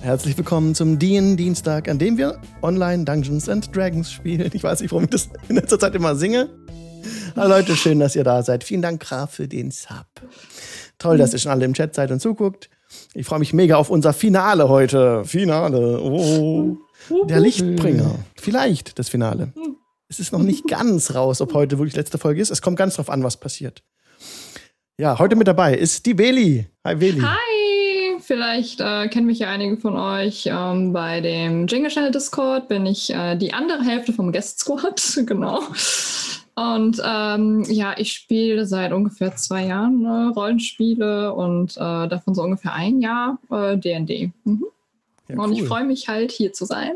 [0.00, 4.50] Herzlich willkommen zum DIN-Dienstag, an dem wir online Dungeons and Dragons spielen.
[4.52, 6.48] Ich weiß nicht, warum ich das in letzter Zeit immer singe.
[7.34, 8.64] Hallo Leute, schön, dass ihr da seid.
[8.64, 10.06] Vielen Dank, Graf, für den Sub.
[10.98, 12.70] Toll, dass ihr schon alle im Chat seid und zuguckt.
[13.14, 15.24] Ich freue mich mega auf unser Finale heute.
[15.24, 16.00] Finale.
[16.00, 16.76] Oh.
[17.28, 18.14] Der Lichtbringer.
[18.36, 19.52] Vielleicht das Finale.
[20.08, 22.50] Es ist noch nicht ganz raus, ob heute wirklich letzte Folge ist.
[22.50, 23.82] Es kommt ganz drauf an, was passiert.
[24.98, 26.66] Ja, heute mit dabei ist die Beli.
[26.84, 27.20] Hi, Beli.
[27.20, 27.55] Hi.
[28.26, 30.46] Vielleicht äh, kennen mich ja einige von euch.
[30.46, 35.20] Ähm, bei dem Jingle Channel Discord bin ich äh, die andere Hälfte vom Guest Squad.
[35.26, 35.62] genau.
[36.56, 42.42] Und ähm, ja, ich spiele seit ungefähr zwei Jahren ne, Rollenspiele und äh, davon so
[42.42, 44.10] ungefähr ein Jahr DD.
[44.10, 44.64] Äh, mhm.
[45.28, 46.94] Ja, und ich freue mich halt hier zu sein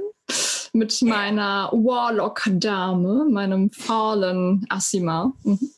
[0.73, 5.33] mit meiner Warlock-Dame, meinem faulen Asima.
[5.45, 5.70] Mhm.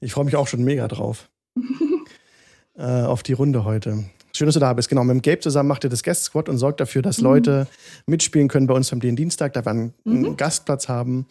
[0.00, 1.30] Ich freue mich auch schon mega drauf.
[2.76, 4.04] äh, auf die Runde heute.
[4.36, 4.88] Schön, dass du da bist.
[4.88, 7.24] Genau, mit dem Gabe zusammen macht ihr das Guest Squad und sorgt dafür, dass mhm.
[7.24, 7.66] Leute
[8.06, 10.36] mitspielen können bei uns beim den Dienstag, da wir einen, mhm.
[10.36, 11.26] Gastplatz haben.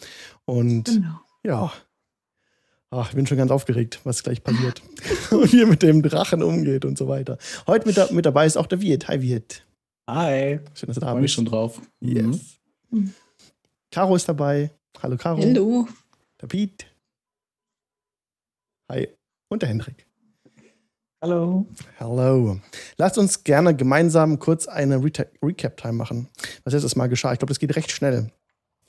[0.46, 1.20] Und genau.
[1.44, 1.74] ja,
[2.96, 4.84] Ach, ich bin schon ganz aufgeregt, was gleich passiert.
[5.32, 7.40] und wie mit dem Drachen umgeht und so weiter.
[7.66, 9.08] Heute mit, da, mit dabei ist auch der Viet.
[9.08, 9.66] Hi, Viet.
[10.08, 10.60] Hi.
[10.76, 11.18] Schön, dass du da bist.
[11.18, 11.82] Ich mich schon drauf.
[12.02, 12.60] Yes.
[12.92, 13.12] Mhm.
[13.90, 14.70] Caro ist dabei.
[15.02, 15.42] Hallo, Caro.
[15.42, 15.88] Hallo.
[16.40, 16.86] Der Piet.
[18.92, 19.08] Hi.
[19.50, 20.03] Und der Hendrik.
[21.24, 21.66] Hallo.
[22.02, 22.60] Hallo.
[22.98, 25.10] Lasst uns gerne gemeinsam kurz eine Re
[25.42, 26.28] Recap-Time machen.
[26.66, 27.32] Was letztes Mal geschah.
[27.32, 28.30] Ich glaube, das geht recht schnell.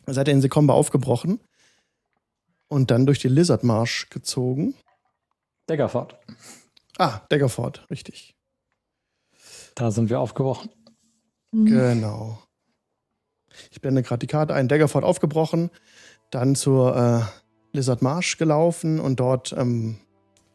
[0.09, 1.39] Ihr seid ihr in Sekomba aufgebrochen
[2.67, 4.75] und dann durch die Lizard-Marsch gezogen.
[5.67, 6.19] Daggerford.
[6.99, 8.35] Ah, Daggerford, richtig.
[9.77, 10.71] Da sind wir aufgebrochen.
[11.53, 11.67] Mhm.
[11.67, 12.43] Genau.
[13.71, 14.67] Ich blende gerade die Karte ein.
[14.67, 15.71] Daggerford aufgebrochen,
[16.33, 20.01] dann zur äh, Lizard Marsh gelaufen und dort ähm,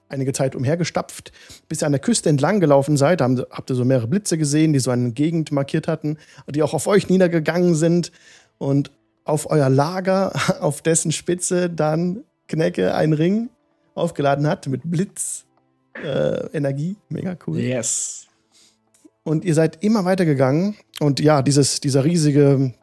[0.10, 1.32] einige Zeit umhergestapft,
[1.68, 3.22] bis ihr an der Küste entlang gelaufen seid.
[3.22, 6.18] Da habt ihr so mehrere Blitze gesehen, die so eine Gegend markiert hatten,
[6.50, 8.12] die auch auf euch niedergegangen sind.
[8.58, 8.92] Und
[9.24, 13.50] auf euer Lager, auf dessen Spitze dann Knecke einen Ring
[13.94, 16.92] aufgeladen hat mit Blitzenergie.
[16.92, 17.60] Äh, Mega cool.
[17.60, 18.26] Yes.
[19.24, 20.76] Und ihr seid immer weitergegangen.
[21.00, 22.74] Und ja, dieses, dieser riesige,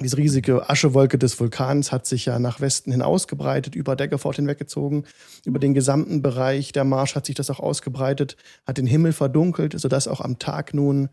[0.00, 5.04] diese riesige Aschewolke des Vulkans hat sich ja nach Westen hin ausgebreitet, über Daggerford hinweggezogen.
[5.44, 9.78] Über den gesamten Bereich der Marsch hat sich das auch ausgebreitet, hat den Himmel verdunkelt,
[9.78, 11.10] sodass auch am Tag nun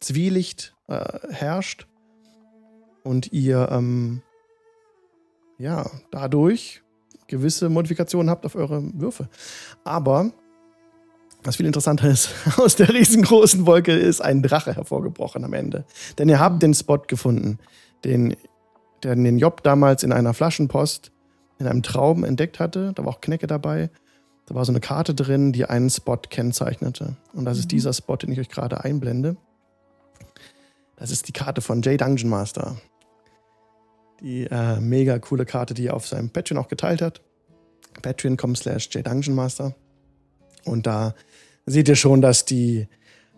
[0.00, 1.86] Zwielicht äh, herrscht.
[3.02, 4.22] Und ihr, ähm,
[5.58, 6.82] ja, dadurch
[7.28, 9.28] gewisse Modifikationen habt auf eure Würfe.
[9.84, 10.32] Aber
[11.44, 15.84] was viel interessanter ist, aus der riesengroßen Wolke ist ein Drache hervorgebrochen am Ende.
[16.18, 17.58] Denn ihr habt den Spot gefunden,
[18.04, 18.36] den,
[19.02, 21.12] der den Job damals in einer Flaschenpost
[21.58, 22.92] in einem Traum entdeckt hatte.
[22.94, 23.90] Da war auch Knecke dabei.
[24.46, 27.16] Da war so eine Karte drin, die einen Spot kennzeichnete.
[27.34, 27.70] Und das ist mhm.
[27.70, 29.36] dieser Spot, den ich euch gerade einblende.
[30.96, 32.76] Das ist die Karte von Jay Dungeon Master.
[34.20, 37.20] Die äh, mega coole Karte, die er auf seinem Patreon auch geteilt hat.
[38.02, 38.88] Patreon.com slash
[39.28, 39.74] Master.
[40.64, 41.14] Und da
[41.66, 42.88] seht ihr schon, dass die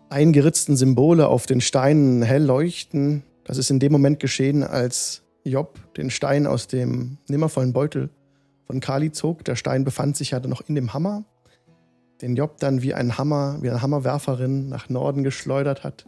[0.09, 3.23] eingeritzten Symbole auf den Steinen hell leuchten.
[3.43, 8.09] Das ist in dem Moment geschehen, als Job den Stein aus dem nimmervollen Beutel
[8.65, 9.43] von Kali zog.
[9.45, 11.25] Der Stein befand sich ja noch in dem Hammer,
[12.21, 16.05] den Job dann wie ein Hammer, wie eine Hammerwerferin nach Norden geschleudert hat,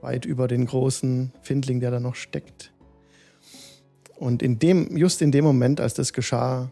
[0.00, 2.72] weit über den großen Findling, der da noch steckt.
[4.16, 6.70] Und in dem, just in dem Moment, als das geschah,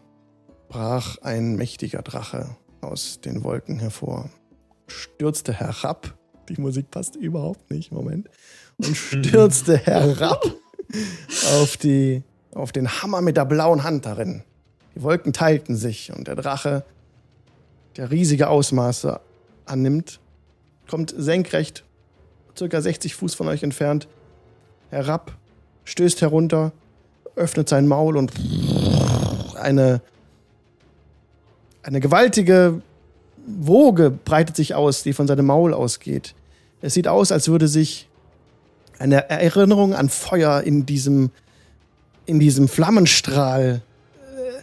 [0.67, 4.29] brach ein mächtiger Drache aus den Wolken hervor,
[4.87, 6.18] stürzte herab.
[6.49, 8.29] Die Musik passt überhaupt nicht, Moment.
[8.77, 10.43] Und stürzte herab
[11.61, 12.23] auf, die,
[12.53, 14.43] auf den Hammer mit der blauen Hand darin.
[14.95, 16.83] Die Wolken teilten sich und der Drache,
[17.95, 19.19] der riesige Ausmaße
[19.65, 20.19] annimmt,
[20.89, 21.83] kommt senkrecht,
[22.57, 24.07] circa 60 Fuß von euch entfernt,
[24.89, 25.37] herab,
[25.85, 26.71] stößt herunter,
[27.35, 28.33] öffnet sein Maul und
[29.55, 30.01] eine
[31.83, 32.81] eine gewaltige
[33.45, 36.35] Woge breitet sich aus, die von seinem Maul ausgeht.
[36.81, 38.07] Es sieht aus, als würde sich
[38.99, 41.31] eine Erinnerung an Feuer in diesem,
[42.25, 43.81] in diesem Flammenstrahl
[44.15, 44.61] äh,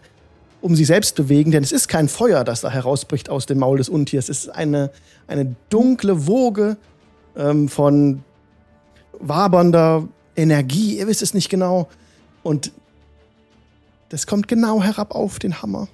[0.61, 3.79] um sich selbst bewegen, denn es ist kein Feuer, das da herausbricht aus dem Maul
[3.79, 4.29] des Untiers.
[4.29, 4.91] Es ist eine,
[5.27, 6.77] eine dunkle Woge
[7.37, 8.23] ähm, von
[9.19, 11.89] wabernder Energie, ihr wisst es nicht genau.
[12.43, 12.73] Und
[14.11, 15.89] das kommt genau herab auf den Hammer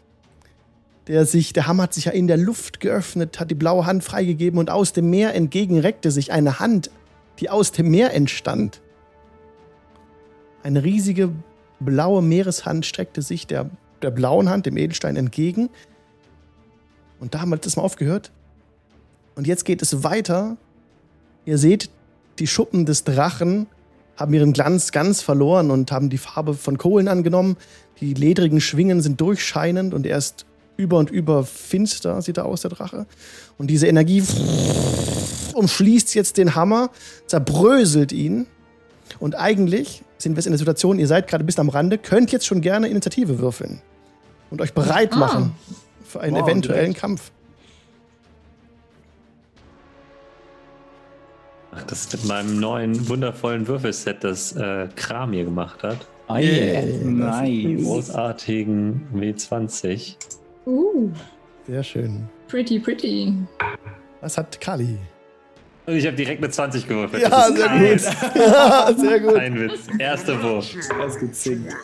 [1.09, 4.05] der sich, der Hammer hat sich ja in der Luft geöffnet, hat die blaue Hand
[4.05, 6.91] freigegeben und aus dem Meer entgegen reckte sich eine Hand,
[7.41, 8.81] die aus dem Meer entstand.
[10.63, 11.31] Eine riesige
[11.81, 13.69] blaue Meereshand streckte sich der,
[14.01, 15.71] der blauen Hand, dem Edelstein, entgegen.
[17.19, 18.31] Und da haben wir das mal aufgehört.
[19.35, 20.57] Und jetzt geht es weiter.
[21.45, 21.91] Ihr seht
[22.39, 23.67] die Schuppen des Drachen
[24.17, 27.57] haben ihren Glanz ganz verloren und haben die Farbe von Kohlen angenommen.
[28.01, 30.47] Die ledrigen Schwingen sind durchscheinend und er ist
[30.77, 33.07] über und über finster, sieht er aus, der Drache.
[33.59, 34.23] Und diese Energie
[35.55, 36.91] umschließt jetzt den Hammer,
[37.27, 38.47] zerbröselt ihn.
[39.19, 42.47] Und eigentlich sind wir in der Situation, ihr seid gerade bis am Rande, könnt jetzt
[42.47, 43.83] schon gerne Initiative würfeln
[44.51, 45.17] und euch bereit ah.
[45.17, 45.55] machen
[46.05, 47.01] für einen wow, eventuellen direkt.
[47.01, 47.31] Kampf.
[51.75, 56.07] Ach, das ist mit meinem neuen wundervollen Würfelset, das äh, Kram hier gemacht hat.
[56.29, 56.83] Oh, yeah.
[57.03, 57.83] Nice.
[57.83, 60.17] Großartigen W20.
[60.67, 61.11] Uh.
[61.67, 62.29] Sehr schön.
[62.49, 63.33] Pretty, pretty.
[64.21, 64.99] Was hat Kali?
[65.87, 67.23] Und ich habe direkt eine 20 gewürfelt.
[67.31, 68.37] Ja, sehr gut.
[68.37, 69.35] ja, sehr gut.
[69.37, 69.89] Ein Witz.
[69.99, 70.67] Erster Wurf.
[71.01, 71.75] Ausgezinkt.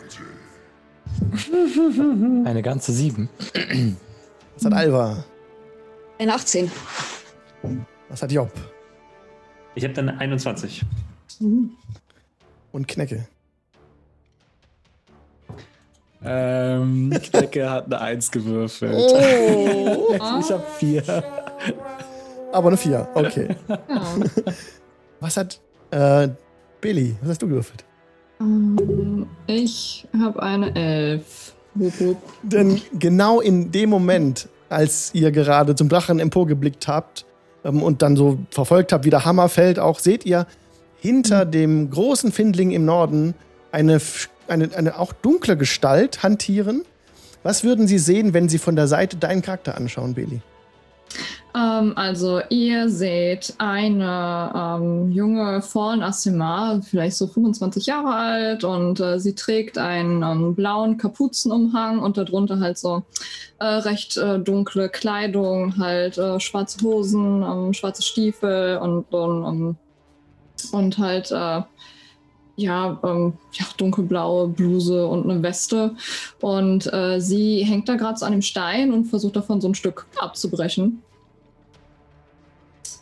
[2.45, 3.29] Eine ganze 7.
[4.55, 5.23] Was hat Alva?
[6.17, 6.71] Eine 18.
[8.09, 8.51] Was hat Job?
[9.75, 10.83] Ich habe dann 21.
[12.71, 13.27] Und Knecke?
[16.23, 18.93] Ähm, Knecke hat eine 1 gewürfelt.
[18.95, 20.13] Oh.
[20.13, 21.23] ich habe 4.
[22.51, 23.55] Aber eine 4, okay.
[25.19, 25.59] Was hat
[25.91, 26.29] äh,
[26.81, 27.83] Billy, was hast du gewürfelt?
[28.39, 31.53] Um, ähm, ich habe eine 11.
[32.43, 37.25] Denn genau in dem Moment, als ihr gerade zum Drachen emporgeblickt habt,
[37.63, 40.47] ähm, und dann so verfolgt habt, wie der Hammer fällt, auch seht ihr
[40.99, 41.51] hinter mhm.
[41.51, 43.33] dem großen Findling im Norden
[43.71, 43.99] eine,
[44.49, 46.83] eine, eine auch dunkle Gestalt hantieren.
[47.43, 50.41] Was würden Sie sehen, wenn Sie von der Seite deinen Charakter anschauen, Beli?
[51.55, 58.99] Ähm, also ihr seht eine ähm, junge Fallen Asima, vielleicht so 25 Jahre alt und
[58.99, 63.03] äh, sie trägt einen ähm, blauen Kapuzenumhang und darunter halt so
[63.59, 69.77] äh, recht äh, dunkle Kleidung, halt äh, schwarze Hosen, ähm, schwarze Stiefel und, und, ähm,
[70.71, 71.61] und halt äh,
[72.59, 75.95] ja, ähm, ja, dunkelblaue Bluse und eine Weste.
[76.41, 79.75] Und äh, sie hängt da gerade so an dem Stein und versucht davon so ein
[79.75, 81.01] Stück abzubrechen.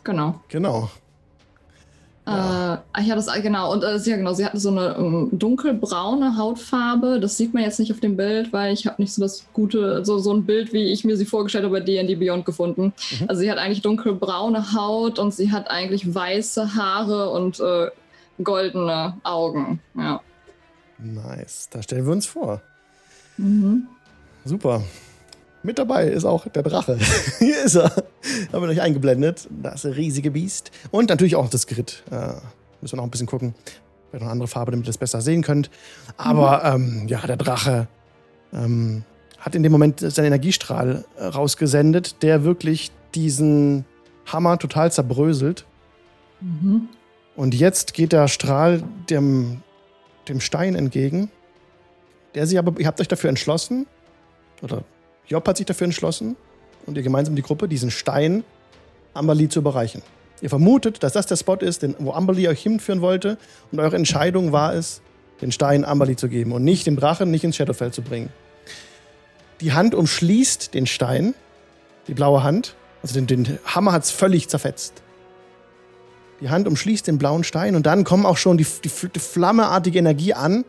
[0.04, 0.40] Genau.
[0.48, 0.90] Genau.
[2.26, 2.84] Äh, ja.
[2.92, 3.72] ach ja, das genau.
[3.72, 7.20] Und äh, ja, genau, sie hatte so eine um, dunkelbraune Hautfarbe.
[7.20, 10.04] Das sieht man jetzt nicht auf dem Bild, weil ich habe nicht so das gute,
[10.04, 12.92] so, so ein Bild, wie ich mir sie vorgestellt habe bei D&D Beyond gefunden.
[13.20, 13.28] Mhm.
[13.28, 17.88] Also sie hat eigentlich dunkelbraune Haut und sie hat eigentlich weiße Haare und äh,
[18.42, 19.80] goldene Augen.
[19.96, 20.20] Ja.
[20.98, 21.68] Nice.
[21.70, 22.60] Da stellen wir uns vor.
[23.36, 23.86] Mhm.
[24.44, 24.82] Super.
[25.62, 26.98] Mit dabei ist auch der Drache.
[27.38, 27.90] Hier ist er.
[28.52, 29.48] Haben wir euch eingeblendet.
[29.50, 30.70] Das riesige Biest.
[30.90, 32.02] Und natürlich auch das Grid.
[32.10, 32.34] Äh,
[32.80, 33.54] müssen wir noch ein bisschen gucken.
[34.10, 35.70] Vielleicht noch eine andere Farbe, damit ihr es besser sehen könnt.
[36.16, 37.00] Aber mhm.
[37.00, 37.88] ähm, ja, der Drache
[38.52, 39.04] ähm,
[39.38, 43.84] hat in dem Moment seinen Energiestrahl äh, rausgesendet, der wirklich diesen
[44.26, 45.66] Hammer total zerbröselt.
[46.40, 46.88] Mhm.
[47.38, 49.62] Und jetzt geht der Strahl dem,
[50.26, 51.30] dem Stein entgegen.
[52.34, 53.86] Der sich aber, ihr habt euch dafür entschlossen,
[54.60, 54.82] oder
[55.28, 56.34] Job hat sich dafür entschlossen
[56.84, 58.42] und ihr gemeinsam die Gruppe, diesen Stein
[59.14, 60.02] Amberly zu überreichen.
[60.40, 63.38] Ihr vermutet, dass das der Spot ist, den, wo Amberly euch hinführen wollte
[63.70, 65.00] und eure Entscheidung war es,
[65.40, 68.30] den Stein Amberly zu geben und nicht dem Drachen nicht ins Shadowfell zu bringen.
[69.60, 71.34] Die Hand umschließt den Stein,
[72.08, 75.04] die blaue Hand, also den, den Hammer hat es völlig zerfetzt.
[76.40, 79.98] Die Hand umschließt den blauen Stein und dann kommt auch schon die, die, die flammeartige
[79.98, 80.64] Energie an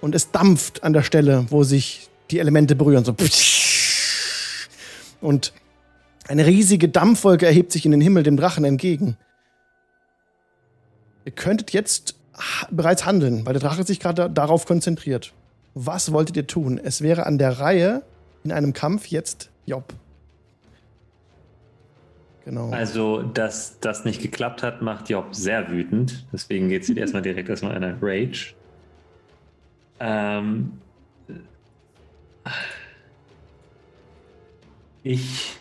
[0.00, 3.04] und es dampft an der Stelle, wo sich die Elemente berühren.
[3.04, 3.14] So.
[5.20, 5.52] Und
[6.28, 9.16] eine riesige Dampfwolke erhebt sich in den Himmel dem Drachen entgegen.
[11.24, 12.16] Ihr könntet jetzt
[12.70, 15.32] bereits handeln, weil der Drache sich gerade darauf konzentriert.
[15.74, 16.80] Was wolltet ihr tun?
[16.82, 18.02] Es wäre an der Reihe
[18.44, 19.94] in einem Kampf jetzt Job.
[22.44, 22.70] Genau.
[22.70, 26.26] Also, dass das nicht geklappt hat, macht Job sehr wütend.
[26.32, 28.54] Deswegen geht es erstmal direkt erstmal in eine Rage.
[30.00, 30.72] Ähm,
[35.02, 35.56] ich.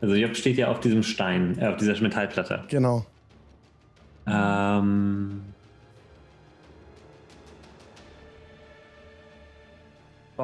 [0.00, 2.64] Also Job steht ja auf diesem Stein, äh, auf dieser Metallplatte.
[2.68, 3.04] Genau.
[4.26, 5.51] Ähm.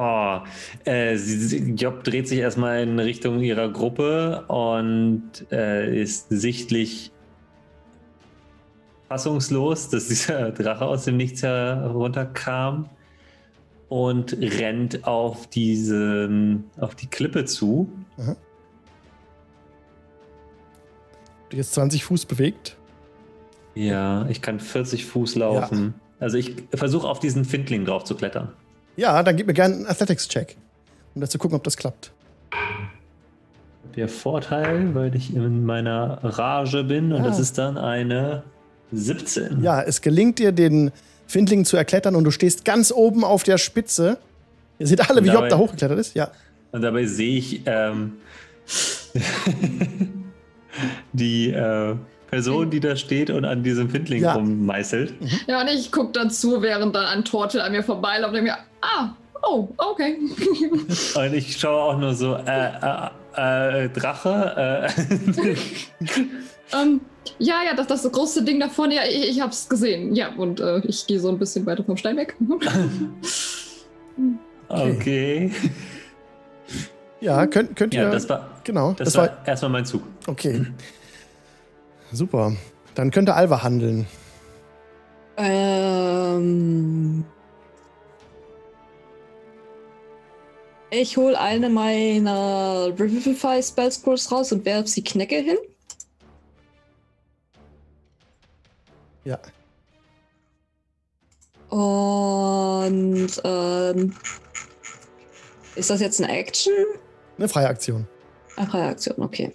[0.01, 0.39] Oh,
[0.85, 7.11] äh, Job dreht sich erstmal in Richtung ihrer Gruppe und äh, ist sichtlich
[9.09, 12.89] fassungslos, dass dieser Drache aus dem Nichts herunterkam
[13.89, 16.29] und rennt auf diese,
[16.79, 17.91] auf die Klippe zu.
[18.19, 18.37] Aha.
[21.49, 22.77] Du jetzt 20 Fuß bewegt?
[23.75, 25.93] Ja, ich kann 40 Fuß laufen.
[25.97, 26.23] Ja.
[26.23, 28.53] Also ich versuche auf diesen Findling drauf zu klettern.
[28.99, 30.57] Ja, dann gib mir gerne einen Athletics-Check,
[31.15, 32.11] um das zu gucken, ob das klappt.
[33.95, 37.27] der Vorteil, weil ich in meiner Rage bin und Ah.
[37.27, 38.43] das ist dann eine
[38.91, 39.63] 17.
[39.63, 40.91] Ja, es gelingt dir, den
[41.27, 44.17] Findling zu erklettern und du stehst ganz oben auf der Spitze.
[44.79, 46.15] Ihr seht alle, wie Job da hochgeklettert ist.
[46.15, 46.29] Ja.
[46.71, 48.13] Und dabei sehe ich ähm,
[51.13, 51.95] die äh,
[52.29, 54.33] Person, die da steht und an diesem Findling Ja.
[54.33, 55.13] rummeißelt.
[55.47, 59.09] Ja, und ich gucke dazu, während dann ein Tortel an mir vorbeiläuft und mir, ah,
[59.43, 60.17] oh, okay.
[61.15, 62.71] Und ich schaue auch nur so, äh,
[63.37, 64.89] äh, äh Drache, äh,
[66.77, 67.01] ähm,
[67.37, 70.15] ja, ja, das, das große Ding da vorne, ja, ich, ich hab's gesehen.
[70.15, 72.35] Ja, und äh, ich gehe so ein bisschen weiter vom Stein weg.
[74.69, 75.51] okay.
[77.21, 78.03] Ja, könnt, könnt ihr.
[78.03, 79.47] Ja, das war, genau, das das, war, war.
[79.47, 80.03] erstmal mein Zug.
[80.27, 80.65] Okay.
[82.11, 82.53] Super.
[82.95, 84.07] Dann könnte Alva handeln.
[85.37, 87.23] Ähm.
[90.91, 95.57] Ich hole eine meiner Revivify Spell Scrolls raus und werfe sie Knecke hin.
[99.23, 99.39] Ja.
[101.69, 104.15] Und ähm,
[105.75, 106.73] ist das jetzt eine Action?
[107.37, 108.07] Eine freie Aktion.
[108.55, 109.53] Eine Reaktion, okay.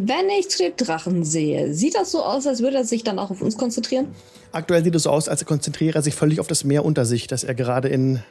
[0.00, 3.18] Wenn ich zu dem Drachen sehe, sieht das so aus, als würde er sich dann
[3.18, 4.14] auch auf uns konzentrieren?
[4.52, 7.26] Aktuell sieht es so aus, als konzentriere er sich völlig auf das Meer unter sich,
[7.26, 8.22] das er gerade in,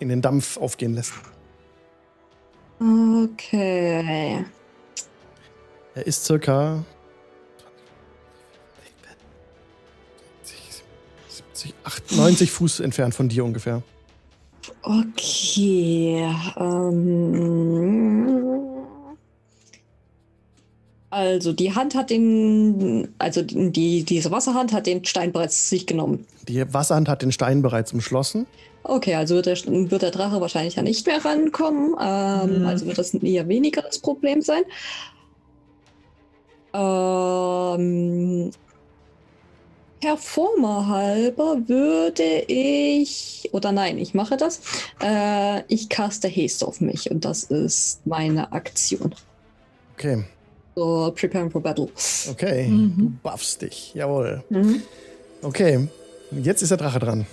[0.00, 1.12] in den Dampf aufgehen lässt.
[2.80, 4.44] Okay.
[5.94, 6.84] Er ist circa
[11.28, 13.82] 70, 80, 90 Fuß entfernt von dir ungefähr.
[14.82, 16.28] Okay.
[16.56, 18.61] Ähm,
[21.12, 26.26] also die Hand hat den, also die, diese Wasserhand hat den Stein bereits sich genommen.
[26.48, 28.46] Die Wasserhand hat den Stein bereits umschlossen.
[28.82, 31.94] Okay, also wird der, wird der Drache wahrscheinlich ja nicht mehr rankommen.
[32.00, 32.66] Ähm, Mhm.
[32.66, 34.62] Also wird das eher weniger das Problem sein.
[36.72, 38.50] Ähm,
[40.00, 44.62] Performer halber würde ich, oder nein, ich mache das.
[45.02, 49.14] Äh, ich caste Haste auf mich und das ist meine Aktion.
[49.92, 50.24] Okay,
[50.74, 51.88] So, preparing for battle.
[52.30, 52.68] okay.
[52.68, 52.96] Mhm.
[52.96, 53.92] Du buffst dich.
[53.94, 54.42] Jawohl.
[54.48, 54.82] Mhm.
[55.42, 55.88] Okay,
[56.30, 57.26] jetzt ist der Drache dran.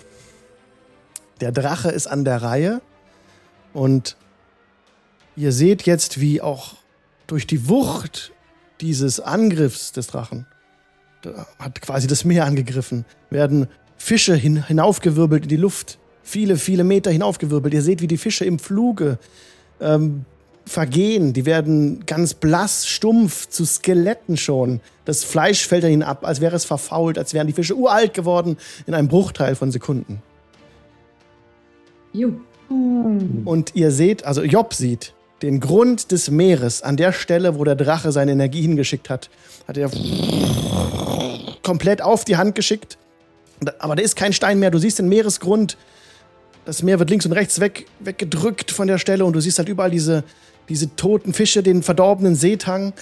[1.41, 2.81] Der Drache ist an der Reihe
[3.73, 4.17] und
[5.35, 6.75] ihr seht jetzt, wie auch
[7.27, 8.33] durch die Wucht
[8.81, 10.45] dieses Angriffs des Drachen
[11.21, 13.67] da hat quasi das Meer angegriffen, werden
[13.97, 17.73] Fische hin, hinaufgewirbelt in die Luft, viele, viele Meter hinaufgewirbelt.
[17.73, 19.17] Ihr seht, wie die Fische im Fluge
[19.81, 20.25] ähm,
[20.69, 21.33] vergehen.
[21.33, 24.81] Die werden ganz blass, stumpf, zu Skeletten schon.
[25.05, 28.13] Das Fleisch fällt an ihnen ab, als wäre es verfault, als wären die Fische uralt
[28.13, 30.21] geworden in einem Bruchteil von Sekunden.
[32.13, 32.33] Ju.
[33.45, 37.75] Und ihr seht, also Job sieht, den Grund des Meeres an der Stelle, wo der
[37.75, 39.29] Drache seine Energie hingeschickt hat,
[39.67, 39.89] hat er
[41.63, 42.97] komplett auf die Hand geschickt.
[43.79, 44.69] Aber da ist kein Stein mehr.
[44.69, 45.77] Du siehst den Meeresgrund.
[46.65, 49.69] Das Meer wird links und rechts weg, weggedrückt von der Stelle und du siehst halt
[49.69, 50.23] überall diese,
[50.69, 52.93] diese toten Fische, den verdorbenen Seetang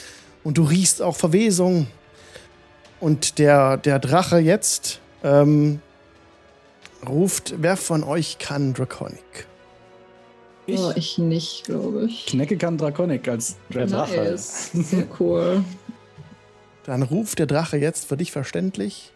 [0.44, 1.88] und du riechst auch Verwesung.
[3.00, 5.82] Und der, der Drache jetzt ähm,
[7.08, 9.46] ruft, wer von euch kann Draconic?
[10.66, 12.26] Ich, Oh, ich nicht, glaube ich.
[12.26, 14.16] Knecke kann Draconic als Red Drache.
[14.16, 14.72] Nice.
[14.74, 15.64] Sehr cool.
[16.84, 19.12] Dann ruft der Drache jetzt für dich verständlich.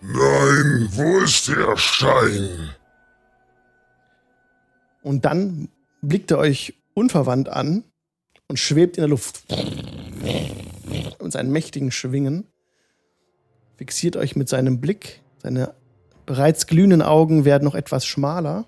[0.00, 2.70] Nein, wo ist der Stein?
[5.02, 5.68] Und dann
[6.08, 7.84] blickt er euch unverwandt an
[8.48, 9.44] und schwebt in der Luft.
[11.22, 12.46] Mit seinen mächtigen Schwingen.
[13.76, 15.22] Fixiert euch mit seinem Blick.
[15.42, 15.74] Seine
[16.26, 18.66] bereits glühenden Augen werden noch etwas schmaler.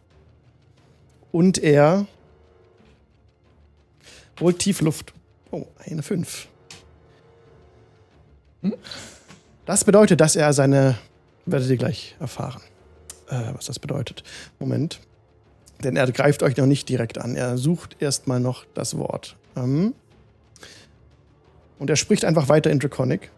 [1.32, 2.06] Und er
[4.40, 5.12] holt tief Luft.
[5.50, 6.48] Oh, eine 5.
[9.64, 10.98] Das bedeutet, dass er seine.
[11.44, 12.60] Werdet ihr gleich erfahren,
[13.28, 14.24] äh, was das bedeutet.
[14.58, 15.00] Moment.
[15.84, 17.36] Denn er greift euch noch nicht direkt an.
[17.36, 19.36] Er sucht erstmal noch das Wort.
[19.56, 19.94] Ähm
[21.78, 23.30] und er spricht einfach weiter in Draconic.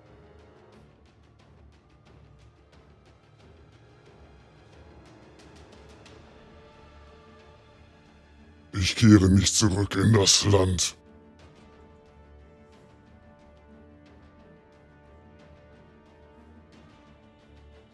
[8.73, 10.95] Ich kehre nicht zurück in das Land.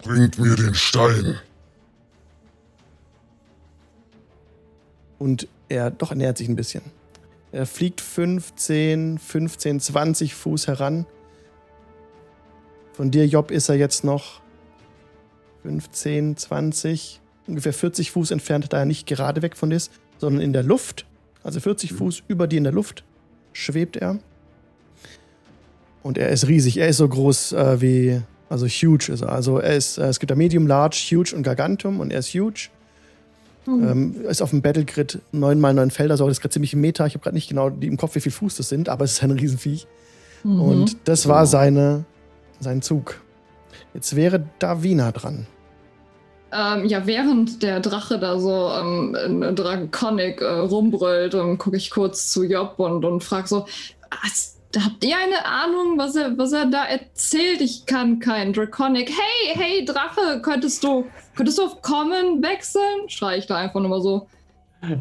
[0.02, 1.38] Bringt mir den Stein.
[5.24, 6.82] Und er doch er nähert sich ein bisschen.
[7.50, 11.06] Er fliegt 15, 15, 20 Fuß heran.
[12.92, 14.42] Von dir, Job, ist er jetzt noch
[15.62, 19.92] 15, 20, ungefähr 40 Fuß entfernt, da er nicht gerade weg von dir ist.
[20.18, 21.06] sondern in der Luft.
[21.42, 23.02] Also 40 Fuß über dir in der Luft
[23.54, 24.18] schwebt er.
[26.02, 26.76] Und er ist riesig.
[26.76, 29.32] Er ist so groß äh, wie, also huge ist er.
[29.32, 32.34] Also er ist, äh, es gibt da Medium, Large, Huge und Gargantum und er ist
[32.34, 32.68] huge.
[33.66, 36.80] Ähm, ist auf dem Battlegrid 9 mal 9 Felder, so das ist gerade ziemlich im
[36.80, 37.06] Meter.
[37.06, 39.12] Ich habe gerade nicht genau die im Kopf, wie viel Fuß das sind, aber es
[39.12, 39.86] ist ein Riesenviech.
[40.42, 40.60] Mhm.
[40.60, 42.04] Und das war seine,
[42.60, 43.20] sein Zug.
[43.94, 45.46] Jetzt wäre Davina dran.
[46.52, 51.90] Ähm, ja, während der Drache da so ähm, in Draconic äh, rumbrüllt, ähm, gucke ich
[51.90, 53.66] kurz zu Job und, und frage so,
[54.22, 57.60] "Was- habt ihr eine Ahnung, was er, was er da erzählt?
[57.60, 59.10] Ich kann kein Draconic.
[59.10, 63.08] Hey, hey, Drache, könntest du, könntest du auf Common wechseln?
[63.08, 64.26] Schrei ich da einfach nur mal so.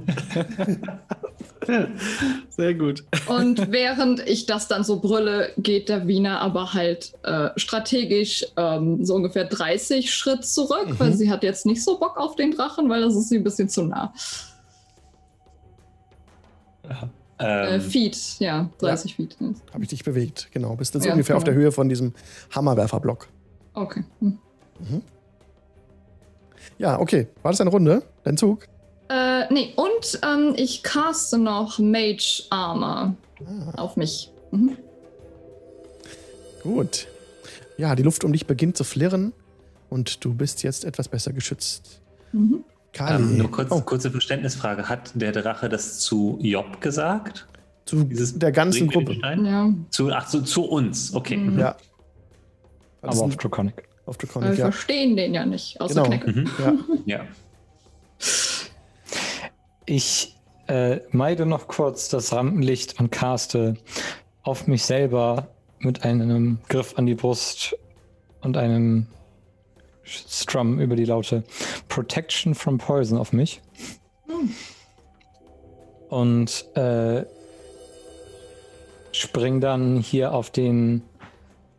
[2.49, 3.03] Sehr gut.
[3.27, 9.03] Und während ich das dann so brülle, geht der Wiener aber halt äh, strategisch ähm,
[9.05, 10.99] so ungefähr 30 Schritt zurück, Mhm.
[10.99, 13.43] weil sie hat jetzt nicht so Bock auf den Drachen, weil das ist ihr ein
[13.43, 14.13] bisschen zu nah.
[16.83, 16.93] Äh,
[17.45, 19.35] Ähm, Feet, ja, 30 Feet.
[19.39, 19.47] ja.
[19.73, 20.75] Habe ich dich bewegt, genau.
[20.75, 21.53] Bist jetzt Ja, ungefähr auf genau.
[21.55, 22.13] der Höhe von diesem
[22.53, 23.27] Hammerwerferblock.
[23.73, 24.03] Okay.
[24.19, 24.37] Hm.
[26.77, 27.27] Ja, okay.
[27.41, 28.03] War das eine Runde?
[28.23, 28.67] Dein Zug?
[29.09, 34.31] Äh, nee, und ähm, ich caste noch Mage Armor Ah, auf mich.
[34.51, 34.77] Mhm.
[36.63, 37.07] gut.
[37.77, 39.33] Ja, die Luft um dich beginnt zu flirren
[39.89, 41.99] und du bist jetzt etwas besser geschützt.
[42.31, 42.63] Mhm.
[42.93, 43.15] Kali.
[43.21, 44.87] ähm, nur kurz, oh, kurze Verständnisfrage.
[44.87, 47.47] Hat der Drache das zu Job gesagt?
[47.85, 49.17] zu Dieses der ganzen Gruppe.
[49.21, 51.13] Ja, Zu, ach, zu, zu uns.
[51.13, 51.35] Okay.
[51.37, 51.59] Mhm.
[51.59, 51.75] Ja.
[53.01, 53.83] Das Aber ist auf Draconic.
[54.05, 54.65] auf wir Draconic, ja.
[54.71, 56.05] verstehen den ja nicht, außer Genau.
[56.07, 56.31] Knecke.
[56.31, 56.49] Mhm.
[56.59, 56.73] ja.
[57.05, 57.25] Ja.
[59.85, 60.35] Ich
[60.67, 63.75] äh, meide noch kurz das Rampenlicht und caste
[64.43, 65.47] auf mich selber
[65.79, 67.75] mit einem Griff an die Brust
[68.41, 69.07] und einem
[70.03, 71.43] Strum über die Laute
[71.87, 73.61] Protection from Poison auf mich.
[76.09, 77.25] Und äh,
[79.11, 81.03] spring dann hier auf den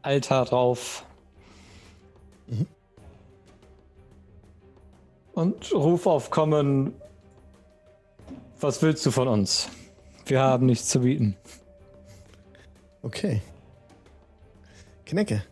[0.02, 1.04] Altar drauf.
[2.46, 2.66] Mhm.
[5.34, 6.94] Und ruf auf Common,
[8.60, 9.68] was willst du von uns?
[10.26, 11.36] Wir haben nichts zu bieten.
[13.02, 13.42] Okay.
[15.04, 15.44] Knecke.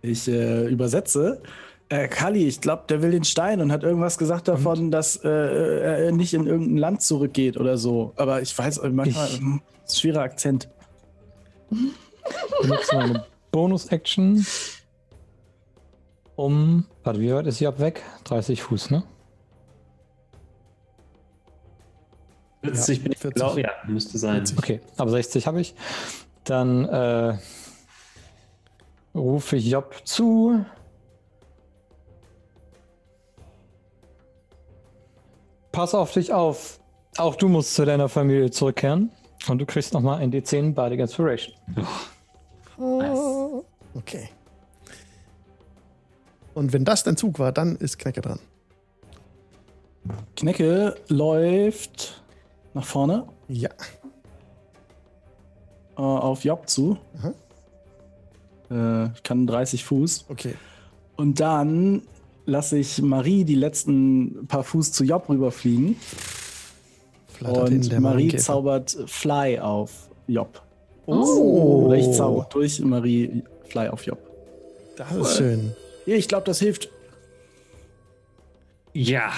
[0.00, 1.42] Ich äh, übersetze.
[1.90, 5.28] Äh, Kali, ich glaube, der will den Stein und hat irgendwas gesagt davon, dass äh,
[5.28, 8.12] er nicht in irgendein Land zurückgeht oder so.
[8.16, 10.68] Aber ich weiß, äh, manchmal Ich- hm, ist schwerer Akzent.
[11.70, 14.44] Benutze meine Bonus-Action,
[16.36, 16.84] um.
[17.04, 18.02] Warte, wie weit ist Job weg?
[18.24, 19.02] 30 Fuß, ne?
[22.64, 23.34] 40 bin ich 40.
[23.36, 24.46] glaube, ja, müsste sein.
[24.46, 24.58] 40.
[24.58, 25.74] Okay, aber 60 habe ich.
[26.44, 27.38] Dann äh,
[29.14, 30.64] rufe ich Job zu.
[35.78, 36.80] Pass auf dich auf.
[37.18, 39.12] Auch du musst zu deiner Familie zurückkehren.
[39.46, 41.54] Und du kriegst nochmal ein D10 Bardic Inspiration.
[43.94, 44.28] Okay.
[46.54, 48.40] Und wenn das dein Zug war, dann ist Knecke dran.
[50.34, 52.24] Knecke läuft
[52.74, 53.70] nach vorne Ja.
[55.96, 56.98] äh, auf Job zu.
[58.68, 60.24] Äh, ich kann 30 Fuß.
[60.28, 60.56] Okay.
[61.14, 62.02] Und dann
[62.48, 65.96] lasse ich Marie die letzten paar Fuß zu Job rüberfliegen.
[67.28, 70.62] Flattert Und der Marie zaubert Fly auf Job.
[71.06, 71.84] Oh.
[71.86, 74.18] Oder ich zauber durch Marie Fly auf Job.
[74.96, 75.76] Das ist schön.
[76.06, 76.90] Ja, ich glaube, das hilft.
[78.94, 79.30] Ja.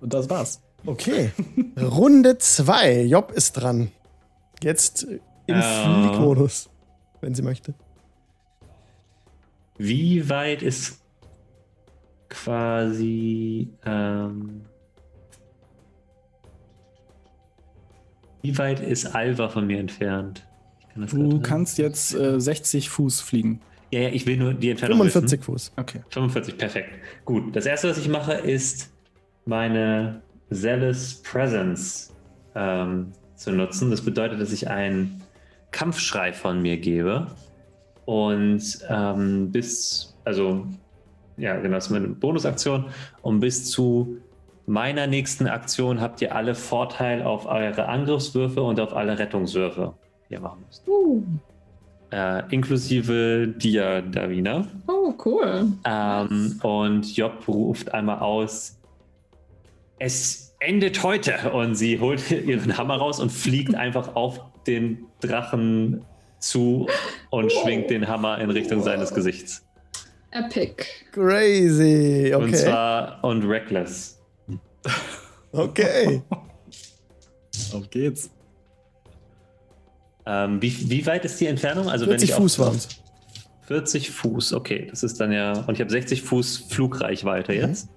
[0.00, 0.60] Und das war's.
[0.84, 1.30] Okay.
[1.80, 3.02] Runde 2.
[3.02, 3.92] Job ist dran.
[4.62, 5.62] Jetzt im Ja.
[5.62, 6.70] Fliegmodus,
[7.20, 7.74] wenn sie möchte.
[9.84, 11.02] Wie weit ist
[12.28, 13.68] quasi.
[13.84, 14.62] Ähm,
[18.42, 20.46] wie weit ist Alva von mir entfernt?
[20.78, 23.60] Ich kann das Du kannst jetzt äh, 60 Fuß fliegen.
[23.92, 25.44] Ja, ja, ich will nur die Entfernung 45 wissen.
[25.44, 25.72] Fuß.
[25.76, 26.00] Okay.
[26.10, 26.90] 45, perfekt.
[27.24, 28.92] Gut, das erste, was ich mache, ist
[29.46, 32.14] meine Zealous Presence
[32.54, 33.90] ähm, zu nutzen.
[33.90, 35.20] Das bedeutet, dass ich einen
[35.72, 37.26] Kampfschrei von mir gebe
[38.04, 40.66] und ähm, bis, also,
[41.36, 42.86] ja, genau, das ist meine Bonusaktion
[43.22, 44.18] und bis zu
[44.66, 49.94] meiner nächsten Aktion habt ihr alle Vorteil auf eure Angriffswürfe und auf alle Rettungswürfe,
[50.28, 50.86] die ihr machen müsst.
[50.88, 51.22] Uh,
[52.12, 54.66] Äh, inklusive dir, Davina.
[54.86, 55.72] oh, cool.
[55.86, 58.78] Ähm, und Job ruft einmal aus:
[59.98, 61.52] Es endet heute.
[61.52, 66.04] Und sie holt ihren Hammer raus und fliegt einfach auf den Drachen
[66.42, 66.86] zu
[67.30, 69.64] und schwingt den Hammer in Richtung seines Gesichts.
[70.30, 70.84] Epic.
[71.12, 72.32] Crazy.
[72.34, 72.56] Und Okay.
[72.56, 74.18] zwar und reckless.
[75.52, 76.22] Okay.
[77.74, 78.30] Auf geht's.
[80.24, 81.88] Ähm, wie, wie weit ist die Entfernung?
[81.88, 82.88] Also 40 ich Fuß auf- waren es.
[83.66, 84.86] 40 Fuß, okay.
[84.90, 85.52] Das ist dann ja.
[85.52, 87.88] Und ich habe 60 Fuß Flugreichweite jetzt.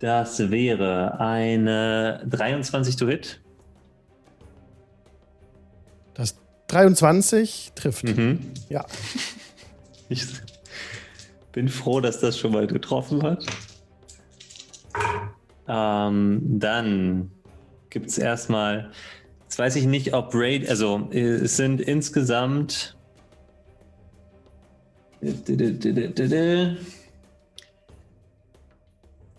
[0.00, 3.41] Das wäre eine 23 to hit.
[6.72, 8.04] 23 trifft.
[8.04, 8.40] Mhm.
[8.68, 8.84] Ja.
[10.08, 10.26] Ich
[11.52, 13.46] bin froh, dass das schon mal getroffen hat.
[15.66, 17.30] Ähm, dann
[17.88, 18.90] gibt es erstmal,
[19.44, 22.94] jetzt weiß ich nicht, ob Raid, also äh, es sind insgesamt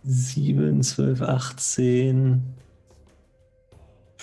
[0.04, 2.42] 7, 12, 18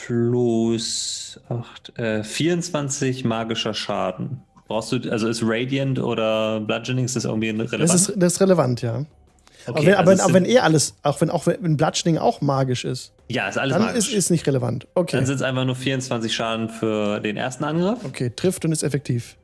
[0.06, 4.42] plus 8, äh, 24 magischer Schaden.
[4.68, 7.82] Brauchst du, also ist Radiant oder Bludgeoning, ist das irgendwie relevant?
[7.82, 9.04] Das ist, das ist relevant, ja.
[9.66, 12.40] aber Okay, wenn, also aber, aber wenn eh alles, auch wenn auch wenn Bludgeoning auch
[12.40, 14.08] magisch ist, ja, ist alles dann magisch.
[14.08, 14.86] ist ist nicht relevant.
[14.94, 15.16] Okay.
[15.16, 17.98] Dann sind es einfach nur 24 Schaden für den ersten Angriff.
[18.04, 19.36] Okay, trifft und ist effektiv.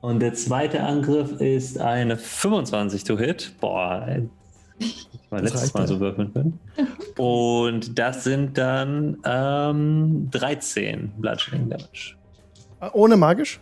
[0.00, 3.52] Und der zweite Angriff ist eine 25 to hit.
[3.60, 4.04] Boah,
[5.30, 6.58] mal Das letztes Mal so würfeln können.
[7.18, 12.14] Und das sind dann ähm, 13 Bludgeoning Damage.
[12.80, 13.60] Ah, Ohne magisch?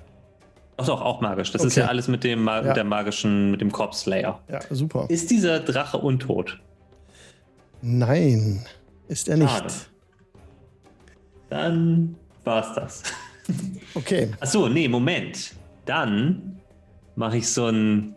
[0.77, 1.53] Ach doch, auch magisch.
[1.53, 1.81] Das ist Okay.
[1.81, 2.63] ja alles mit dem, Ma Ja.
[2.69, 4.41] mit der magischen, mit dem Corpse Slayer.
[4.49, 5.05] Ja, super.
[5.09, 6.59] Ist dieser Drache untot?
[7.83, 8.65] Nein,
[9.09, 9.51] ist er nicht.
[9.51, 9.73] Schade.
[11.49, 13.03] Dann war's das.
[13.95, 14.31] Okay.
[14.41, 15.53] Achso, nee, Moment.
[15.85, 16.61] Dann
[17.17, 18.15] mache ich so, ein,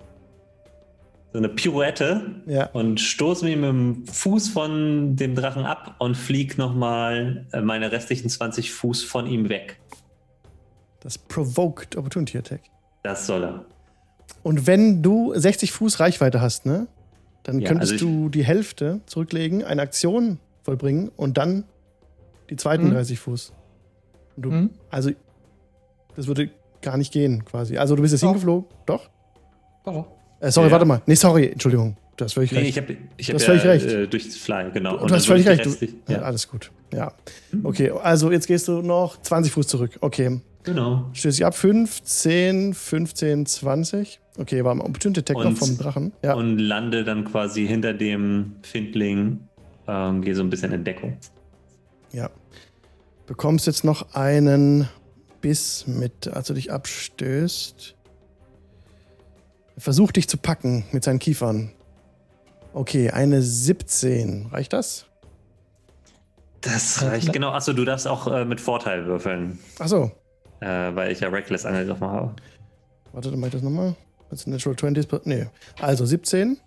[1.33, 2.67] so eine Pirouette Ja.
[2.67, 8.29] und stoße mich mit dem Fuß von dem Drachen ab und fliege nochmal meine restlichen
[8.29, 9.79] 20 Fuß von ihm weg.
[11.01, 12.61] Das Provoked Opportunity Attack.
[13.01, 13.65] Das soll er.
[14.43, 16.87] Und wenn du 60 Fuß Reichweite hast, ne?
[17.43, 21.65] Dann Ja, könntest also du die Hälfte zurücklegen, eine Aktion vollbringen und dann
[22.49, 22.91] die zweiten Mhm.
[22.91, 23.51] 30 Fuß.
[24.37, 24.69] Und du, Mhm.
[24.89, 25.11] Also,
[26.15, 27.77] das würde gar nicht gehen, quasi.
[27.77, 28.29] Also, du bist jetzt Doch.
[28.29, 28.69] hingeflogen?
[28.85, 29.09] Doch?
[29.83, 30.05] Warte.
[30.43, 30.71] Äh, sorry, Ja.
[30.73, 31.01] warte mal.
[31.05, 31.95] Nee, sorry, Entschuldigung.
[32.17, 32.69] Du hast völlig Nee, recht.
[32.69, 33.85] ich habe ich Du hab hast ja völlig recht.
[33.87, 34.97] Äh, durchs Fly, genau.
[34.97, 35.65] Du Und hast völlig recht.
[35.65, 36.19] Du, ja.
[36.21, 36.69] alles gut.
[36.93, 37.13] Ja.
[37.63, 39.97] Okay, also jetzt gehst du noch 20 Fuß zurück.
[40.01, 40.41] Okay.
[40.63, 41.09] genau.
[41.13, 41.55] Stößt dich ab.
[41.55, 44.19] 15, 15, 20.
[44.37, 46.11] Okay, war ein Opportunity Attack noch vom Drachen.
[46.23, 46.33] Ja.
[46.35, 49.39] Und lande dann quasi hinter dem Findling,
[49.87, 51.17] ähm, gehe so ein bisschen in Deckung.
[52.11, 52.29] Ja.
[53.27, 54.87] Bekommst jetzt noch einen
[55.41, 57.95] Biss mit, als du dich abstößt.
[59.75, 61.71] Er versucht dich zu packen mit seinen Kiefern.
[62.73, 64.47] Okay, eine 17.
[64.51, 65.05] Reicht das?
[66.61, 67.49] Das Äh, reicht, genau.
[67.51, 70.11] Achso, du darfst auch äh, mit Vorteil würfeln, Achso.
[70.61, 72.35] äh, weil ich ja Reckless angegriffen habe.
[73.11, 73.95] Warte, dann mach ich das nochmal.
[74.31, 75.07] Als Natural 20.
[75.07, 75.47] per- Nee.
[75.79, 76.57] Also 17.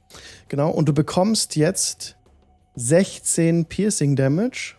[0.48, 0.70] Genau.
[0.70, 2.16] Und du bekommst jetzt
[2.76, 4.74] 16 Piercing Damage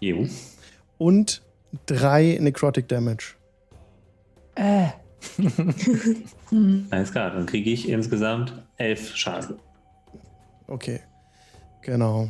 [0.00, 0.26] Jo.
[0.98, 1.42] und
[1.86, 3.34] 3 Necrotic Damage.
[4.56, 4.88] Äh.
[6.90, 9.56] Alles klar, dann kriege ich insgesamt elf Schaden.
[10.66, 11.00] Okay.
[11.82, 12.28] Genau.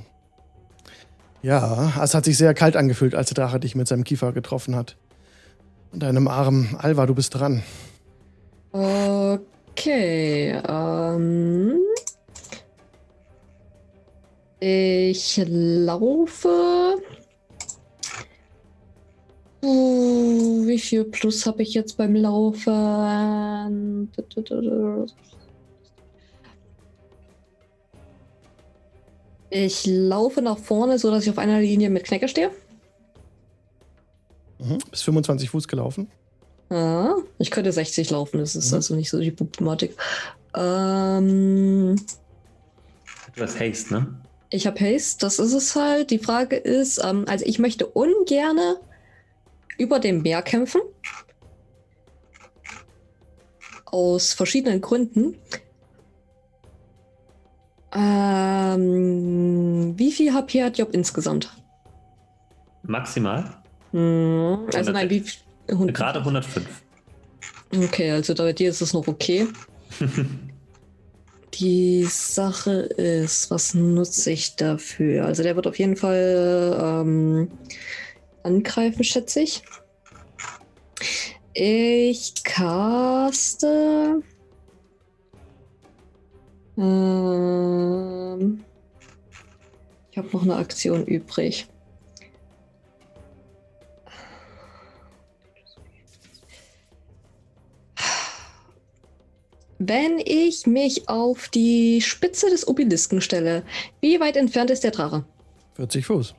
[1.42, 4.74] Ja, es hat sich sehr kalt angefühlt, als der Drache dich mit seinem Kiefer getroffen
[4.74, 4.96] hat.
[5.92, 6.74] Und deinem Arm.
[6.78, 7.62] Alva, du bist dran.
[8.72, 10.60] Okay.
[10.66, 11.78] Ähm,
[14.58, 16.96] ich laufe.
[19.64, 24.10] Uh, wie viel Plus habe ich jetzt beim Laufen?
[29.48, 32.50] Ich laufe nach vorne, sodass ich auf einer Linie mit Knecker stehe.
[34.58, 34.78] Mhm.
[34.90, 36.08] Bist 25 Fuß gelaufen.
[36.70, 38.76] Ja, ich könnte 60 laufen, das ist Mhm.
[38.76, 39.96] also nicht so die Problematik.
[40.54, 41.96] Ähm,
[43.34, 44.14] Du hast Haste, ne?
[44.50, 46.10] ich habe Haste, das ist es halt.
[46.10, 48.76] Die Frage ist, ähm, also ich möchte ungerne
[49.78, 50.80] über dem Meer kämpfen.
[53.86, 55.36] Aus verschiedenen Gründen.
[58.54, 61.50] Ähm, wie viel HP hat Job insgesamt?
[62.82, 63.44] Maximal.
[63.92, 65.40] Hm, also nein, wie viel?
[65.78, 66.66] Hund- Gerade 105.
[67.84, 69.46] Okay, also bei dir ist es noch okay.
[71.54, 75.24] Die Sache ist, was nutze ich dafür?
[75.24, 77.48] Also der wird auf jeden Fall ähm,
[78.44, 79.62] angreifen, schätze ich.
[81.52, 84.22] Ich caste.
[86.76, 88.64] Ähm,
[90.10, 91.68] ich habe noch eine Aktion übrig.
[99.78, 103.64] Wenn ich mich auf die Spitze des Obelisken stelle,
[104.00, 105.24] wie weit entfernt ist der Drache?
[105.74, 106.34] 40 Fuß.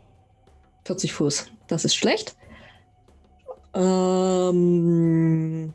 [0.85, 1.45] 40 Fuß.
[1.67, 2.35] Das ist schlecht.
[3.73, 5.73] Ähm.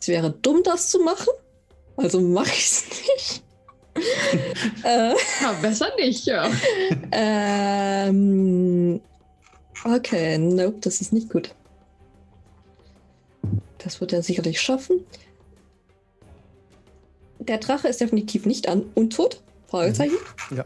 [0.00, 1.28] Es wäre dumm, das zu machen.
[1.96, 3.42] Also mache ich es nicht.
[4.84, 6.50] äh, Ja, besser nicht, ja.
[7.12, 9.00] ähm.
[9.84, 11.54] Okay, nope, das ist nicht gut.
[13.78, 15.04] Das wird er sicherlich schaffen.
[17.38, 19.42] Der Drache ist definitiv nicht an untot.
[19.68, 20.16] Fragezeichen.
[20.54, 20.64] Ja.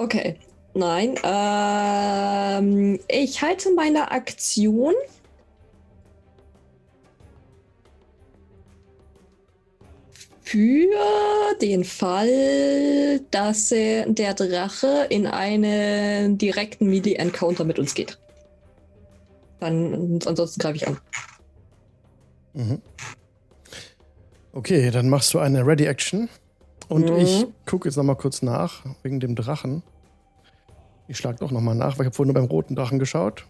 [0.00, 0.36] Okay.
[0.72, 1.14] Nein.
[1.22, 4.94] Ähm, ich halte meine Aktion.
[10.42, 10.88] Für
[11.60, 18.18] den Fall, dass äh, der Drache in einen direkten Melee-Encounter mit uns geht.
[19.60, 20.98] Dann, ansonsten greife ich an.
[22.54, 22.80] Mhm.
[24.54, 26.30] Okay, dann machst du eine Ready Action.
[26.88, 27.16] Und Mhm.
[27.18, 29.84] ich gucke jetzt nochmal kurz nach, wegen dem Drachen.
[31.10, 33.44] Ich schlage doch nochmal nach, weil ich habe vorhin nur beim roten Drachen geschaut.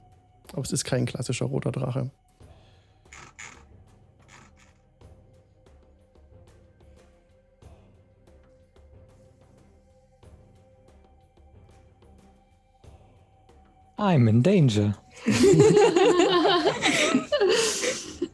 [0.54, 2.10] Aber es ist kein klassischer roter Drache.
[13.98, 14.96] I'm in danger.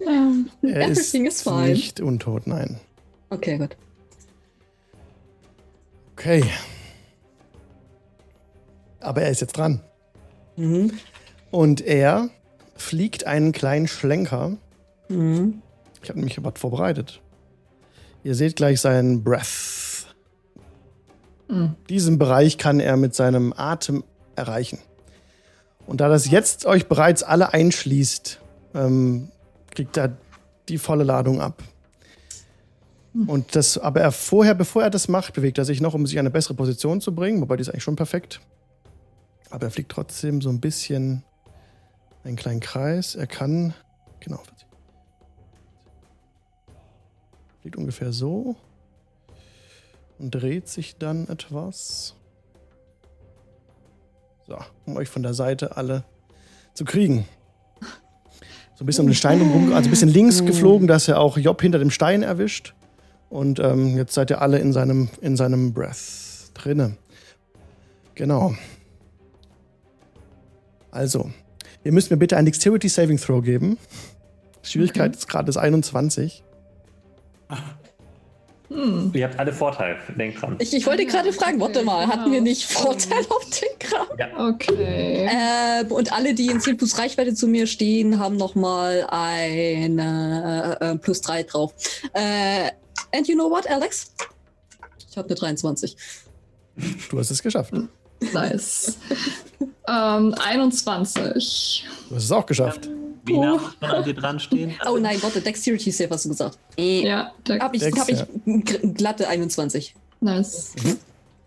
[0.06, 1.72] Ähm, Er ist Everything is fine.
[1.72, 2.78] nicht untot, nein.
[3.30, 3.76] Okay, gut.
[6.12, 6.44] Okay.
[9.06, 9.80] Aber er ist jetzt dran.
[10.56, 10.92] Mhm.
[11.50, 12.28] Und er
[12.74, 14.56] fliegt einen kleinen Schlenker.
[15.08, 15.62] Mhm.
[16.02, 17.20] Ich habe nämlich was vorbereitet.
[18.24, 20.14] Ihr seht gleich seinen Breath.
[21.48, 21.76] Mhm.
[21.88, 24.02] Diesen Bereich kann er mit seinem Atem
[24.34, 24.78] erreichen.
[25.86, 28.40] Und da das jetzt euch bereits alle einschließt,
[28.74, 29.30] ähm,
[29.70, 30.16] kriegt er
[30.68, 31.62] die volle Ladung ab.
[33.26, 36.16] Und das, aber er vorher, bevor er das macht, bewegt er sich noch, um sich
[36.16, 38.40] in eine bessere Position zu bringen, wobei die ist eigentlich schon perfekt.
[39.50, 41.22] Aber er fliegt trotzdem so ein bisschen
[42.24, 43.14] einen kleinen Kreis.
[43.14, 43.74] Er kann,
[44.20, 44.40] genau,
[47.60, 48.56] fliegt ungefähr so
[50.18, 52.14] und dreht sich dann etwas.
[54.46, 56.04] So, um euch von der Seite alle
[56.74, 57.26] zu kriegen.
[58.76, 61.38] So ein bisschen um den Stein rum, also ein bisschen links geflogen, dass er auch
[61.38, 62.74] Job hinter dem Stein erwischt.
[63.30, 66.96] Und ähm, jetzt seid ihr alle in seinem, in seinem Breath drinne.
[68.14, 68.54] Genau.
[70.96, 71.30] Also,
[71.84, 73.76] ihr müsst mir bitte ein Dexterity Saving Throw geben.
[74.62, 76.42] Schwierigkeit ist gerade ist 21.
[78.68, 79.12] Hm.
[79.14, 80.56] Ihr habt alle Vorteil, denkt dran.
[80.58, 82.32] Ich, ich wollte gerade fragen, warte mal, hatten genau.
[82.32, 84.06] wir nicht Vorteil auf den Kram?
[84.54, 85.28] Okay.
[85.30, 90.92] Äh, und alle, die in 10 plus Reichweite zu mir stehen, haben nochmal eine äh,
[90.92, 91.74] äh, plus 3 drauf.
[92.14, 92.70] Äh,
[93.14, 94.12] and you know what, Alex?
[95.10, 95.96] Ich habe eine 23.
[97.10, 97.72] Du hast es geschafft.
[98.32, 98.96] Nice.
[99.88, 101.86] ähm, 21.
[102.08, 102.88] Du hast es auch geschafft.
[103.24, 104.72] Wie nah muss man an dir dran stehen?
[104.88, 106.58] Oh nein, warte, Dexterity Save hast du gesagt.
[106.78, 108.26] Äh, Ja, der, Hab ich, Dex, hab ich ja.
[108.94, 109.94] glatte 21.
[110.20, 110.74] nice.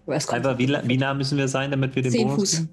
[0.05, 0.29] Kommt.
[0.33, 2.51] Einfach, wie, la- wie nah müssen wir sein, damit wir den 10 Bonus Fuß.
[2.57, 2.69] kriegen?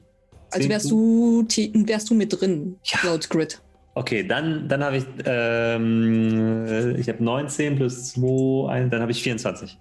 [0.50, 1.46] Also Zehn wärst du,
[1.86, 2.98] wärst du mit drin, Ja.
[3.10, 3.60] laut Grid.
[3.94, 9.12] Okay, dann, dann habe ich, ähm, äh, ich habe 19 plus 2, ein, dann habe
[9.12, 9.78] ich 24.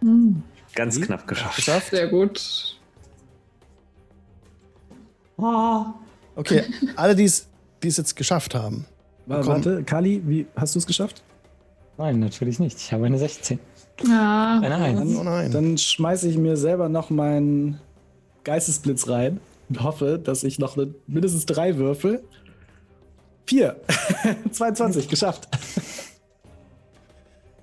[0.00, 0.42] Hm.
[0.74, 1.56] Ganz knapp geschafft.
[1.56, 1.90] Geschafft?
[1.90, 2.75] Sehr gut.
[5.36, 6.64] Okay,
[6.96, 7.48] alle, die es
[7.82, 8.86] die es jetzt geschafft haben.
[9.28, 9.46] Komm.
[9.46, 11.22] Warte, Kali, wie hast du es geschafft?
[11.98, 12.76] Nein, natürlich nicht.
[12.78, 13.58] Ich habe eine 16.
[14.04, 14.60] Ja.
[14.62, 15.16] Eine 1.
[15.16, 15.50] Oh nein.
[15.50, 17.80] Dann schmeiße ich mir selber noch meinen
[18.44, 22.22] Geistesblitz rein und hoffe, dass ich noch eine, mindestens drei würfel.
[23.46, 23.76] Vier.
[24.50, 25.48] 22, geschafft.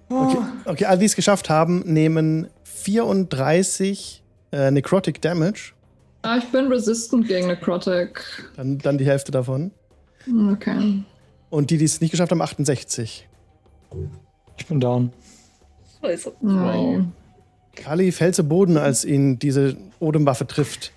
[0.10, 5.74] Okay, okay, alle, die es geschafft haben, nehmen 34 äh, Necrotic Damage.
[6.24, 8.24] Ah, ich bin resistant gegen Necrotic.
[8.56, 9.72] Dann, dann die Hälfte davon.
[10.52, 11.04] Okay.
[11.50, 13.28] Und die, die es nicht geschafft haben, 68.
[14.58, 15.12] Ich bin down.
[16.02, 16.34] Scheiße.
[16.40, 17.04] Wow.
[17.76, 20.94] Kali fällt zu Boden, als ihn diese Odemwaffe trifft.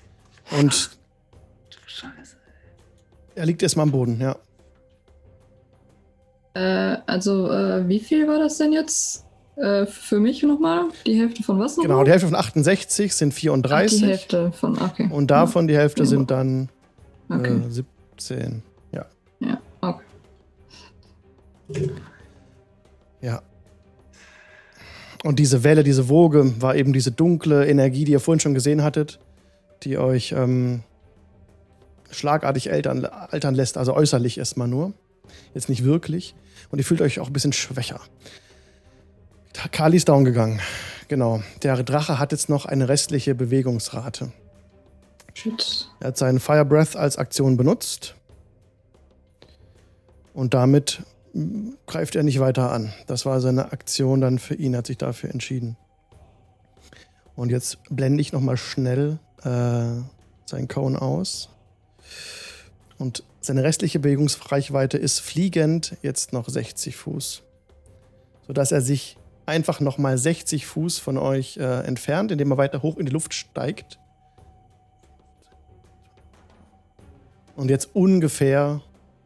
[0.58, 0.90] Und
[3.34, 4.36] er liegt erstmal am Boden, ja.
[6.54, 9.25] Äh, also, äh, wie viel war das denn jetzt?
[9.56, 10.84] Äh, für mich nochmal?
[11.06, 11.76] Die Hälfte von was?
[11.76, 14.02] Genau, die Hälfte von 68 sind Ach, die 34.
[14.02, 15.08] Hälfte von, okay.
[15.10, 16.68] Und davon die Hälfte sind dann
[17.30, 17.56] Okay.
[17.66, 18.62] äh, 17.
[18.92, 19.06] Ja.
[19.40, 20.02] Ja, okay.
[23.20, 23.42] Ja.
[25.24, 28.82] Und diese Welle, diese Woge war eben diese dunkle Energie, die ihr vorhin schon gesehen
[28.82, 29.18] hattet,
[29.82, 30.82] die euch ähm,
[32.10, 34.92] schlagartig altern, altern lässt, also äußerlich erstmal nur.
[35.54, 36.34] jetzt nicht wirklich.
[36.70, 38.00] Und ihr fühlt euch auch ein bisschen schwächer.
[39.72, 40.60] Kali ist down gegangen.
[41.08, 41.42] Genau.
[41.62, 44.32] Der Drache hat jetzt noch eine restliche Bewegungsrate.
[45.34, 45.88] Shit.
[46.00, 48.14] Er hat seinen Fire Breath als Aktion benutzt.
[50.32, 52.92] Und damit mm, greift er nicht weiter an.
[53.06, 55.76] Das war seine Aktion dann für ihn, er hat sich dafür entschieden.
[57.34, 60.00] Und jetzt blende ich nochmal schnell äh,
[60.46, 61.50] seinen Cone aus.
[62.98, 67.42] Und seine restliche Bewegungsreichweite ist fliegend jetzt noch 60 Fuß.
[68.46, 72.96] Sodass er sich einfach nochmal 60 Fuß von euch äh, entfernt, indem er weiter hoch
[72.96, 73.98] in die Luft steigt.
[77.54, 78.82] Und jetzt ungefähr,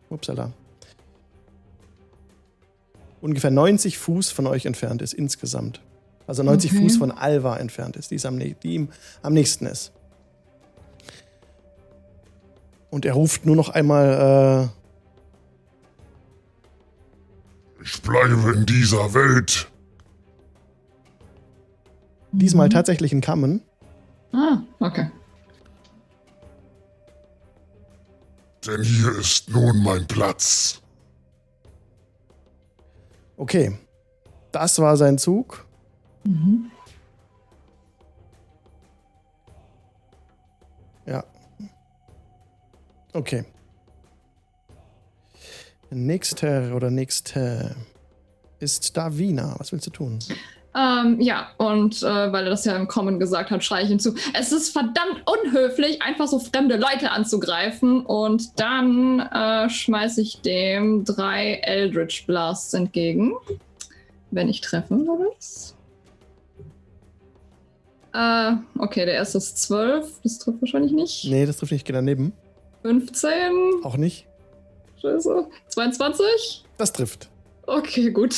[0.09, 0.52] upsala,
[3.20, 5.80] ungefähr 90 Fuß von euch entfernt ist insgesamt.
[6.26, 6.83] Also 90 Okay.
[6.83, 8.88] Fuß von Alva entfernt ist, die, ist am, die ihm
[9.22, 9.92] am nächsten ist.
[12.90, 14.80] Und er ruft nur noch einmal, äh,
[17.83, 19.68] Ich bleibe in dieser Welt.
[22.33, 22.73] Diesmal Mhm.
[22.73, 23.62] tatsächlich in Kammen.
[24.33, 25.11] Ah, okay.
[28.66, 30.81] Denn hier ist nun mein Platz.
[33.37, 33.79] Okay,
[34.53, 35.64] das war sein Zug.
[36.25, 36.71] Mhm.
[41.07, 41.25] Ja.
[43.14, 43.45] Okay.
[45.90, 47.75] Nächster oder nächste
[48.61, 49.57] ist Davina.
[49.59, 50.19] Was willst du tun?
[50.72, 53.98] Ähm, ja, und äh, weil er das ja im Common gesagt hat, schreie ich ihm
[53.98, 54.14] zu.
[54.35, 58.06] Es ist verdammt unhöflich, einfach so fremde Leute anzugreifen.
[58.06, 63.33] Und dann äh, schmeiße ich dem drei Eldritch Blasts entgegen.
[64.30, 65.30] Wenn ich treffen würde.
[68.12, 70.20] Äh, okay, der erste ist 12.
[70.22, 71.24] Das trifft wahrscheinlich nicht.
[71.24, 72.33] Nee, das trifft nicht, geh daneben.
[72.83, 73.83] 15.
[73.83, 74.26] Auch nicht.
[75.02, 75.48] Scheiße.
[75.68, 76.64] 22.
[76.76, 77.28] Das trifft.
[77.66, 78.35] Okay, gut.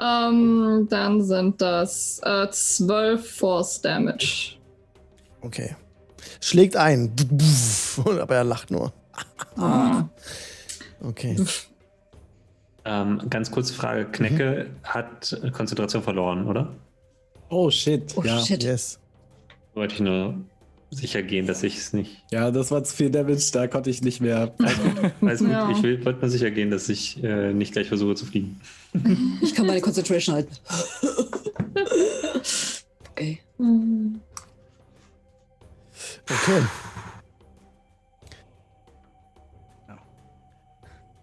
[0.00, 4.56] Ähm, dann sind das äh, 12 Force Damage.
[5.40, 5.74] Okay.
[6.40, 7.12] Schlägt ein.
[8.04, 8.92] Aber er lacht nur.
[9.56, 10.04] Ah.
[11.00, 11.36] Okay.
[12.84, 16.72] Ähm, ganz kurze Frage: Knecke hat Konzentration verloren, oder?
[17.50, 18.14] Oh shit.
[18.16, 18.38] Oh ja.
[18.40, 18.62] shit.
[18.62, 18.98] Yes.
[19.74, 20.34] Wollte ich nur
[20.90, 22.24] sicher gehen, dass ich es nicht.
[22.30, 24.54] ja, das war zu viel Damage, da konnte ich nicht mehr.
[25.20, 25.70] Alles gut, Ja.
[25.70, 28.60] ich will, wollte nur sicher gehen, dass ich äh, nicht gleich versuche zu fliegen.
[29.42, 30.56] Ich kann meine Concentration halten.
[33.10, 33.40] okay.
[33.58, 34.20] Hm.
[36.24, 36.62] Okay.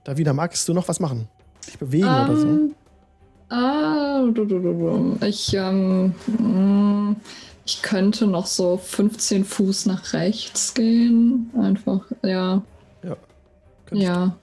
[0.04, 1.28] Davina, magst du noch was machen?
[1.65, 2.47] Dich bewegen oder so?
[2.47, 2.75] Ähm,
[3.49, 4.73] ah, du, du, du,
[5.19, 5.25] du.
[5.25, 7.15] Ich, ähm, mm,
[7.65, 11.49] ich könnte noch so 15 Fuß nach rechts gehen.
[11.58, 12.63] Einfach, ja,
[13.86, 14.36] Könntest ja,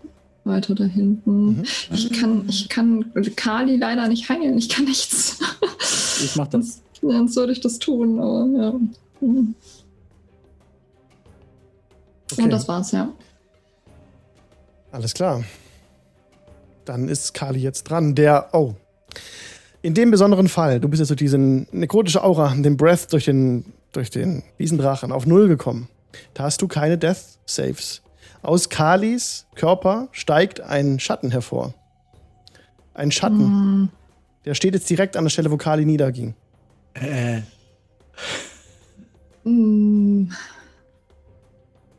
[0.45, 1.59] weiter da hinten.
[1.59, 1.65] Mhm.
[1.93, 4.57] Ich kann, ich kann Kali leider nicht heilen.
[4.57, 5.39] Ich kann nichts.
[6.23, 6.67] Ich mach das.
[6.67, 8.73] Sonst, sonst würde ich das tun, aber ja.
[9.21, 9.55] Mhm.
[12.33, 12.43] Okay.
[12.43, 13.13] Und das war's, ja.
[14.91, 15.45] Alles klar.
[16.85, 18.15] Dann ist Kali jetzt dran.
[18.15, 18.75] Der, oh.
[19.83, 23.65] In dem besonderen Fall, du bist jetzt durch diese nekrotische Aura, den Breath durch den,
[23.93, 25.89] durch den Riesendrachen auf Null gekommen.
[26.35, 28.03] Da hast du keine Death Saves.
[28.43, 31.75] Aus Kalis Körper steigt ein Schatten hervor.
[32.95, 33.41] Ein Schatten.
[33.41, 33.89] Hm.
[34.45, 36.35] Der steht jetzt direkt an der Stelle, wo Kali niederging.
[36.95, 37.43] Äh,
[39.45, 40.33] Hm.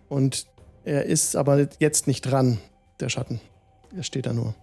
[0.10, 0.48] Und
[0.86, 2.60] er ist aber jetzt nicht dran,
[3.00, 3.39] der Schatten.
[3.96, 4.56] Er steht da nur.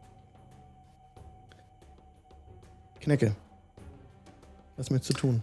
[3.00, 3.34] Knecke.
[4.76, 5.42] Was möchtest du tun?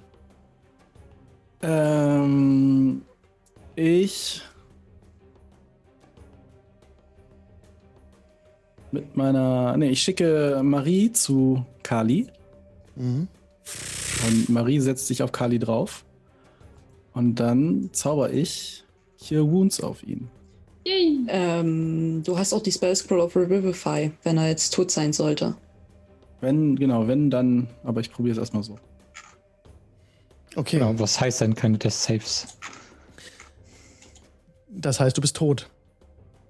[1.61, 3.01] ähm,
[3.75, 4.41] ich
[8.91, 12.27] mit meiner, nee, ich schicke Marie zu Kali
[12.95, 13.27] Mhm.
[14.27, 16.03] und Marie setzt sich auf Kali drauf
[17.13, 18.83] und dann zauber ich
[19.17, 20.29] hier Wounds auf ihn.
[20.85, 21.25] Yay.
[21.27, 25.55] Ähm, du hast auch die Spell Scroll of Revivify, wenn er jetzt tot sein sollte.
[26.41, 28.77] Wenn, genau, wenn, dann, aber ich probiere es erstmal so.
[30.55, 32.57] Okay, Genau, was heißt denn keine Death Saves?
[34.69, 35.69] das heißt, du bist tot.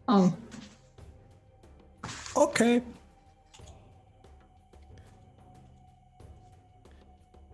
[0.08, 0.30] Oh.
[2.36, 2.82] Okay.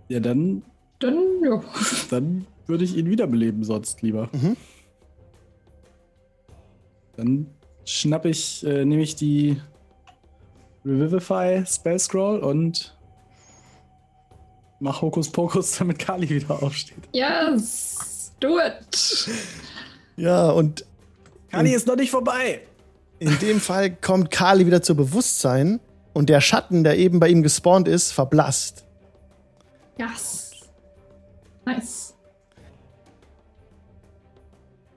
[0.09, 0.63] Ja, dann,
[0.99, 1.63] Dann, ja.
[2.09, 4.29] dann würde ich ihn wiederbeleben, sonst lieber.
[4.33, 4.57] Mhm.
[7.17, 7.47] Dann
[7.85, 9.61] schnapp ich, äh, nehme ich die
[10.85, 12.95] Revivify Spell Scroll und
[14.79, 16.97] mach Hokus Pokus, damit Kali wieder aufsteht.
[17.13, 18.31] Yes.
[18.39, 19.29] Do it.
[20.17, 20.85] Ja, und
[21.49, 22.61] Kali ist noch nicht vorbei.
[23.19, 25.79] In dem Fall kommt Kali wieder zu Bewusstsein
[26.11, 28.83] und der Schatten, der eben bei ihm gespawnt ist, verblasst.
[29.97, 30.51] Yes.
[31.65, 32.13] Nice.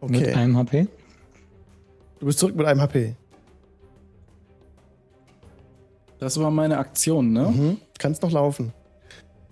[0.01, 0.34] Mit Okay.
[0.34, 0.89] einem HP.
[2.18, 3.14] Du bist zurück mit einem HP.
[6.19, 7.49] Das war meine Aktion, ne?
[7.49, 7.77] Mhm.
[7.99, 8.73] Kannst noch laufen.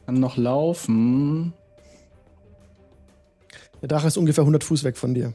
[0.07, 1.53] Kann noch laufen.
[3.81, 5.33] Der Drache ist ungefähr 100 Fuß weg von dir.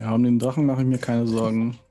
[0.00, 1.78] Ja, um den Drachen mache ich mir keine Sorgen.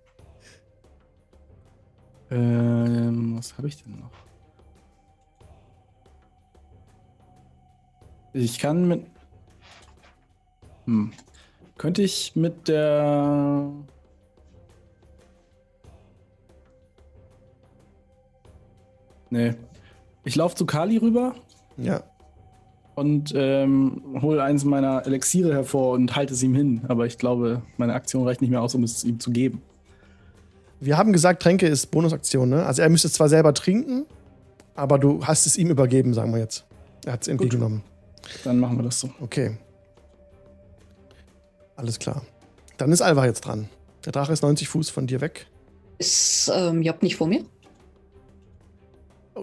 [2.30, 4.12] Ähm, was habe ich denn noch?
[8.34, 9.06] Ich kann mit.
[10.86, 11.14] Hm.
[11.78, 13.72] Könnte ich mit der.
[19.30, 19.54] Nee.
[20.24, 21.36] Ich laufe zu Kali rüber
[21.78, 22.02] Ja.
[22.96, 26.82] und ähm, hole eins meiner Elixiere hervor und halte es ihm hin.
[26.88, 29.62] Aber ich glaube, meine Aktion reicht nicht mehr aus, um es ihm zu geben.
[30.80, 32.66] Wir haben gesagt, Tränke ist Bonusaktion, ne?
[32.66, 34.06] Also er müsste es zwar selber trinken,
[34.76, 36.66] aber du hast es ihm übergeben, sagen wir jetzt.
[37.06, 37.82] Er hat es entgegengenommen.
[38.44, 39.10] Dann machen wir das so.
[39.22, 39.58] Okay.
[41.76, 42.22] Alles klar.
[42.78, 43.70] Dann ist Alva jetzt dran.
[44.06, 45.48] Der Drache ist 90 Fuß von dir weg.
[46.00, 47.44] Ist ähm, Job nicht vor mir?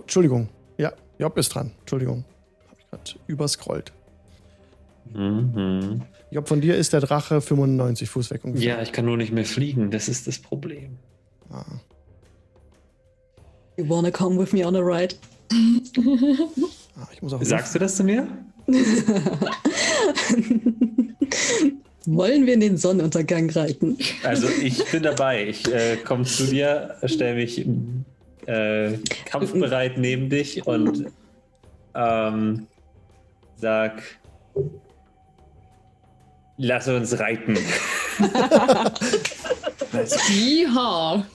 [0.04, 0.48] Entschuldigung.
[0.78, 1.72] Ja, Job ist dran.
[1.80, 2.24] Entschuldigung.
[2.70, 3.92] Hab ich gerade überscrollt.
[5.12, 6.02] Mhm.
[6.30, 8.76] Job, von dir ist der Drache 95 Fuß weg ungefähr.
[8.76, 9.90] Ja, ich kann nur nicht mehr fliegen.
[9.90, 10.98] Das ist das Problem.
[11.50, 11.64] Ah.
[13.76, 15.14] You wanna come with me on a ride?
[16.96, 18.28] Ah, ich muss auch Sagst du das zu mir?
[22.06, 23.98] Wollen wir in den Sonnenuntergang reiten?
[24.22, 25.48] Also ich bin dabei.
[25.48, 27.66] Ich äh, komme zu dir, stelle mich
[28.46, 31.06] äh, kampfbereit neben dich und
[31.94, 32.66] ähm,
[33.56, 34.02] sag,
[36.56, 37.58] lass uns reiten.
[40.30, 41.24] Yeehaw.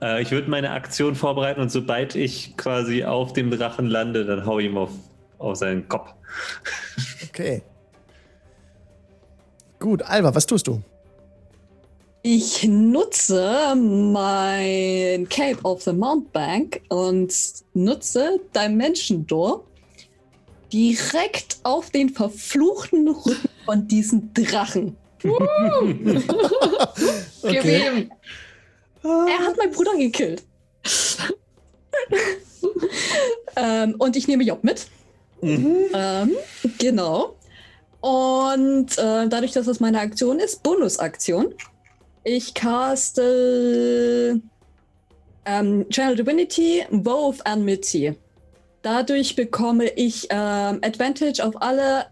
[0.00, 4.46] Äh, ich würde meine Aktion vorbereiten und sobald ich quasi auf dem Drachen lande, dann
[4.46, 4.90] hau ich ihm auf,
[5.36, 6.14] auf seinen Kopf.
[7.28, 7.62] Okay.
[9.78, 10.82] Gut, Alva, was tust du?
[12.30, 17.32] Ich nutze mein Cape of the Mountebank und
[17.72, 19.64] nutze Dimension Door
[20.70, 24.94] direkt auf den verfluchten Rücken von diesem Drachen.
[25.22, 25.32] Gib
[27.64, 28.10] ihm.
[29.02, 30.42] Er hat meinen Bruder gekillt.
[33.56, 34.86] ähm, und ich nehme Job mit.
[35.40, 36.32] Ähm,
[36.78, 37.36] genau.
[38.02, 41.54] Und äh, dadurch, dass das meine Aktion ist, Bonusaktion.
[42.24, 44.40] Ich caste
[45.44, 48.16] ähm, Channel Divinity, Vow of Enmity.
[48.82, 52.06] Dadurch bekomme ich ähm, Advantage auf alle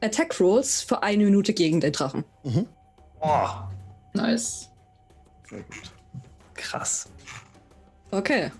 [0.00, 2.24] Attack Rolls für eine Minute gegen den Drachen.
[3.20, 3.46] Oh,
[4.14, 4.68] Nice.
[6.54, 7.08] krass.
[8.10, 8.50] Okay.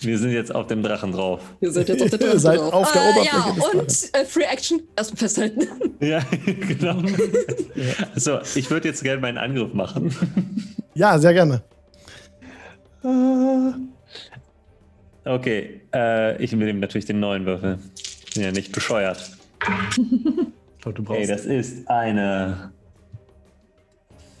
[0.00, 1.40] Wir sind jetzt auf dem Drachen drauf.
[1.60, 2.72] Wir sind jetzt auf der Ihr Drache seid drauf.
[2.72, 4.04] auf der Äh, Oberfläche Ja, des Drachens.
[4.04, 5.68] und äh, Free Action erstmal festhalten.
[6.00, 7.02] Ja, genau.
[8.14, 10.14] So, ich würde jetzt gerne meinen Angriff machen.
[10.94, 11.62] Ja, sehr gerne.
[15.24, 17.78] Okay, äh, ich nehme natürlich den neuen Würfel.
[18.34, 19.30] Bin ja nicht bescheuert.
[20.80, 22.70] Glaub, du Okay, das ist eine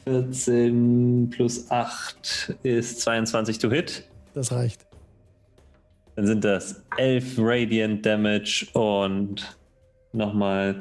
[0.04, 4.04] 14 plus 8 ist 22 to hit.
[4.34, 4.86] Das reicht.
[6.18, 9.56] Dann sind das 11 Radiant Damage und
[10.12, 10.74] nochmal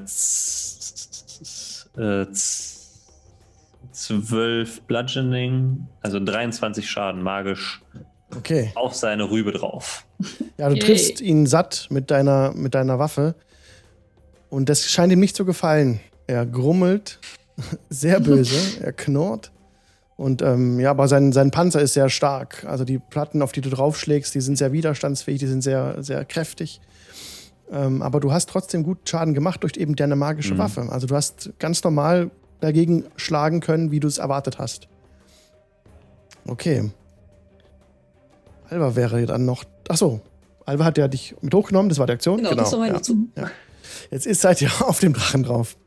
[1.95, 2.25] äh,
[3.91, 7.83] 12 Bludgeoning, also 23 Schaden magisch
[8.35, 8.71] Okay.
[8.73, 10.07] auf seine Rübe drauf.
[10.57, 10.79] Ja, du Okay.
[10.85, 13.35] triffst ihn satt mit deiner, mit deiner Waffe.
[14.49, 15.99] Und das scheint ihm nicht zu gefallen.
[16.25, 17.19] Er grummelt
[17.89, 19.51] sehr böse, er knurrt.
[20.17, 22.65] Und ähm, ja, aber sein, sein Panzer ist sehr stark.
[22.65, 26.25] Also die Platten, auf die du draufschlägst, die sind sehr widerstandsfähig, die sind sehr, sehr
[26.25, 26.81] kräftig.
[27.71, 30.57] Ähm, aber du hast trotzdem gut Schaden gemacht durch eben deine magische Mhm.
[30.57, 30.87] Waffe.
[30.89, 34.87] Also du hast ganz normal dagegen schlagen können, wie du es erwartet hast.
[36.47, 36.91] Okay.
[38.69, 39.63] Alva wäre dann noch.
[39.87, 40.21] Achso,
[40.65, 42.37] Alva hat ja dich mit hochgenommen, das war die Aktion.
[42.37, 42.97] Genau, das war meine ja.
[42.97, 43.31] Aktion.
[44.11, 45.77] Jetzt ist seid ihr auf dem Drachen drauf.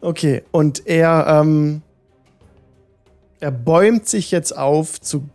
[0.00, 1.82] Okay, und er, ähm,
[3.40, 5.28] er bäumt sich jetzt auf zu,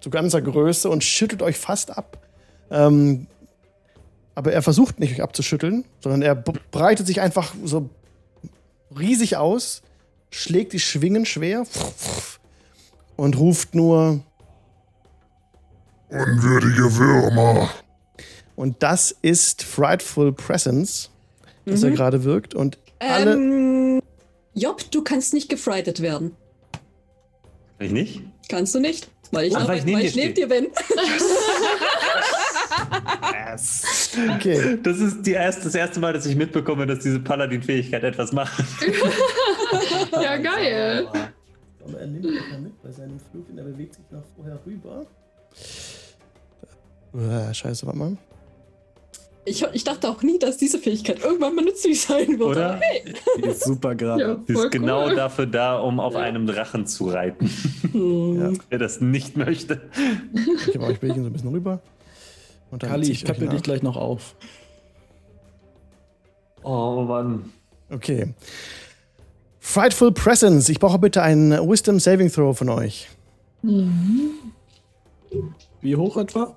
[0.00, 2.18] zu ganzer Größe und schüttelt euch fast ab.
[2.70, 3.26] Ähm,
[4.34, 7.90] aber er versucht nicht, euch abzuschütteln, sondern er breitet sich einfach so
[8.96, 9.82] riesig aus,
[10.30, 11.64] schlägt die Schwingen schwer
[13.16, 14.20] und ruft nur.
[16.08, 17.70] Unwürdige Würmer.
[18.56, 21.10] Und das ist Frightful Presence,
[21.64, 22.54] das er gerade wirkt.
[22.54, 23.34] Und alle.
[23.34, 24.02] Ähm,
[24.54, 26.36] Job, du kannst nicht gefrightet werden.
[27.80, 28.22] Ich nicht?
[28.48, 30.46] Kannst du nicht, weil ich, weil ich neben dir ich neben stehe.
[30.46, 30.66] dir bin.
[34.36, 34.78] Okay.
[34.82, 38.62] Das ist die erste, das erste Mal, dass ich mitbekomme, dass diese Paladin-Fähigkeit etwas macht.
[40.12, 41.06] Ja, geil.
[41.84, 44.58] Aber er nimmt das mal mit bei seinem Flug und er bewegt sich nach vorher
[44.66, 45.06] rüber.
[47.14, 48.16] Äh, scheiße, warte mal.
[49.46, 52.42] Ich, ich dachte auch nie, dass diese Fähigkeit irgendwann mal nützlich sein wird.
[52.42, 52.76] Oder?
[52.80, 53.14] Hey.
[53.38, 54.22] Die ist super gerade.
[54.22, 55.14] Ja, Sie voll ist genau cool.
[55.16, 56.20] dafür da, um auf Ja.
[56.20, 57.48] einem Drachen zu reiten.
[57.92, 58.60] Hm.
[58.68, 59.80] Wer das nicht möchte.
[60.68, 61.80] Ich bewege ihn so ein bisschen rüber.
[62.70, 64.36] Und dann Kali, ich peppe euch dich gleich noch auf.
[66.62, 67.50] Oh Mann.
[67.90, 68.34] Okay.
[69.58, 70.68] Frightful Presence.
[70.68, 73.08] Ich brauche bitte einen Wisdom Saving Throw von euch.
[75.80, 76.54] Wie hoch etwa?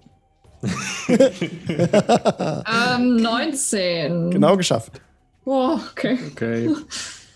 [2.95, 4.31] Ähm, 19.
[4.31, 5.01] Genau geschafft.
[5.43, 6.17] Boah, okay.
[6.31, 6.69] Okay.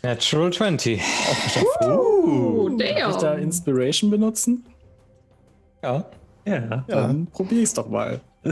[0.03, 1.01] Natural 20.
[1.81, 3.33] Oh, Kann ich da.
[3.35, 4.65] Inspiration benutzen?
[5.83, 6.05] Ja.
[6.45, 6.55] Ja.
[6.69, 6.83] Ja.
[6.87, 8.21] Dann ich's doch mal.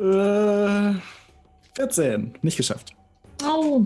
[0.00, 0.94] äh,
[1.74, 2.34] 14.
[2.40, 2.94] Nicht geschafft.
[3.44, 3.82] Oh.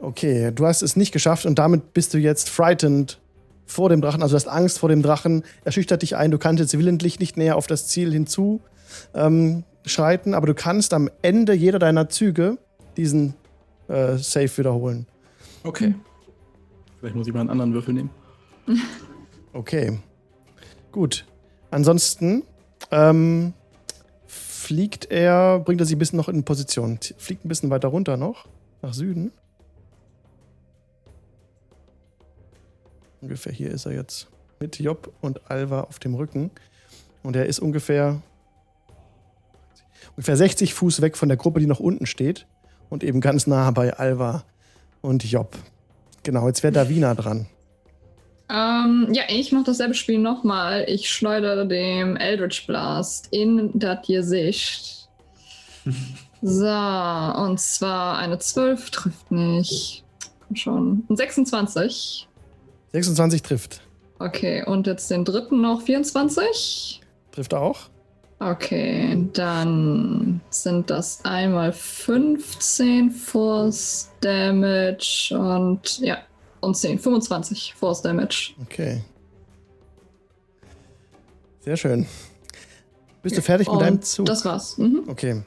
[0.00, 3.18] Okay, du hast es nicht geschafft und damit bist du jetzt frightened
[3.66, 4.22] vor dem Drachen.
[4.22, 5.42] Also du hast Angst vor dem Drachen.
[5.64, 6.30] Er schüchtert dich ein.
[6.30, 8.60] Du kannst jetzt willentlich nicht näher auf das Ziel hinzu
[9.14, 12.58] ähm, schreiten, aber du kannst am Ende jeder deiner Züge
[12.96, 13.34] diesen
[13.88, 15.06] äh, Save wiederholen.
[15.62, 15.94] Okay.
[17.00, 18.10] Vielleicht muss ich mal einen anderen Würfel nehmen.
[19.52, 20.00] Okay.
[20.92, 21.24] Gut.
[21.70, 22.42] Ansonsten
[22.90, 23.54] ähm,
[24.26, 26.98] fliegt er, bringt er sich ein bisschen noch in Position.
[27.16, 28.48] Fliegt ein bisschen weiter runter noch,
[28.82, 29.32] nach Süden.
[33.26, 34.28] Ungefähr hier ist er jetzt
[34.60, 36.52] mit Job und Alva auf dem Rücken.
[37.24, 38.22] Und er ist ungefähr,
[40.10, 42.46] ungefähr 60 Fuß weg von der Gruppe, die noch unten steht.
[42.88, 44.44] Und eben ganz nah bei Alva
[45.00, 45.58] und Job.
[46.22, 47.46] Genau, jetzt wäre Davina dran.
[48.48, 50.84] Ähm, ja, ich mache dasselbe Spiel nochmal.
[50.86, 55.08] Ich schleudere dem Eldritch Blast in das Gesicht.
[56.42, 60.04] So, und zwar eine 12 trifft nicht.
[60.46, 61.04] Komm schon.
[61.08, 62.25] Ein 26.
[62.96, 63.82] 26 trifft.
[64.18, 67.02] Okay, und jetzt den dritten noch 24.
[67.30, 67.90] Trifft auch.
[68.38, 76.18] Okay, dann sind das einmal 15 Force Damage und ja,
[76.60, 78.54] und 10, 25 Force Damage.
[78.62, 79.02] Okay.
[81.60, 82.06] Sehr schön.
[83.22, 84.24] Bist du fertig mit Und deinem Zug?
[84.24, 84.78] Das war's.
[84.78, 85.02] Mhm.
[85.06, 85.42] Okay.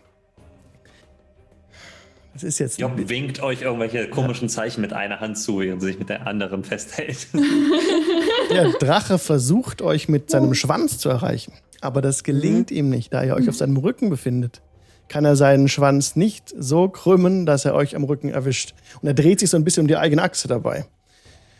[2.33, 2.79] Das ist jetzt.
[2.79, 6.27] Job winkt euch irgendwelche komischen Zeichen mit einer Hand zu, während sie sich mit der
[6.27, 7.27] anderen festhält.
[8.51, 11.53] Der Drache versucht euch mit seinem Schwanz zu erreichen.
[11.81, 14.61] Aber das gelingt ihm nicht, da ihr euch auf seinem Rücken befindet.
[15.07, 18.73] Kann er seinen Schwanz nicht so krümmen, dass er euch am Rücken erwischt.
[19.01, 20.85] Und er dreht sich so ein bisschen um die eigene Achse dabei.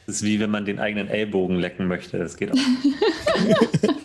[0.06, 2.18] Das ist wie wenn man den eigenen Ellbogen lecken möchte.
[2.18, 2.58] Das geht auch.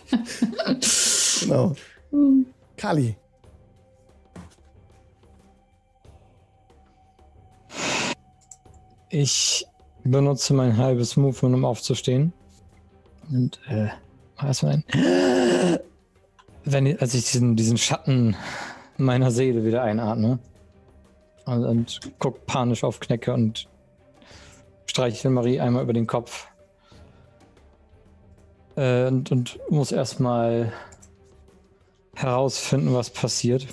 [1.41, 1.75] Genau.
[2.77, 3.15] Kali.
[9.17, 9.65] Ich
[10.03, 12.33] benutze mein halbes Movement, um aufzustehen.
[13.31, 13.87] Und, äh,
[14.35, 14.83] was mein.
[16.65, 18.35] Wenn ich, als ich diesen, diesen Schatten
[18.97, 20.39] meiner Seele wieder einatme
[21.45, 23.69] und, und guck panisch auf Knecke und
[24.85, 26.47] streiche Marie einmal über den Kopf.
[28.75, 30.73] Äh, und, und muss erstmal
[32.15, 33.65] herausfinden, was passiert.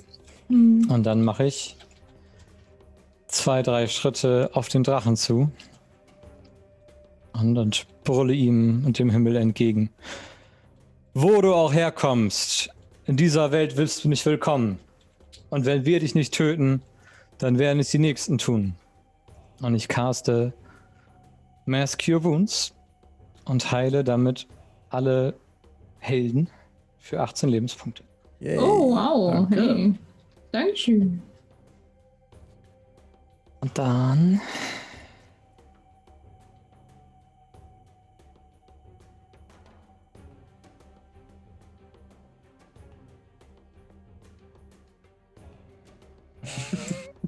[0.49, 1.77] Und dann mache ich
[3.33, 5.51] zwei, drei Schritte auf den Drachen zu
[7.33, 9.91] und, und brülle ihm und dem Himmel entgegen.
[11.15, 12.71] Wo du auch herkommst,
[13.07, 14.79] in dieser Welt willst du nicht willkommen.
[15.51, 16.83] Und wenn wir dich nicht töten,
[17.39, 18.75] dann werden es die Nächsten tun.
[19.61, 20.53] Und ich caste
[21.67, 22.75] Mass Cure Wounds
[23.45, 24.47] und heile damit
[24.91, 25.35] alle
[25.99, 26.49] Helden
[26.99, 28.03] für 18 Lebenspunkte.
[28.41, 28.59] Yay.
[28.59, 29.33] Oh, wow.
[29.33, 29.75] Danke.
[29.75, 29.95] Hey.
[30.53, 31.23] Dankeschön.
[33.63, 34.41] Und dann.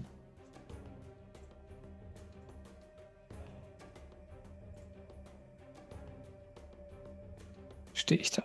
[7.94, 8.42] Stehe ich da.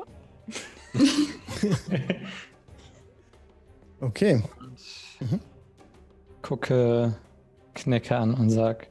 [4.01, 4.41] Okay.
[6.41, 7.13] gucke
[7.79, 8.87] Knecke an und sag: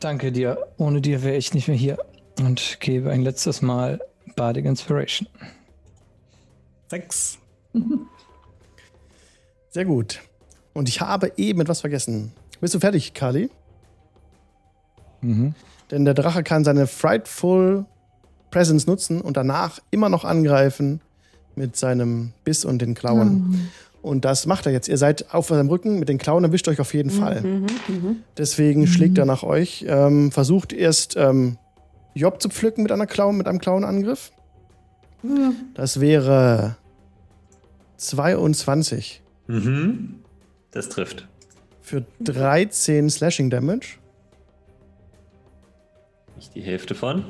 [0.00, 1.98] Danke dir, ohne dir wäre ich nicht mehr hier.
[2.38, 4.00] Und gebe ein letztes Mal
[4.36, 5.28] Bardic Inspiration.
[6.88, 7.38] Sechs.
[9.70, 10.20] Sehr gut.
[10.72, 12.32] Und ich habe eben etwas vergessen.
[12.60, 13.50] Bist du fertig, Kali?
[15.20, 15.54] Mhm.
[15.90, 17.84] Denn der Drache kann seine Frightful
[18.50, 21.00] Presence nutzen und danach immer noch angreifen
[21.54, 23.70] mit seinem Biss und den Klauen.
[24.02, 24.88] Und das macht er jetzt.
[24.88, 27.42] Ihr seid auf seinem Rücken, mit den Klauen erwischt euch auf jeden Fall.
[27.42, 28.16] Mhm, mhm.
[28.36, 29.84] Deswegen schlägt er nach euch.
[29.86, 31.58] Ähm, versucht erst ähm,
[32.14, 34.32] Job zu pflücken mit einer Klauen, mit einem Klauenangriff.
[35.74, 36.76] Das wäre
[37.98, 40.20] 22 Mhm.
[40.70, 41.26] Das trifft.
[41.82, 43.98] für 13 Slashing Damage.
[46.36, 47.24] Nicht die Hälfte von.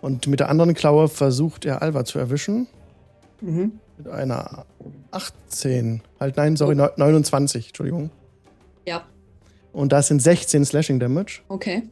[0.00, 2.66] Und mit der anderen Klaue versucht er Alva zu erwischen.
[3.40, 3.78] Mhm.
[3.98, 4.64] Mit einer
[5.12, 6.02] 18.
[6.18, 8.10] Halt, nein, sorry, neu- 29, Entschuldigung.
[8.86, 9.04] Ja,
[9.72, 11.40] Und das sind 16 Slashing Damage.
[11.48, 11.82] okay.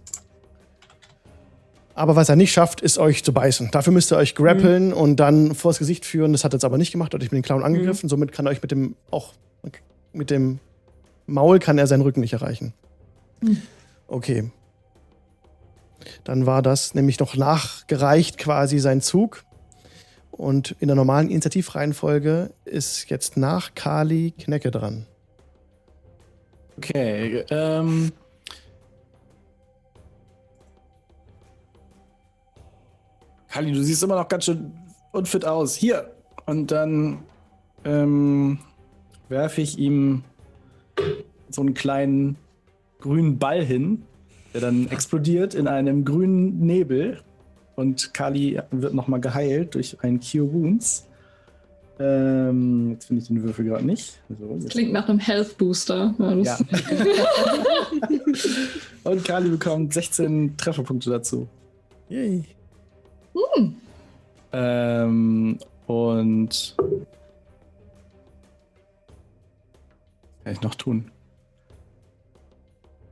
[1.95, 3.69] Aber was er nicht schafft, ist euch zu beißen.
[3.71, 6.33] Dafür müsst ihr euch grappeln und dann vors Gesicht führen.
[6.33, 8.09] Das hat er jetzt aber nicht gemacht, hat euch mit den Klauen angegriffen.
[8.09, 9.35] Somit kann er euch mit dem, auch
[10.15, 10.59] mit dem
[11.27, 12.73] Maul kann er seinen Rücken nicht erreichen.
[14.09, 14.51] Okay.
[16.25, 19.45] Dann war das nämlich noch nachgereicht quasi sein Zug.
[20.33, 25.07] Und in der normalen Initiativreihenfolge ist jetzt nach Kali Knecke dran.
[26.79, 28.11] Okay, ähm.
[33.49, 34.73] Kali, du siehst immer noch ganz schön
[35.13, 35.75] unfit aus.
[35.75, 36.11] Hier.
[36.47, 37.23] Und dann
[37.85, 38.59] ähm,
[39.29, 40.25] werfe ich ihm
[41.51, 42.37] so einen kleinen
[43.01, 44.03] grünen Ball hin,
[44.55, 47.23] der dann explodiert in einem grünen Nebel.
[47.77, 51.07] Und Kali wird nochmal geheilt durch ein Cure Wounds.
[51.99, 54.21] Ähm, jetzt finde ich den Würfel gerade nicht.
[54.29, 56.15] So, Klingt nach einem Health Booster.
[56.19, 56.59] Ja.
[59.05, 61.49] Und Kali bekommt 16 Trefferpunkte dazu.
[62.09, 62.45] Yay.
[64.53, 66.77] Ähm, und.
[70.37, 71.11] Was kann ich noch tun?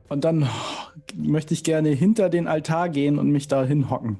[0.09, 0.47] Und dann
[1.15, 4.17] möchte ich gerne hinter den Altar gehen und mich da hinhocken.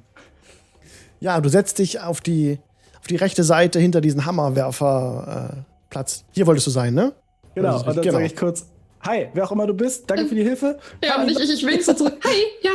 [1.22, 2.60] Ja, du setzt dich auf die,
[3.00, 5.64] auf die rechte Seite hinter diesen Hammerwerfer
[5.94, 6.04] äh.
[6.32, 7.14] Hier wolltest du sein, ne?
[7.54, 8.66] Genau, ist und dann richtig, sage ich kurz:
[9.06, 10.80] Hi, wer auch immer du bist, danke für die Hilfe.
[11.04, 12.18] ja und ich, ich, ich wink so zurück.
[12.22, 12.72] Hey, ja.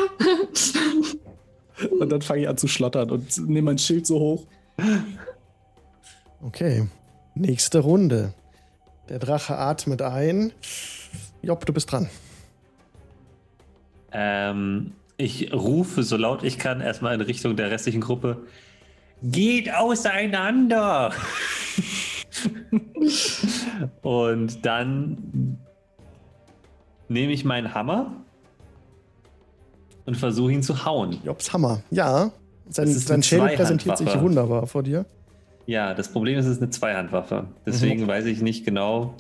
[2.00, 4.46] Und dann fange ich an zu schlottern und nehme mein Schild so hoch.
[6.42, 6.88] Okay.
[7.34, 8.32] Nächste Runde.
[9.10, 10.52] Der Drache atmet ein.
[11.42, 12.08] Job, du bist dran.
[14.10, 18.42] Ähm, ich rufe so laut ich kann erstmal in Richtung der restlichen Gruppe.
[19.22, 21.12] Geht auseinander!
[24.02, 25.58] Und dann
[27.08, 28.12] nehme ich meinen Hammer
[30.04, 31.18] und versuche ihn zu hauen.
[31.24, 31.82] Jobs Hammer.
[31.90, 32.30] Ja.
[32.68, 35.06] Sein, sein Schädel präsentiert sich wunderbar vor dir.
[35.66, 37.46] Ja, das Problem ist, es ist eine Zweihandwaffe.
[37.64, 39.14] Deswegen weiß ich nicht genau,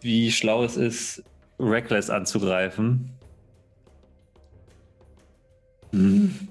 [0.00, 1.22] wie schlau es ist,
[1.58, 3.10] Reckless anzugreifen.
[5.92, 6.48] Hm.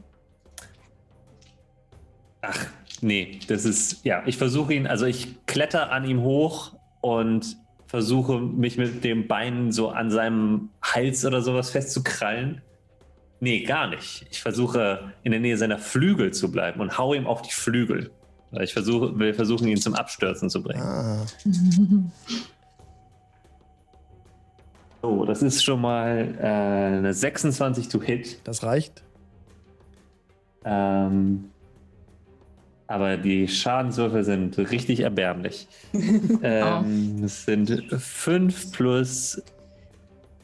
[2.41, 2.67] Ach,
[3.01, 8.39] nee, das ist, ja, ich versuche ihn, also ich kletter an ihm hoch und versuche
[8.39, 12.61] mich mit dem Bein so an seinem Hals oder sowas festzukrallen.
[13.41, 14.25] Nee, gar nicht.
[14.31, 18.11] Ich versuche in der Nähe seiner Flügel zu bleiben und hau ihm auf die Flügel.
[18.59, 20.81] Ich versuche, will versuchen, ihn zum Abstürzen zu bringen.
[20.81, 21.25] Ah.
[25.01, 28.39] So, das ist schon mal äh, eine 26 to hit.
[28.43, 29.03] Das reicht.
[30.63, 31.51] Ähm,
[32.87, 35.67] aber die Schadenswürfel sind richtig erbärmlich.
[36.43, 39.41] ähm, Es sind 5 plus.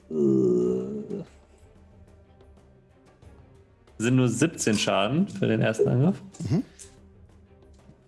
[0.10, 1.24] Äh,
[3.98, 6.22] sind nur 17 Schaden für den ersten Angriff.
[6.50, 6.64] Mhm.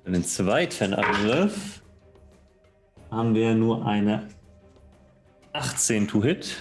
[0.05, 1.82] Für den zweiten Angriff
[3.12, 4.28] haben wir nur eine
[5.53, 6.55] 18 to hit.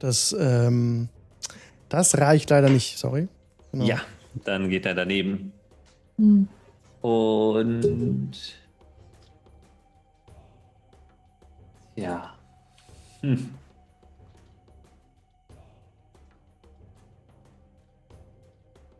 [0.00, 1.08] Das, ähm,
[1.88, 3.28] das reicht leider nicht, sorry.
[3.74, 3.86] Genau.
[3.86, 4.00] Ja,
[4.44, 5.52] dann geht er daneben.
[6.16, 6.46] Hm.
[7.02, 8.30] Und
[11.96, 12.34] ja.
[13.22, 13.50] Hm.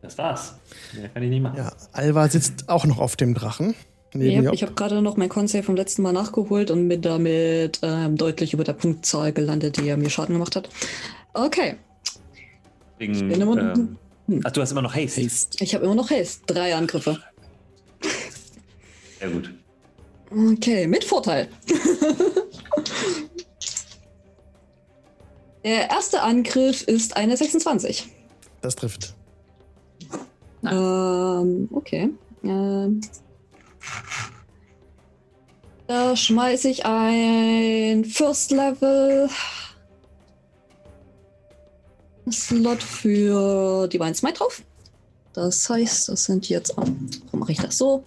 [0.01, 0.55] Das war's.
[0.93, 1.57] Mehr kann ich nicht machen.
[1.57, 3.75] Ja, Alva sitzt auch noch auf dem Drachen.
[4.13, 7.79] Neben Ja, ich habe gerade noch mein Con-Save vom letzten Mal nachgeholt und bin damit
[7.81, 10.67] ähm, deutlich über der Punktzahl gelandet, die er mir Schaden gemacht hat.
[11.33, 11.77] Okay,
[12.97, 13.97] Wegen, bin immer noch- ähm,
[14.27, 14.41] Hm.
[14.43, 15.23] ach, du hast immer noch Haste.
[15.23, 15.63] Haste.
[15.63, 16.41] ich habe immer noch Haste.
[16.47, 17.21] Drei Angriffe.
[19.19, 19.53] Sehr gut.
[20.31, 21.47] Okay, mit Vorteil.
[25.63, 28.07] Der erste Angriff ist eine 26.
[28.61, 29.15] Das trifft.
[30.63, 32.09] Ähm, okay.
[32.43, 33.01] Ähm,
[35.87, 39.29] da schmeiße ich ein First Level
[42.31, 44.63] Slot für Divine Smite drauf.
[45.33, 46.75] Das heißt, das sind jetzt.
[46.77, 48.03] Warum mache ich das so?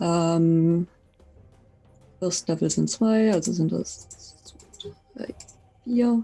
[0.00, 0.86] Ähm,
[2.18, 4.08] First Level sind zwei, also sind das
[5.14, 5.34] drei,
[5.84, 6.22] vier.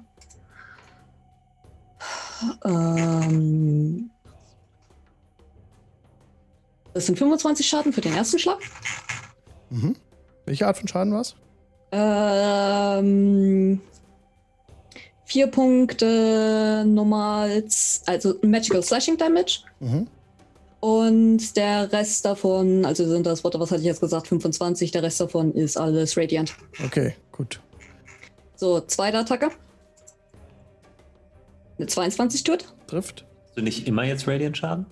[2.64, 4.10] Ähm,
[6.94, 8.58] das sind 25 Schaden für den ersten Schlag.
[9.70, 9.96] Mhm.
[10.46, 11.34] Welche Art von Schaden war's?
[11.92, 13.80] Ähm,
[15.28, 17.62] vier Punkte normal,
[18.06, 19.60] also Magical Slashing Damage.
[19.78, 20.06] Mhm.
[20.80, 25.02] Und der Rest davon, also sind das Worte, was hatte ich jetzt gesagt, 25, der
[25.02, 26.54] Rest davon ist alles Radiant.
[26.84, 27.60] Okay, gut.
[28.56, 29.50] So, zweite Attacke.
[31.76, 32.64] Eine 22 tut.
[32.86, 33.26] Trifft.
[33.44, 34.86] Hast du nicht immer jetzt Radiant-Schaden?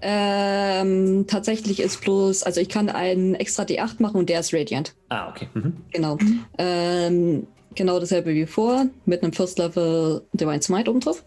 [0.00, 4.94] Ähm, tatsächlich ist bloß, also ich kann einen extra D8 machen und der ist Radiant.
[5.08, 5.48] Ah, okay.
[5.54, 5.76] Mhm.
[5.92, 6.18] Genau.
[6.58, 11.24] Ähm, genau dasselbe wie vor, mit einem First Level Divine Smite oben drauf.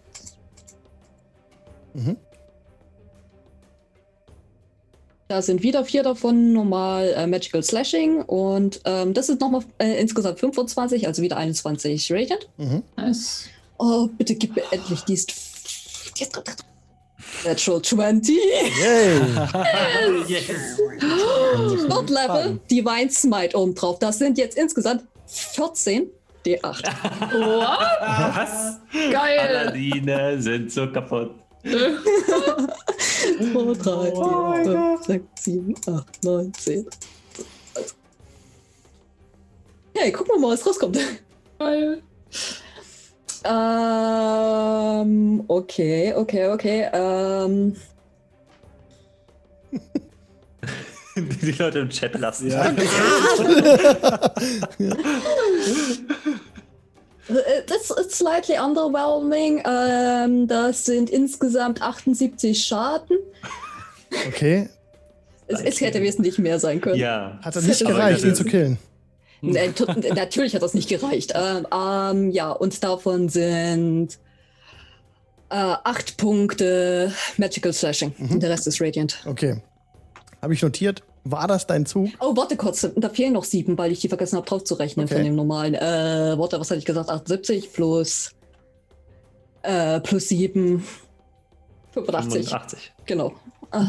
[1.93, 2.18] Mhm.
[5.28, 10.00] Da sind wieder vier davon normal äh, Magical Slashing und ähm, das ist nochmal äh,
[10.00, 12.48] insgesamt 25, also wieder 21 Radiant.
[12.58, 12.84] Mhm.
[12.96, 13.46] Nice.
[13.80, 15.20] Oh, bitte gib mir endlich die
[17.43, 18.38] Natural 20.
[18.80, 19.20] Yay!
[21.88, 24.00] Not Level, Divine Smite oben drauf.
[24.00, 26.10] Das sind jetzt insgesamt 14
[26.46, 26.62] D8.
[26.64, 28.02] What?
[28.02, 28.80] Was?
[29.12, 29.48] Geil.
[29.48, 31.32] Paladine sind so kaputt.
[31.64, 31.72] 2,
[33.74, 36.86] 3, 4, 5, 6, 7, 8, 9, 10.
[39.96, 41.00] Hey, gucken wir mal, was rauskommt.
[41.58, 42.02] Geil.
[43.46, 46.89] Ähm, okay, okay, okay.
[46.93, 47.76] Ähm,
[51.16, 52.52] Die Leute im Chat lassen.
[52.52, 52.66] Ja.
[57.28, 59.63] das ist slightly underwhelming.
[59.65, 63.17] Ähm, das sind insgesamt 78 Schaden.
[64.28, 64.69] Okay.
[65.47, 66.95] Es, es hätte wesentlich mehr sein können.
[66.95, 67.38] Ja.
[67.43, 68.80] Hat er nicht Aber gereicht, das ihn zu killen.
[69.41, 69.71] Nee,
[70.15, 71.34] natürlich hat das nicht gereicht.
[71.36, 74.17] Ähm, ähm, ja, und davon sind
[75.49, 78.15] äh, acht Punkte Magical Slashing.
[78.17, 79.21] Und der Rest ist Radiant.
[79.28, 79.61] Okay.
[80.41, 81.03] Habe ich notiert.
[81.28, 82.09] War das dein Zug?
[82.19, 85.15] Oh, warte kurz, da fehlen noch sieben, weil ich die vergessen habe draufzurechnen Okay.
[85.15, 85.73] von dem normalen.
[85.73, 87.09] Äh, warte, was hatte ich gesagt?
[87.09, 88.32] 78 plus
[89.63, 90.84] äh, plus sieben.
[91.93, 92.49] 85.
[92.49, 92.93] 85.
[93.07, 93.34] Genau.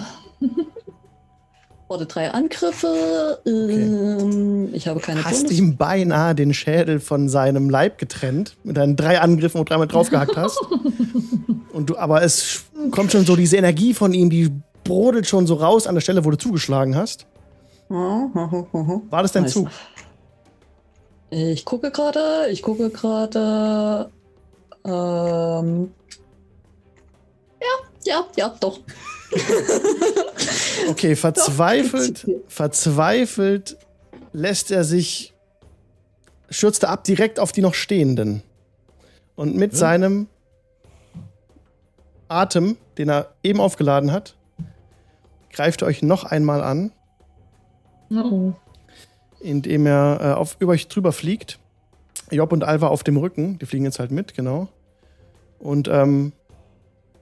[1.88, 3.38] Warte, drei Angriffe.
[3.46, 5.58] Ähm, Ich habe keine Hast Bonus.
[5.58, 10.36] ihm beinahe den Schädel von seinem Leib getrennt mit deinen drei Angriffen und dreimal draufgehackt
[10.36, 10.58] hast.
[11.72, 14.50] und du, aber es kommt schon so diese Energie von ihm, die
[14.86, 17.26] brodelt schon so raus an der Stelle, wo du zugeschlagen hast.
[17.88, 19.52] War das dein Nice.
[19.52, 19.68] Zug?
[21.30, 24.10] Ich gucke gerade, ich gucke gerade.
[24.84, 25.92] Ähm,
[27.60, 27.66] ja,
[28.04, 28.80] ja, ja, doch.
[30.88, 33.76] Okay, verzweifelt, verzweifelt
[34.32, 35.34] lässt er sich,
[36.50, 38.42] stürzt er ab direkt auf die noch Stehenden.
[39.34, 40.28] Und mit seinem
[42.28, 44.36] Atem, den er eben aufgeladen hat,
[45.56, 46.92] greift er euch noch einmal an,
[48.12, 48.52] Oh.
[49.40, 51.58] indem er äh, auf, über euch drüber fliegt.
[52.30, 54.68] Job und Alva auf dem Rücken, die fliegen jetzt halt mit, genau.
[55.58, 56.32] Und ähm,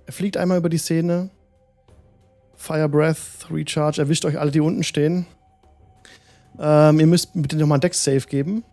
[0.07, 1.31] er fliegt einmal über die Szene.
[2.57, 5.27] Fire Breath, Recharge, erwischt euch alle, die unten stehen.
[6.59, 8.65] Ähm, ihr müsst bitte nochmal einen Dex-Save geben.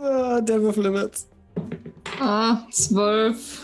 [0.00, 1.26] Ah, der Würfel wird's.
[2.20, 3.62] Ah, zwölf.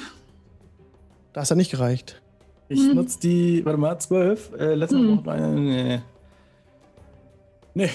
[1.32, 2.20] Da ist er nicht gereicht.
[2.68, 2.94] Ich Hm.
[2.96, 4.52] nutze die, warte mal, 12.
[4.58, 5.24] Äh, letzte Hm.
[5.24, 5.36] Woche.
[5.36, 6.00] Äh, nee.
[7.74, 7.90] nee,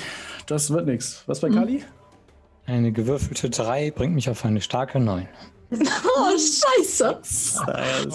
[0.48, 1.24] das wird nichts.
[1.28, 1.56] Was bei Hm.
[1.56, 1.84] Kali?
[2.66, 5.28] Eine gewürfelte 3 bringt mich auf eine starke 9.
[5.74, 7.20] Oh, scheiße.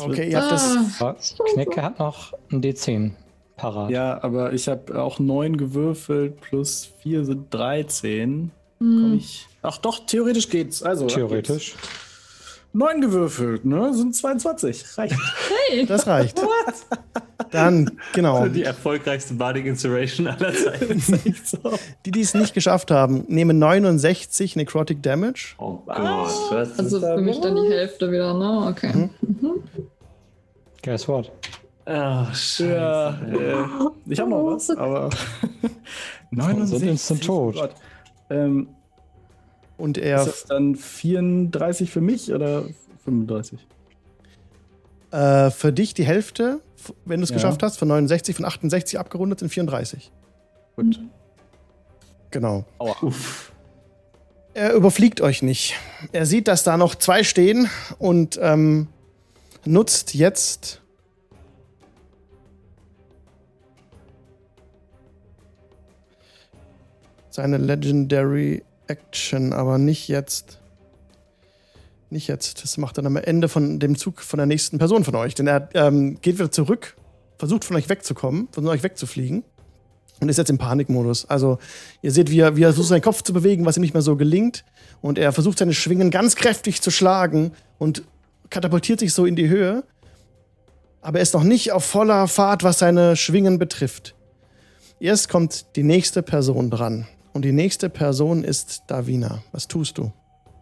[0.04, 1.00] Okay, ihr habt das.
[1.00, 1.16] Ah,
[1.54, 3.12] Knecke hat noch ein D10
[3.56, 3.90] parat.
[3.90, 8.50] Ja, aber ich habe auch 9 gewürfelt, plus 4 sind 13.
[8.78, 9.14] Komm hm.
[9.14, 9.46] ich.
[9.62, 10.82] Ach doch, theoretisch geht's.
[10.82, 11.74] Also, Theoretisch.
[12.76, 13.94] 9 gewürfelt, ne?
[13.94, 14.98] Sind 22.
[14.98, 15.16] Reicht.
[15.68, 15.86] Hey.
[15.86, 16.38] Das reicht.
[17.50, 18.46] Dann, genau.
[18.48, 21.02] Die erfolgreichste Bardic Inspiration aller Zeiten.
[21.44, 21.78] So.
[22.04, 25.54] Die, die es nicht geschafft haben, nehmen 69 Necrotic Damage.
[25.58, 25.96] Oh Gott.
[26.50, 28.66] Was Also für mich dann die Hälfte wieder, ne?
[28.68, 29.08] Okay.
[30.82, 31.32] Guess what?
[31.86, 32.68] Oh, scheiße.
[32.74, 33.18] Ja,
[34.06, 35.08] ich habe noch was, aber.
[36.30, 36.88] 69.
[36.88, 37.54] instant tot.
[37.56, 37.74] Oh Gott.
[38.28, 38.68] Ähm,
[39.78, 42.64] Und er ist das dann 34 für mich oder
[43.04, 43.58] 35?
[45.12, 46.60] äh, für dich die Hälfte,
[47.04, 47.34] wenn du es Ja.
[47.36, 50.10] geschafft hast, von 69, von 68 abgerundet sind 34.
[50.76, 51.00] Gut.
[52.30, 52.64] Genau.
[52.78, 53.52] Uff.
[54.54, 55.74] Er überfliegt euch nicht.
[56.12, 57.68] Er sieht, dass da noch zwei stehen
[57.98, 58.88] und ähm,
[59.64, 60.80] nutzt jetzt
[67.30, 70.58] seine Legendary Action, aber nicht jetzt.
[72.10, 72.62] Nicht jetzt.
[72.62, 75.34] Das macht er am Ende von dem Zug von der nächsten Person von euch.
[75.34, 76.96] Denn er ähm, geht wieder zurück,
[77.38, 79.44] versucht von euch wegzukommen, von euch wegzufliegen
[80.20, 81.26] und ist jetzt im Panikmodus.
[81.26, 81.58] Also
[82.02, 84.02] ihr seht, wie er, wie er versucht, seinen Kopf zu bewegen, was ihm nicht mehr
[84.02, 84.64] so gelingt.
[85.00, 88.02] Und er versucht, seine Schwingen ganz kräftig zu schlagen und
[88.50, 89.84] katapultiert sich so in die Höhe.
[91.02, 94.14] Aber er ist noch nicht auf voller Fahrt, was seine Schwingen betrifft.
[94.98, 97.06] Erst kommt die nächste Person dran.
[97.36, 99.42] Und die nächste Person ist Davina.
[99.52, 100.10] Was tust du?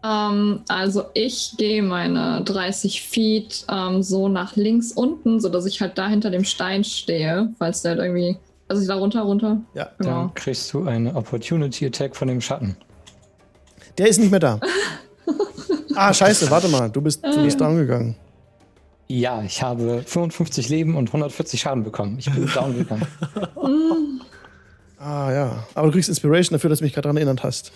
[0.03, 5.97] Ähm, also ich gehe meine 30 Feet ähm, so nach links unten, sodass ich halt
[5.97, 8.37] da hinter dem Stein stehe, falls der halt irgendwie.
[8.67, 9.61] Also ich da runter, runter.
[9.73, 9.89] Ja.
[9.99, 10.09] Genau.
[10.09, 12.75] Dann kriegst du eine Opportunity Attack von dem Schatten.
[13.97, 14.59] Der ist nicht mehr da.
[15.95, 16.89] ah, scheiße, warte mal.
[16.89, 18.17] Du bist, du bist down gegangen.
[19.07, 22.17] Ja, ich habe 55 Leben und 140 Schaden bekommen.
[22.19, 23.07] Ich bin down gegangen.
[25.05, 25.67] Ah, ja.
[25.75, 27.71] Aber du kriegst Inspiration dafür, dass du mich gerade daran erinnert hast.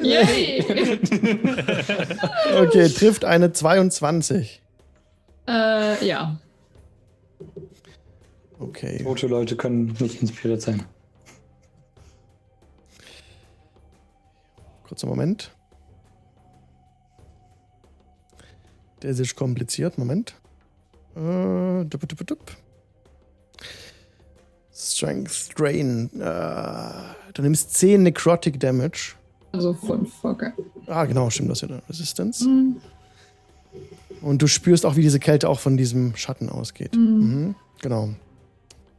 [0.00, 0.64] Yay!
[2.54, 4.62] Okay, trifft eine 22.
[5.48, 6.38] äh, ja.
[8.60, 9.02] Okay.
[9.02, 10.84] Tote Leute können nicht inspiriert sein.
[14.84, 15.50] Kurzer Moment.
[19.02, 19.98] Der ist kompliziert.
[19.98, 20.36] Moment.
[21.16, 22.56] Äh, dup, dup, dup.
[24.82, 26.10] Strength Drain.
[26.20, 29.14] Äh, du nimmst 10 Necrotic Damage.
[29.52, 30.52] Also fünf, okay.
[30.86, 32.48] Ah, genau, stimmt, das ist ja Resistance.
[34.22, 36.94] Und du spürst auch, wie diese Kälte auch von diesem Schatten ausgeht.
[36.96, 37.54] Mhm.
[37.82, 38.10] Genau.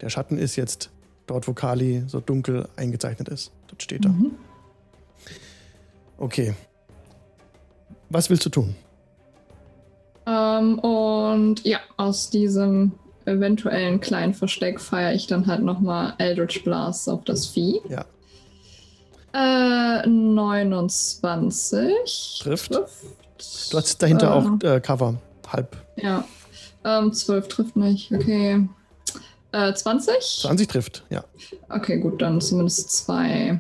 [0.01, 0.91] Der Schatten ist jetzt
[1.25, 3.51] dort, wo Kali so dunkel eingezeichnet ist.
[3.67, 4.13] Dort steht er.
[6.17, 6.53] Okay.
[8.09, 8.75] Was willst du tun?
[10.25, 12.91] Ähm, und ja, aus diesem
[13.25, 17.81] eventuellen kleinen Versteck feiere ich dann halt nochmal Eldritch Blast auf das Vieh.
[17.89, 18.05] Ja.
[19.33, 22.39] Äh, 29.
[22.41, 22.71] Trifft.
[22.71, 25.15] Du hast dahinter Äh, auch äh, Cover.
[25.47, 25.75] Halb.
[25.97, 26.23] Ja.
[26.83, 28.11] Ähm, 12 trifft nicht.
[28.11, 28.67] Okay.
[29.51, 30.13] Äh, 20?
[30.41, 31.23] 20 trifft, ja.
[31.69, 33.59] Okay, gut, dann zumindest zwei.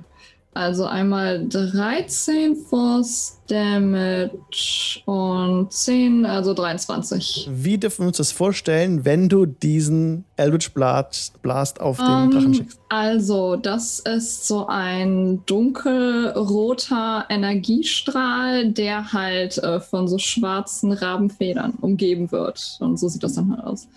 [0.53, 7.49] Also einmal 13 Force Damage und 10, also 23.
[7.51, 12.31] Wie dürfen wir uns das vorstellen, wenn du diesen Eldritch Blast, Blast auf den Ähm,
[12.31, 12.79] Drachen schickst?
[12.89, 22.31] Also, das ist so ein dunkelroter Energiestrahl, der halt äh, von so schwarzen Rabenfedern umgeben
[22.31, 22.77] wird.
[22.79, 23.87] Und so sieht das dann halt aus.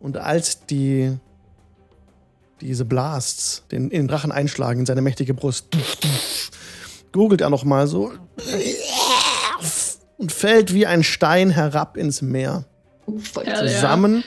[0.00, 1.18] Und als die
[2.60, 5.66] diese Blasts den, in den Drachen einschlagen in seine mächtige Brust,
[7.12, 8.12] gurgelt er nochmal so
[10.18, 12.64] und fällt wie ein Stein herab ins Meer.
[13.44, 14.24] Ja, Zusammen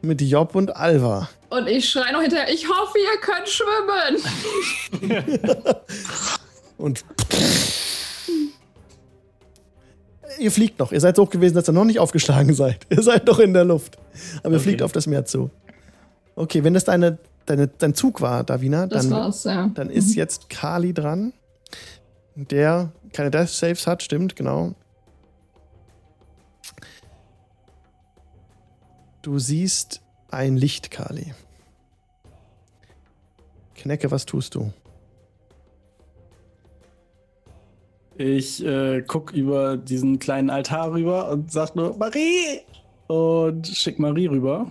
[0.00, 1.28] mit Job und Alva.
[1.50, 1.56] Ja.
[1.58, 5.24] Und ich schreie noch hinterher, ich hoffe, ihr könnt schwimmen.
[6.76, 7.04] Und
[10.38, 10.90] ihr fliegt noch.
[10.92, 12.84] Ihr seid so hoch gewesen, dass ihr noch nicht aufgeschlagen seid.
[12.90, 13.96] Ihr seid noch in der Luft.
[14.42, 14.64] Aber ihr Okay.
[14.64, 15.50] fliegt auf das Meer zu.
[16.34, 19.70] Okay, wenn das deine, deine, dein Zug war, Davina, Das dann, war's, ja.
[19.74, 21.32] dann ist jetzt Kali dran.
[22.36, 24.74] Der keine Death Saves hat, stimmt, genau.
[29.22, 31.32] Du siehst ein Licht, Kali.
[33.74, 34.72] Knecke, was tust du?
[38.16, 42.60] Ich äh, guck über diesen kleinen Altar rüber und sag nur Marie
[43.08, 44.70] und schick Marie rüber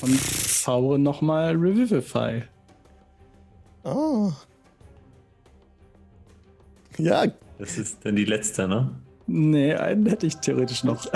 [0.00, 2.42] und zaubere nochmal Revivify.
[3.84, 4.32] Oh.
[6.98, 7.26] Ja,
[7.58, 8.90] Das ist dann die letzte, ne?
[9.26, 11.06] Nee, einen hätte ich theoretisch noch.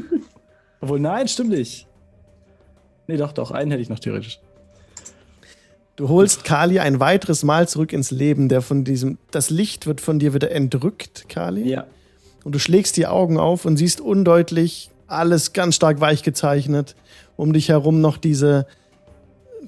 [0.80, 1.86] Obwohl, nein, stimmt nicht.
[3.08, 4.40] Nee, doch, doch, einen hätte ich noch theoretisch.
[5.96, 10.00] du holst Kali ein weiteres Mal zurück ins Leben, der von diesem, das Licht wird
[10.00, 11.68] von dir wieder entrückt, Kali.
[11.68, 11.86] Ja.
[12.44, 16.96] Und du schlägst die Augen auf und siehst undeutlich alles ganz stark weich gezeichnet.
[17.36, 18.66] Um dich herum noch diese,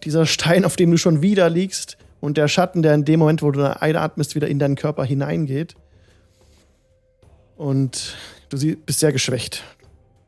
[0.05, 1.97] dieser Stein, auf dem du schon wieder liegst.
[2.21, 5.75] Und der Schatten, der in dem Moment, wo du einatmest, wieder in deinen Körper hineingeht.
[7.57, 8.17] Und
[8.49, 9.63] du bist sehr geschwächt.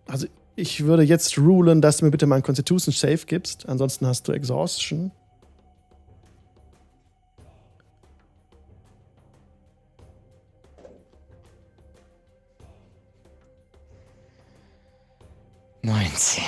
[0.07, 0.26] Also
[0.57, 3.68] ich würde jetzt rulen, dass du mir bitte mal Constitution Save gibst.
[3.68, 5.11] Ansonsten hast du Exhaustion.
[15.82, 16.43] Neunzehn.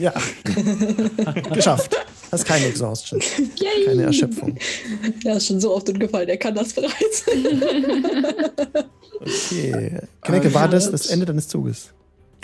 [0.00, 0.12] Ja.
[1.52, 1.96] Geschafft.
[2.32, 3.20] Hast keine Exhaustion,
[3.56, 3.84] Yay!
[3.86, 4.56] keine Erschöpfung.
[5.24, 7.24] Er ist schon so oft umgefallen, er kann das bereits.
[9.22, 9.98] Okay.
[10.22, 11.92] Knecke, war das das Ende deines Zuges?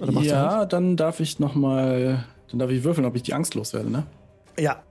[0.02, 3.22] Oder machst du ja, dann darf ich noch mal, dann darf ich würfeln, ob ich
[3.22, 4.02] die Angst loswerde, ne?
[4.58, 4.82] Ja.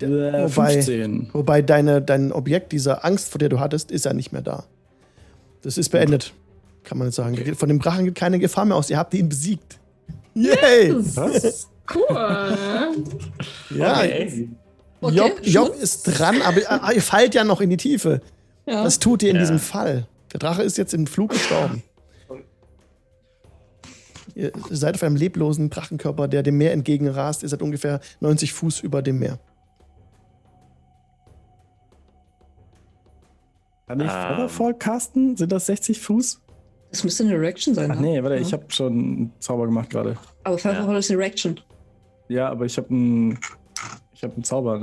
[0.00, 1.30] Äh, wobei- 15.
[1.32, 4.64] Wobei deine, dein Objekt, diese Angst, vor der du hattest, ist ja nicht mehr da.
[5.62, 6.32] Das ist beendet,
[6.84, 7.36] kann man jetzt sagen.
[7.56, 8.90] Von dem Drachen geht keine Gefahr mehr aus.
[8.90, 9.80] Ihr habt ihn besiegt.
[10.34, 10.92] Yay!
[11.16, 11.68] Was?
[11.92, 12.04] Cool.
[13.76, 14.48] Ja, Okay.
[15.00, 18.22] Okay, Job, Job ist dran, aber ah, ihr fallt ja noch in die Tiefe.
[18.64, 18.84] Ja.
[18.84, 19.42] Was tut ihr in Ja.
[19.42, 20.06] diesem Fall?
[20.32, 21.82] Der Drache ist jetzt im Flug gestorben.
[24.34, 27.42] Ihr seid auf einem leblosen Drachenkörper, der dem Meer entgegenrast.
[27.42, 29.38] Ihr seid ungefähr 90 Fuß über dem Meer.
[33.86, 34.10] Kann ich Ähm.
[34.12, 35.36] Featherfall casten?
[35.36, 36.40] Sind das 60 Fuß?
[36.94, 37.90] Das müsste eine Reaction sein.
[37.90, 38.02] Ach ne?
[38.02, 38.40] nee, warte, ja.
[38.40, 40.16] ich habe schon einen Zauber gemacht gerade.
[40.44, 41.58] Aber Firewall ist eine Reaction.
[42.28, 43.36] Ja, aber ich habe einen,
[44.12, 44.80] ich habe einen Zauber.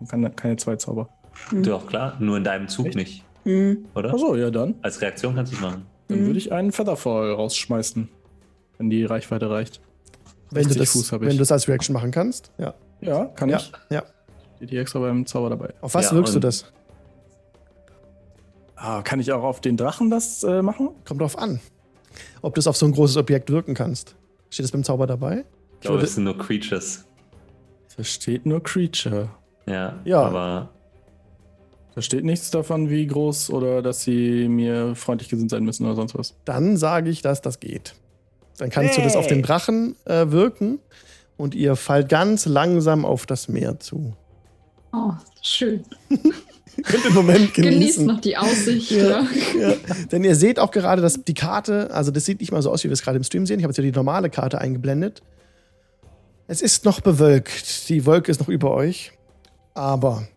[0.00, 1.08] Ich kann keine zwei Zauber.
[1.50, 2.16] Doch, klar.
[2.20, 2.94] Nur in deinem Zug Echt?
[2.94, 3.86] nicht, Hm.
[3.96, 4.14] oder?
[4.14, 4.76] Achso, ja dann.
[4.82, 5.84] Als Reaktion kannst du es machen.
[6.06, 6.26] Dann Mhm.
[6.26, 8.08] würde ich einen Featherfall rausschmeißen,
[8.78, 9.80] wenn die Reichweite reicht.
[10.52, 12.52] Wenn du 60 das, Fuß wenn du das als Reaction machen kannst.
[12.58, 12.74] Ja.
[13.00, 13.72] Ja, kann Ja, ich.
[13.90, 14.04] ja.
[14.58, 15.74] Steht hier extra beim Zauber dabei.
[15.80, 16.72] Auf was Ja, wirkst du das?
[18.76, 20.90] Ah, kann ich auch auf den Drachen das äh, machen?
[21.06, 21.60] Kommt drauf an.
[22.42, 24.14] Ob du es auf so ein großes Objekt wirken kannst.
[24.50, 25.44] Steht das beim Zauber dabei?
[25.74, 27.04] Ich glaube, es sind nur Creatures.
[27.96, 29.28] Da steht nur Creature.
[29.66, 30.22] Ja, Ja.
[30.22, 30.68] aber
[31.94, 35.94] Da steht nichts davon, wie groß oder dass sie mir freundlich gesinnt sein müssen oder
[35.96, 36.34] sonst was.
[36.44, 37.94] Dann sage ich, dass das geht.
[38.58, 40.78] Dann kannst du das auf den Drachen äh, wirken
[41.38, 44.14] und ihr fallt ganz langsam auf das Meer zu.
[44.92, 45.12] Oh,
[45.42, 45.84] schön.
[46.84, 48.06] Könnt den Moment Genießt genießen.
[48.06, 48.90] noch die Aussicht.
[48.90, 49.26] Ja.
[49.58, 49.74] Ja.
[50.12, 52.84] Denn ihr seht auch gerade, dass die Karte, also das sieht nicht mal so aus,
[52.84, 53.58] wie wir es gerade im Stream sehen.
[53.58, 55.22] Ich habe jetzt ja die normale Karte eingeblendet.
[56.48, 57.88] Es ist noch bewölkt.
[57.88, 59.12] Die Wolke ist noch über euch.
[59.74, 60.28] Aber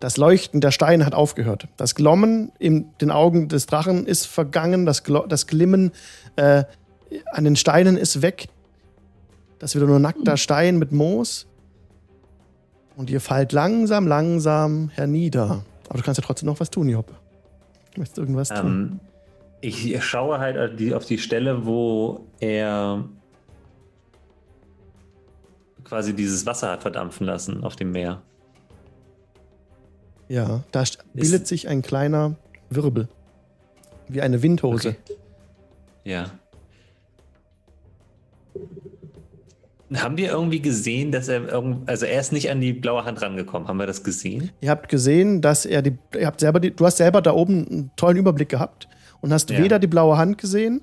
[0.00, 1.68] das Leuchten der Steine hat aufgehört.
[1.76, 4.84] Das Glommen in den Augen des Drachen ist vergangen.
[4.84, 5.92] Das, Glo das Glimmen
[6.36, 6.64] äh,
[7.30, 8.48] an den Steinen ist weg.
[9.58, 11.46] Das ist wieder nur nackter Stein mit Moos.
[13.02, 15.64] Und ihr fallt langsam, langsam hernieder.
[15.88, 17.08] Aber du kannst ja trotzdem noch was tun, Job.
[17.94, 18.60] Du möchtest irgendwas tun.
[18.60, 19.00] ähm,
[19.60, 20.56] ich schaue halt
[20.94, 23.02] auf die, Stelle, wo er
[25.82, 28.22] quasi dieses Wasser hat verdampfen lassen auf dem Meer.
[30.28, 32.36] Ja, da bildet sich ein kleiner
[32.70, 33.08] Wirbel.
[34.06, 34.90] Wie eine Windhose.
[34.90, 34.96] Okay.
[36.04, 36.26] Ja.
[39.94, 43.20] Haben wir irgendwie gesehen, dass er irgend, also er ist nicht an die blaue Hand
[43.20, 43.68] rangekommen.
[43.68, 44.50] Haben wir das gesehen?
[44.60, 45.98] Ihr habt gesehen, dass er die.
[46.18, 48.88] Ihr habt selber die, du hast selber da oben einen tollen Überblick gehabt
[49.20, 49.58] und hast Ja.
[49.62, 50.82] weder die blaue Hand gesehen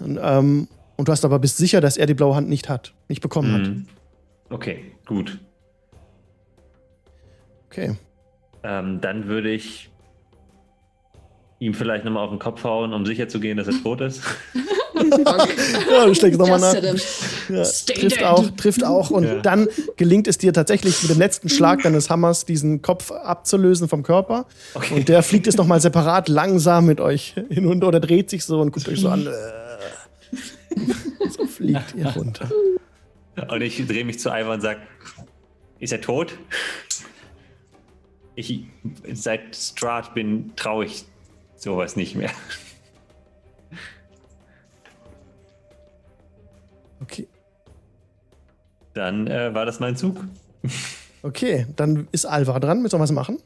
[0.00, 2.92] und, ähm, und du hast aber bist sicher, dass er die blaue Hand nicht hat,
[3.08, 3.62] nicht bekommen hat.
[3.62, 3.86] Mhm.
[4.50, 5.38] Okay, gut.
[7.70, 7.96] Okay.
[8.62, 9.90] Ähm, dann würde ich
[11.60, 14.20] ihm vielleicht nochmal auf den Kopf hauen, um sicher zu gehen, dass er tot ist.
[15.90, 16.72] Ja, du steckst nochmal nach.
[16.74, 18.22] Ja, trifft dead.
[18.22, 19.10] auch, trifft auch.
[19.10, 19.40] Und Ja.
[19.40, 24.02] dann gelingt es dir tatsächlich mit dem letzten Schlag deines Hammers diesen Kopf abzulösen vom
[24.04, 24.46] Körper.
[24.74, 24.94] Okay.
[24.94, 28.70] Und der fliegt jetzt nochmal separat langsam mit euch hinunter oder dreht sich so und
[28.70, 29.28] guckt euch so an.
[31.28, 32.48] so fliegt ihr runter.
[33.50, 34.80] Und ich drehe mich zu Ivan und sage,
[35.80, 36.38] ist er tot?
[38.36, 38.64] Ich
[39.12, 41.04] seit Strahd bin traue ich
[41.64, 42.30] sowas nicht mehr.
[47.02, 47.28] Okay.
[48.94, 50.24] Dann äh, war das mein Zug.
[51.22, 52.80] Okay, dann ist Alva dran.
[52.82, 53.38] Willst du noch was machen?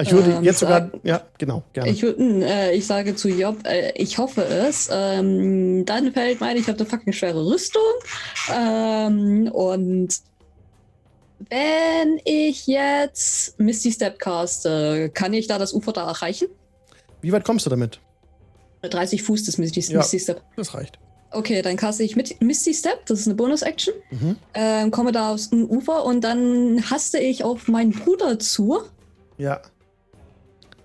[0.00, 0.90] Ich würde Ähm, jetzt sogar.
[0.92, 1.90] sag- Ja, genau, gerne.
[1.90, 4.88] Ich, würd, äh, ich sage zu Job, äh, ich hoffe es.
[4.92, 7.82] Ähm, dann fällt mir ein, ich habe eine fucking schwere Rüstung.
[8.56, 10.20] Ähm, und
[11.50, 16.46] wenn ich jetzt Misty Step caste, kann ich da das Ufer da erreichen?
[17.20, 18.00] Wie weit kommst du damit?
[18.82, 19.98] 30 Fuß des Misty, Ja.
[19.98, 20.42] Misty Step.
[20.56, 20.98] Das reicht.
[21.30, 23.92] Okay, dann caste ich mit Misty Step, das ist eine Bonus-Action.
[24.10, 24.36] Mhm.
[24.54, 28.78] Ähm, komme da aus dem Ufer und dann haste ich auf meinen Bruder zu.
[29.36, 29.60] Ja.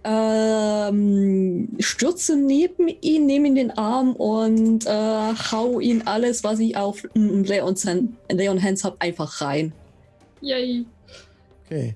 [0.04, 4.90] ähm, stürze neben ihn, nehme ihn in den Arm und äh,
[5.52, 9.72] hau ihn alles, was ich auf mm, Leons Hand, Leon Hands habe, einfach rein.
[10.42, 10.86] Yay.
[11.66, 11.96] Okay.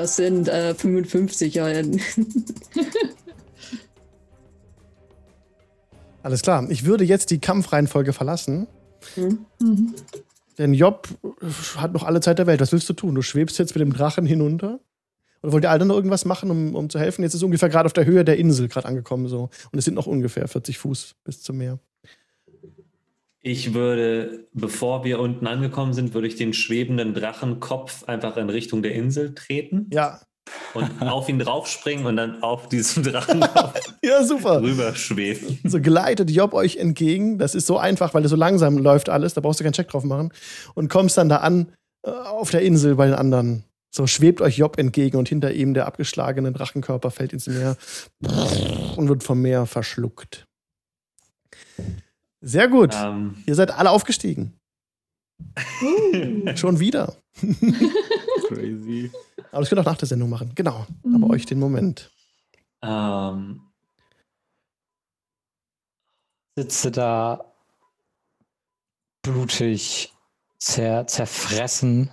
[0.00, 1.52] Das sind äh, 55.
[1.52, 1.66] Ja.
[6.22, 6.66] Alles klar.
[6.70, 8.66] Ich würde jetzt die Kampfreihenfolge verlassen.
[9.14, 9.44] Hm.
[9.60, 9.94] Mhm.
[10.56, 11.06] Denn Job
[11.76, 12.62] hat noch alle Zeit der Welt.
[12.62, 13.14] Was willst du tun?
[13.14, 14.80] Du schwebst jetzt mit dem Drachen hinunter?
[15.42, 17.22] Oder wollt ihr alle noch irgendwas machen, um, um zu helfen?
[17.22, 19.50] Jetzt ist ungefähr gerade auf der Höhe der Insel gerade angekommen so.
[19.70, 21.78] Und es sind noch ungefähr 40 Fuß bis zum Meer.
[23.42, 28.82] Ich würde, bevor wir unten angekommen sind, würde ich den schwebenden Drachenkopf einfach in Richtung
[28.82, 30.20] der Insel treten Ja,
[30.74, 34.62] und auf ihn draufspringen und dann auf diesen Drachenkopf ja, super.
[34.62, 35.58] rüberschweben.
[35.64, 37.38] So gleitet Job euch entgegen.
[37.38, 39.34] Das ist so einfach, weil es so langsam läuft alles.
[39.34, 40.32] Da brauchst du keinen Check drauf machen.
[40.74, 41.72] Und kommst dann da an
[42.04, 43.64] äh, auf der Insel bei den anderen.
[43.92, 47.76] So schwebt euch Job entgegen und hinter ihm der abgeschlagene Drachenkörper fällt ins Meer
[48.96, 50.46] und wird vom Meer verschluckt.
[52.40, 52.94] Sehr gut.
[52.94, 54.58] Ähm, Ihr seid alle aufgestiegen.
[56.54, 57.16] Schon wieder.
[58.48, 59.10] Crazy.
[59.52, 60.52] Aber das könnt ihr auch nach der Sendung machen.
[60.54, 60.86] Genau.
[61.02, 61.16] Mhm.
[61.16, 62.10] Aber euch den Moment.
[62.82, 63.62] ähm,
[66.56, 67.52] Sitze da
[69.22, 70.12] blutig,
[70.58, 72.10] zer, zerfressen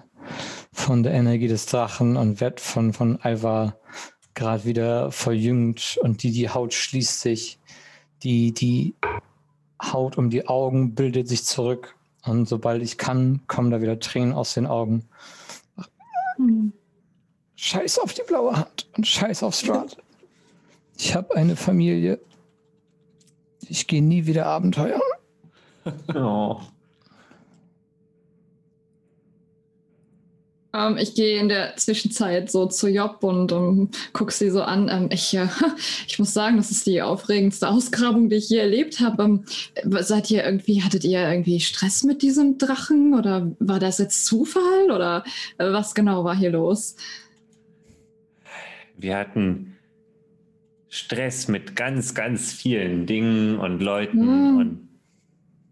[0.74, 3.78] von der Energie des Drachen und werd von, von Alva
[4.36, 7.60] gerade wieder verjüngt und die, die Haut schließt sich.
[8.24, 8.96] Die, die
[9.82, 14.34] Haut um die Augen bildet sich zurück und sobald ich kann, kommen da wieder Tränen
[14.34, 15.08] aus den Augen.
[16.38, 16.74] Mhm.
[17.56, 19.98] Scheiß auf die blaue Hand und scheiß auf Strahd.
[20.98, 22.20] Ich habe eine Familie.
[23.62, 25.02] Ich gehe nie wieder Abenteuer.
[26.14, 26.60] oh.
[30.78, 34.90] Ähm, ich gehe in der Zwischenzeit so zu Job und ähm, gucke sie so an.
[34.90, 35.48] Ähm, ich, äh,
[36.08, 39.24] ich muss sagen, das ist die aufregendste Ausgrabung, die ich je erlebt habe.
[39.24, 39.46] Ähm,
[39.84, 44.92] seid ihr irgendwie, hattet ihr irgendwie Stress mit diesem Drachen oder war das jetzt Zufall
[44.92, 45.24] oder
[45.58, 46.96] äh, was genau war hier los?
[48.98, 49.76] Wir hatten
[50.90, 54.58] Stress mit ganz, ganz vielen Dingen und Leuten Hm.
[54.58, 54.88] und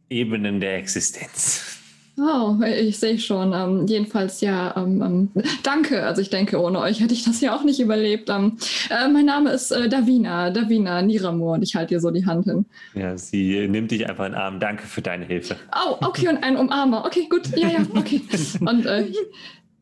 [0.09, 1.74] Ebenen der Existenz.
[2.17, 3.51] Oh, ich sehe schon.
[3.53, 6.03] Ähm, jedenfalls ja, ähm, ähm, danke.
[6.03, 8.29] Also ich denke, ohne euch hätte ich das ja auch nicht überlebt.
[8.29, 8.57] Ähm,
[8.89, 12.45] äh, mein Name ist äh, Davina, Davina Niramur und ich halte dir so die Hand
[12.45, 12.65] hin.
[12.93, 14.59] Ja, sie nimmt dich einfach in den Arm.
[14.61, 15.57] Danke für deine Hilfe.
[15.75, 17.05] Oh, okay, und ein Umarmer.
[17.05, 17.47] Okay, gut.
[17.57, 18.21] Ja, ja, okay.
[18.61, 19.17] Und äh, ich,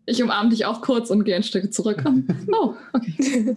[0.08, 2.04] ich umarme dich auch kurz und gehe ein Stück zurück.
[2.06, 3.56] Ähm, Oh, okay.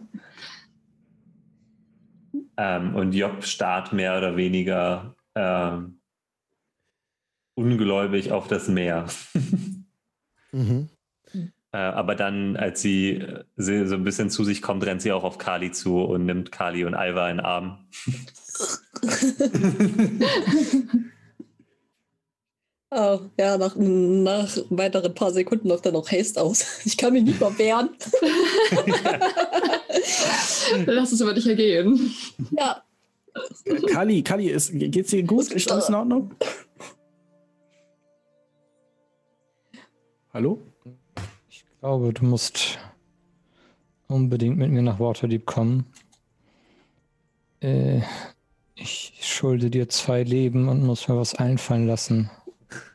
[2.59, 5.96] Ähm, und Job starrt mehr oder weniger ähm,
[7.57, 9.07] ungläubig auf das Meer.
[10.53, 10.89] Mhm.
[11.73, 15.13] Äh, aber dann, als sie, äh, sie so ein bisschen zu sich kommt, rennt sie
[15.13, 17.89] auch auf Kali zu und nimmt Kali und Alva in den Arm.
[22.93, 26.65] Oh, ja, nach, nach weiteren paar Sekunden läuft da noch Haste aus.
[26.85, 27.91] Ich kann mich nicht mehr wehren.
[30.87, 32.15] Lass es über dich ergehen.
[32.57, 32.85] Ja,
[33.93, 35.51] Kali, Kali, ist, geht's dir gut?
[35.51, 36.31] Ist alles in Ordnung?
[40.37, 40.61] Hallo?
[41.49, 42.79] Ich glaube, du musst
[44.07, 45.87] unbedingt mit mir nach Waterdeep kommen.
[47.61, 48.03] Äh,
[48.75, 52.31] ich schulde dir zwei Leben und muss mir was einfallen lassen.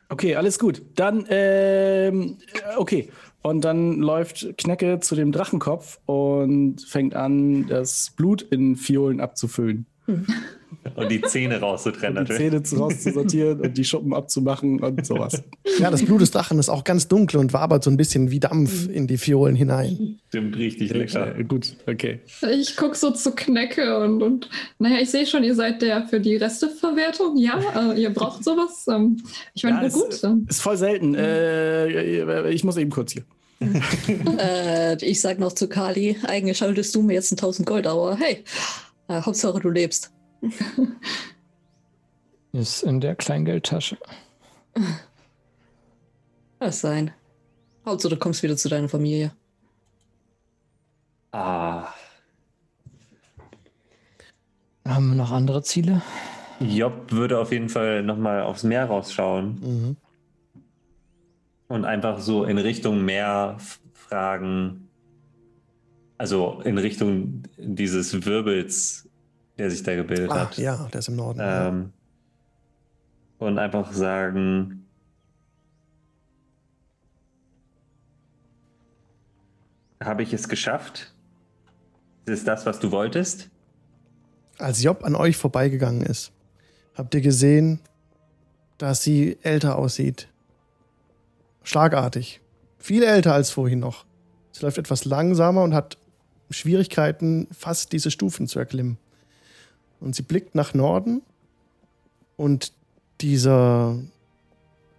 [0.09, 0.83] Okay, alles gut.
[0.93, 3.09] Dann, ähm, äh, okay.
[3.41, 9.87] Und dann läuft Knecke zu dem Drachenkopf und fängt an, das Blut in Fiolen abzufüllen.
[10.95, 12.63] Und die Zähne rauszutrennen Und die natürlich.
[12.63, 15.41] Zähne rauszusortieren und die Schuppen abzumachen und sowas.
[15.79, 18.39] Ja, das Blut des Drachen ist auch ganz dunkel und wabert so ein bisschen wie
[18.39, 20.19] Dampf in die Fiolen hinein.
[20.29, 21.37] Stimmt richtig lecker.
[21.37, 22.19] Äh, gut, okay.
[22.51, 24.49] Ich gucke so zu Knecke und, und
[24.79, 27.37] naja, ich sehe schon, ihr seid der für die Resteverwertung.
[27.37, 28.85] Ja, äh, ihr braucht sowas.
[28.89, 29.21] Ähm,
[29.53, 31.15] ich meine, Ja, gut, Ist voll selten.
[31.15, 33.23] Äh, ich muss eben kurz hier.
[34.39, 38.17] äh, ich sag noch zu Kali, eigentlich schuldest du mir jetzt ein 1000 Gold, aber
[38.17, 38.43] hey,
[39.07, 40.11] äh, Hauptsache du lebst.
[42.53, 43.97] Ist in der Kleingeldtasche.
[46.59, 47.11] Lass sein.
[47.85, 49.31] Hauptsache du kommst wieder zu deiner Familie.
[51.31, 51.87] Ah,
[54.85, 56.01] Haben wir noch andere Ziele?
[56.59, 59.95] Job würde auf jeden Fall nochmal aufs Meer rausschauen Mhm.
[61.69, 63.57] und einfach so in Richtung Meer
[63.93, 64.89] fragen.
[66.17, 69.07] Also in Richtung dieses Wirbels,
[69.57, 70.57] der sich da gebildet Ah, hat.
[70.57, 71.39] ja, der ist im Norden.
[71.41, 71.93] Ähm,
[73.39, 74.85] und einfach sagen,
[80.03, 81.13] habe ich es geschafft?
[82.25, 83.49] Ist es das, was du wolltest?
[84.57, 86.31] Als Job an euch vorbeigegangen ist,
[86.95, 87.79] habt ihr gesehen,
[88.77, 90.27] dass sie älter aussieht.
[91.63, 92.41] Schlagartig.
[92.77, 94.05] Viel älter als vorhin noch.
[94.51, 95.97] Sie läuft etwas langsamer und hat
[96.49, 98.97] Schwierigkeiten, fast diese Stufen zu erklimmen.
[100.01, 101.21] Und sie blickt nach Norden
[102.35, 102.73] und
[103.21, 103.97] dieser,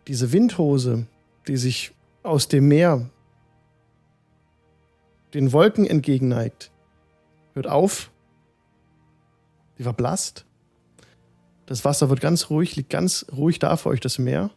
[0.07, 1.07] diese Windhose,
[1.47, 1.93] die sich
[2.23, 3.11] aus dem Meer
[5.35, 6.71] den Wolken entgegenneigt,
[7.55, 8.11] hört auf
[9.77, 10.45] Sie verblasst.
[11.67, 14.51] Das Wasser wird ganz ruhig, liegt ganz ruhig da für euch, das Meer.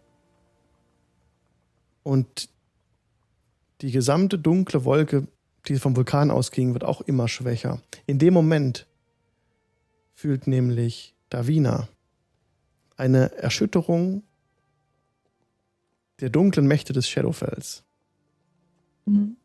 [2.04, 2.50] Und
[3.82, 5.28] die gesamte dunkle Wolke,
[5.68, 7.82] die vom Vulkan ausging, wird auch immer schwächer.
[8.06, 8.86] In dem Moment
[10.16, 11.88] fühlt nämlich Davina
[12.98, 14.24] eine Erschütterung
[16.22, 17.84] der dunklen Mächte des Shadowfells.
[19.06, 19.36] Mhm.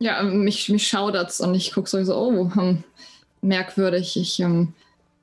[0.00, 2.82] Ja, mich, mich schaudert's und ich gucke so, oh, hm,
[3.40, 4.16] merkwürdig.
[4.16, 4.74] Ich, ähm,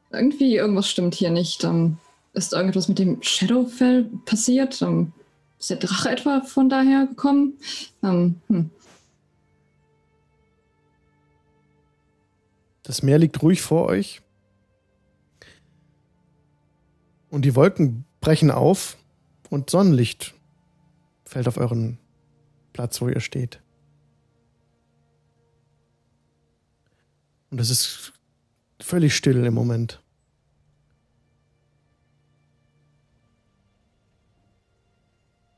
[0.09, 1.65] irgendwie, irgendwas stimmt hier nicht.
[1.65, 1.97] Ähm,
[2.33, 4.81] ist irgendwas mit dem Shadowfell passiert?
[4.81, 5.11] Ähm,
[5.59, 7.57] ist der Drache etwa von daher gekommen?
[8.01, 8.69] Ähm, hm.
[12.89, 14.19] Das Meer liegt ruhig vor euch.
[17.29, 18.97] Und die Wolken brechen auf
[19.51, 20.33] und Sonnenlicht
[21.23, 21.99] fällt auf euren
[22.73, 23.61] Platz, wo ihr steht.
[27.51, 28.11] Und es ist
[28.81, 30.01] völlig still im Moment.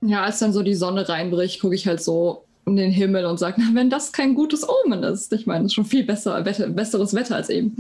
[0.02, 3.38] Ja, als dann so die Sonne reinbricht, gucke ich halt so in den Himmel und
[3.38, 5.33] sage, wenn das kein gutes Omen ist.
[5.33, 7.75] Ich meine, es ist schon viel besser, besseres Wetter als eben.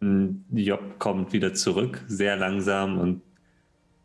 [0.00, 3.22] Hm, Job kommt wieder zurück, sehr langsam und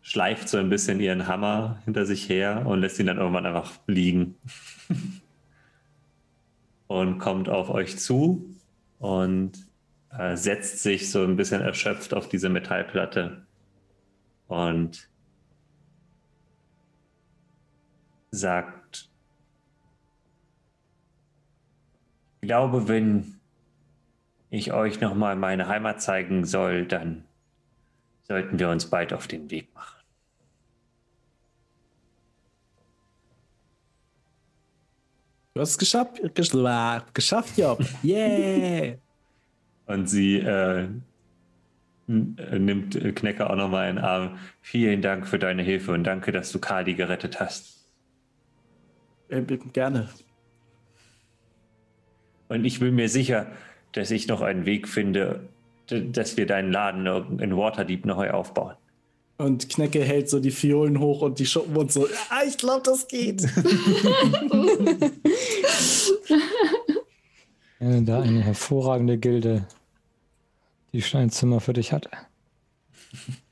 [0.02, 3.72] schleift so ein bisschen ihren Hammer hinter sich her und lässt ihn dann irgendwann einfach
[3.88, 4.36] liegen.
[6.88, 8.56] und kommt auf euch zu
[9.00, 9.54] und
[10.18, 13.46] äh, setzt sich so ein bisschen erschöpft auf diese Metallplatte
[14.48, 15.10] und
[18.36, 19.10] sagt,
[22.42, 23.40] ich glaube, wenn
[24.50, 27.26] ich euch nochmal meine Heimat zeigen soll, dann
[28.24, 29.96] sollten wir uns bald auf den Weg machen.
[35.54, 36.20] Du hast es geschafft,
[37.14, 37.84] geschafft, Job.
[38.04, 38.96] Yeah!
[39.86, 40.88] Und sie äh,
[42.08, 44.38] nimmt Knecker auch nochmal in den Arm.
[44.62, 47.75] Vielen Dank für deine Hilfe und danke, dass du Kali gerettet hast.
[49.30, 49.42] Äh,
[49.74, 50.10] gerne.
[52.48, 53.48] Und ich bin mir sicher,
[53.92, 55.48] dass ich noch einen Weg finde,
[55.88, 58.76] dass wir deinen Laden in Waterdeep neu aufbauen.
[59.38, 62.08] Und Knecke hält so die Fiolen hoch und die Schuppen und so.
[62.30, 63.42] Ah, ich glaube, das geht.
[67.82, 69.68] ja, da eine hervorragende Gilde,
[70.94, 72.10] die schon ein Zimmer für dich hat.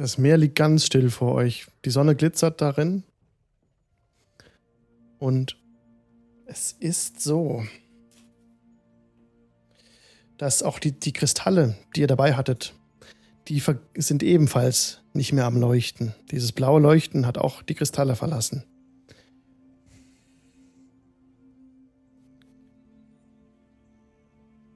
[0.00, 1.66] Das Meer liegt ganz still vor euch.
[1.84, 3.02] Die Sonne glitzert darin.
[5.18, 5.58] Und
[6.46, 7.64] es ist so,
[10.38, 12.72] dass auch die, die Kristalle, die ihr dabei hattet,
[13.48, 13.62] die
[13.94, 16.14] sind ebenfalls nicht mehr am Leuchten.
[16.30, 18.64] Dieses blaue Leuchten hat auch die Kristalle verlassen.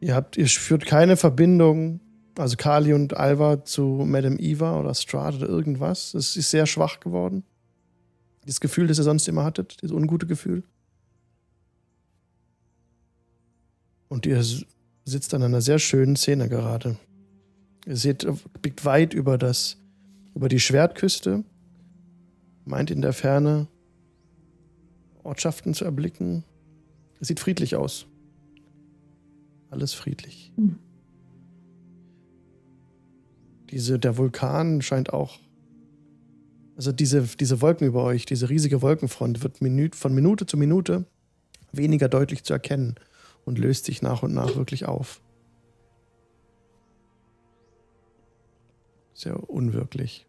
[0.01, 2.01] Ihr habt, ihr führt keine Verbindung,
[2.37, 6.15] also Kali und Alva zu Madame Eva oder Strahd oder irgendwas.
[6.15, 7.45] Es ist sehr schwach geworden.
[8.45, 10.65] Das Gefühl, das ihr sonst immer hattet, das ungute Gefühl.
[14.09, 14.43] Und ihr
[15.05, 16.97] sitzt an einer sehr schönen Szene gerade.
[17.87, 18.27] Ihr seht,
[18.63, 19.77] blickt weit über das,
[20.35, 21.45] über die Schwertküste,
[22.65, 23.69] meint in der Ferne
[25.23, 26.45] Ortschaften zu erblicken.
[27.21, 28.07] Es sieht friedlich aus.
[29.71, 30.53] Alles friedlich.
[30.57, 30.79] Hm.
[33.71, 35.39] Diese, der Vulkan scheint auch.
[36.77, 41.07] Also diese, diese Wolken über euch, diese riesige Wolkenfront wird Minute, von Minute zu Minute
[41.73, 42.97] weniger deutlich zu erkennen
[43.45, 45.21] und löst sich nach und nach wirklich auf.
[49.13, 50.27] Sehr unwirklich.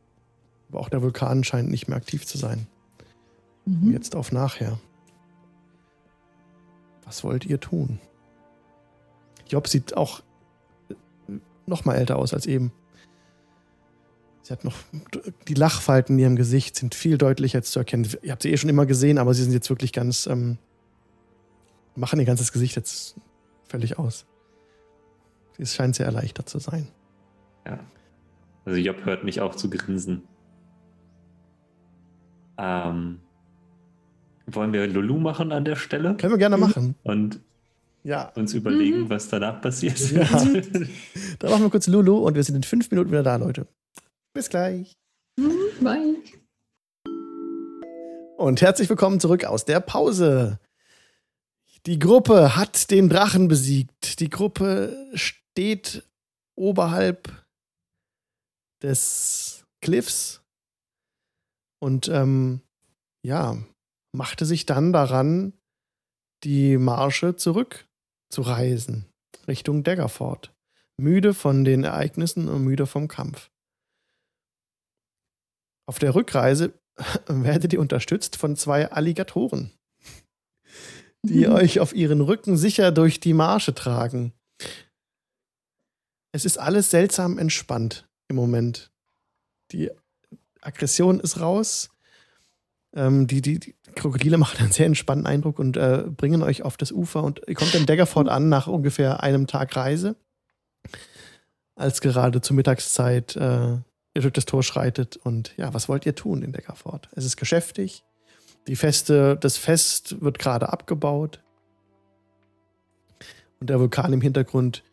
[0.69, 2.67] Aber auch der Vulkan scheint nicht mehr aktiv zu sein.
[3.65, 3.91] Mhm.
[3.91, 4.79] Jetzt auf nachher.
[7.03, 7.99] Was wollt ihr tun?
[9.47, 10.23] Job sieht auch
[11.65, 12.71] noch mal älter aus als eben.
[14.45, 14.75] Sie hat noch
[15.47, 18.07] die Lachfalten in ihrem Gesicht sind viel deutlicher zu erkennen.
[18.21, 20.59] Ihr habt sie eh schon immer gesehen, aber sie sind jetzt wirklich ganz ähm,
[21.95, 23.15] machen ihr ganzes Gesicht jetzt
[23.67, 24.27] völlig aus.
[25.57, 26.89] Es scheint sehr erleichtert zu sein.
[27.65, 27.79] Ja.
[28.65, 30.21] Also Job hört nicht auf zu grinsen.
[32.59, 33.21] Ähm,
[34.45, 36.17] wollen wir Lulu machen an der Stelle?
[36.17, 36.93] Können wir gerne machen.
[37.01, 37.39] Und
[38.03, 38.31] ja.
[38.35, 39.09] uns überlegen, mhm.
[39.09, 39.99] was danach passiert.
[40.11, 40.23] Ja.
[41.39, 43.65] Dann machen wir kurz Lulu und wir sind in fünf Minuten wieder da, Leute.
[44.35, 44.97] Bis gleich.
[45.39, 46.15] Mhm, bye.
[48.35, 50.59] Und herzlich willkommen zurück aus der Pause.
[51.85, 54.19] Die Gruppe hat den Drachen besiegt.
[54.19, 56.03] Die Gruppe steht
[56.57, 57.45] oberhalb
[58.83, 60.43] des Cliffs
[61.79, 62.59] und ähm,
[63.25, 63.57] ja,
[64.11, 65.53] machte sich dann daran,
[66.43, 69.05] die Marsche zurückzureisen
[69.47, 70.53] Richtung Daggerford.
[70.97, 73.49] Müde von den Ereignissen und müde vom Kampf.
[75.85, 76.73] Auf der Rückreise
[77.27, 79.71] werdet ihr unterstützt von zwei Alligatoren,
[81.23, 84.33] die euch auf ihren Rücken sicher durch die Marsche tragen.
[86.31, 88.91] Es ist alles seltsam entspannt im Moment.
[89.71, 89.89] Die
[90.61, 91.89] Aggression ist raus.
[92.93, 96.77] Ähm, die, die, die, Krokodile machen einen sehr entspannten Eindruck und äh, bringen euch auf
[96.77, 97.23] das Ufer.
[97.23, 100.15] Und ihr kommt in Daggerford an nach ungefähr einem Tag Reise,
[101.75, 103.77] als gerade zur Mittagszeit äh,
[104.21, 105.17] durch das Tor schreitet.
[105.17, 107.09] Und ja, was wollt ihr tun in Daggerford?
[107.15, 108.03] Es ist geschäftig.
[108.67, 111.41] Die Feste, das Fest wird gerade abgebaut.
[113.59, 114.83] Und der Vulkan im Hintergrund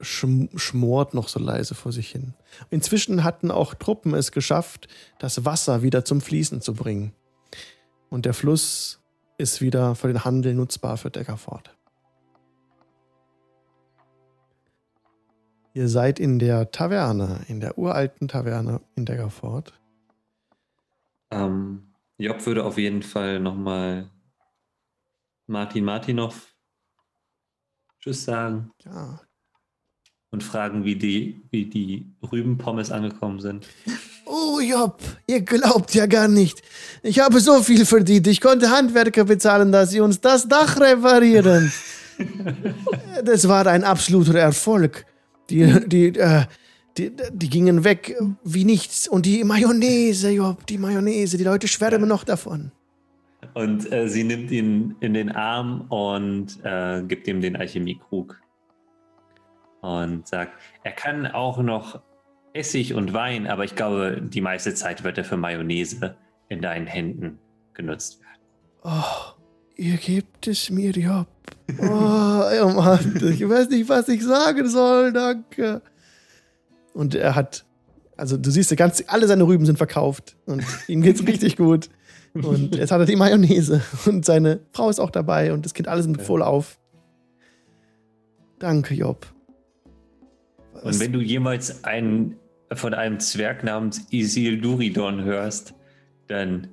[0.00, 2.34] schm schmort noch so leise vor sich hin.
[2.70, 4.88] Inzwischen hatten auch Truppen es geschafft,
[5.18, 7.12] das Wasser wieder zum Fließen zu bringen.
[8.08, 9.00] Und der Fluss
[9.38, 11.70] ist wieder für den Handel nutzbar für Deckerford.
[15.72, 19.72] Ihr seid in der Taverne, in der uralten Taverne in Deckerford.
[21.30, 24.10] Ähm, Job würde auf jeden Fall nochmal
[25.46, 26.54] Martin Martinov
[28.00, 28.72] Tschüss sagen.
[28.84, 29.20] Ja,
[30.30, 33.66] und fragen, wie die, wie die Rübenpommes angekommen sind.
[34.26, 36.62] Oh, Job, ihr glaubt ja gar nicht.
[37.02, 38.28] Ich habe so viel verdient.
[38.28, 41.72] Ich konnte Handwerker bezahlen, dass sie uns das Dach reparieren.
[43.24, 45.04] das war ein absoluter Erfolg.
[45.50, 46.44] Die, die, äh,
[46.96, 49.08] die, die gingen weg wie nichts.
[49.08, 52.72] Und die Mayonnaise, Job, die Mayonnaise, die Leute schwärmen noch davon.
[53.54, 58.40] Und äh, sie nimmt ihn in den Arm und äh, gibt ihm den Alchemiekrug
[59.80, 60.52] und sagt,
[60.84, 62.02] er kann auch noch
[62.52, 66.16] Essig und Wein, aber ich glaube, die meiste Zeit wird er für Mayonnaise
[66.48, 67.38] in deinen Händen
[67.74, 68.40] genutzt werden.
[68.82, 69.39] Oh,
[69.80, 71.26] ihr gebt es mir, Job.
[71.78, 75.80] Oh, oh Mann, ich weiß nicht, was ich sagen soll, danke.
[76.92, 77.64] Und er hat,
[78.16, 81.88] also du siehst, ganz, alle seine Rüben sind verkauft und ihm geht's richtig gut.
[82.34, 85.88] Und jetzt hat er die Mayonnaise und seine Frau ist auch dabei und das Kind
[85.88, 86.78] alles sind voll auf.
[88.58, 89.26] Danke, Job.
[90.82, 92.36] Und wenn du jemals einen,
[92.72, 95.74] von einem Zwerg namens Isilduridon hörst,
[96.28, 96.68] dann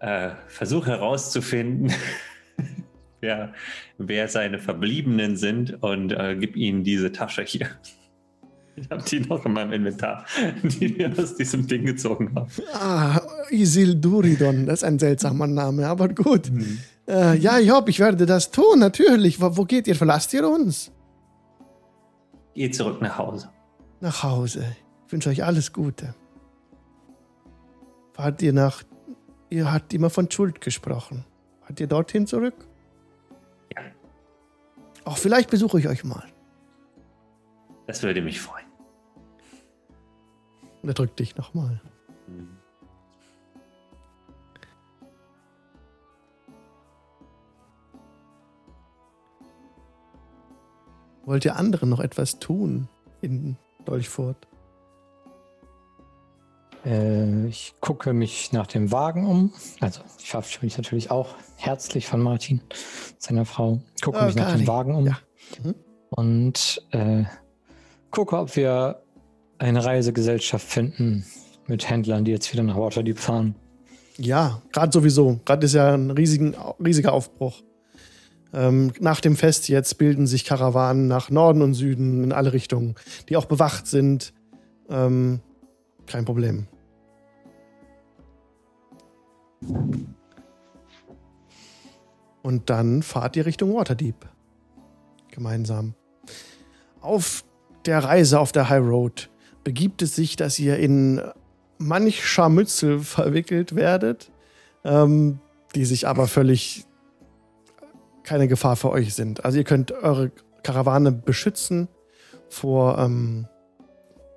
[0.00, 1.92] äh, versuch herauszufinden,
[3.20, 3.52] wer,
[3.98, 7.68] wer seine Verbliebenen sind und äh, gib ihnen diese Tasche hier.
[8.76, 10.24] Ich habe die noch in meinem Inventar,
[10.62, 12.48] die wir aus diesem Ding gezogen haben.
[12.72, 13.20] Ah,
[13.50, 16.50] Isilduridon, das ist ein seltsamer Name, aber gut.
[16.50, 16.78] Mhm.
[17.08, 19.40] Äh, ja, Job, ich werde das tun, natürlich.
[19.40, 19.96] Wo, wo geht ihr?
[19.96, 20.92] Verlasst ihr uns?
[22.54, 23.48] Geht zurück nach Hause.
[24.00, 24.64] Nach Hause.
[25.06, 26.14] Ich wünsche euch alles Gute.
[28.12, 28.82] Fahrt ihr nach.
[29.50, 31.24] Ihr habt immer von Schuld gesprochen.
[31.62, 32.54] Fahrt ihr dorthin zurück?
[33.74, 33.82] Ja.
[35.04, 36.24] Auch vielleicht besuche ich euch mal.
[37.86, 38.66] Das würde mich freuen.
[40.82, 41.80] Und er drückt dich nochmal.
[42.26, 42.58] Mhm.
[51.28, 52.88] Wollt ihr anderen noch etwas tun
[53.20, 54.47] in Dolchfurt?
[56.84, 59.52] Äh, ich gucke mich nach dem Wagen um.
[59.80, 62.60] Also ich verabschiede mich natürlich auch herzlich von Martin,
[63.18, 63.80] seiner Frau.
[64.02, 65.06] Gucke oh, mich nach dem Wagen um.
[65.06, 65.18] Ja.
[65.62, 65.74] Mhm.
[66.10, 67.24] Und äh,
[68.10, 69.02] gucke, ob wir
[69.58, 71.26] eine Reisegesellschaft finden
[71.66, 73.54] mit Händlern, die jetzt wieder nach Waterdeep fahren.
[74.16, 75.40] Ja, gerade sowieso.
[75.44, 77.62] Gerade ist ja ein riesigen, riesiger Aufbruch.
[78.52, 82.94] Ähm, nach dem Fest jetzt bilden sich Karawanen nach Norden und Süden in alle Richtungen,
[83.28, 84.32] die auch bewacht sind.
[84.88, 85.40] Ähm,
[86.08, 86.66] kein Problem.
[92.42, 94.26] Und dann fahrt ihr Richtung Waterdeep.
[95.30, 95.94] Gemeinsam.
[97.00, 97.44] Auf
[97.84, 99.30] der Reise auf der High Road
[99.64, 101.20] begibt es sich, dass ihr in
[101.78, 104.30] manch Scharmützel verwickelt werdet,
[104.84, 105.40] ähm,
[105.74, 106.86] die sich aber völlig
[108.24, 109.44] keine Gefahr für euch sind.
[109.44, 110.30] Also ihr könnt eure
[110.62, 111.88] Karawane beschützen
[112.48, 113.46] vor, ähm,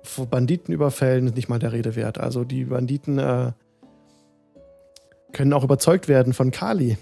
[0.02, 2.18] vor Banditenüberfällen, ist nicht mal der Rede wert.
[2.18, 3.52] Also die Banditen äh,
[5.32, 6.98] können auch überzeugt werden von Kali,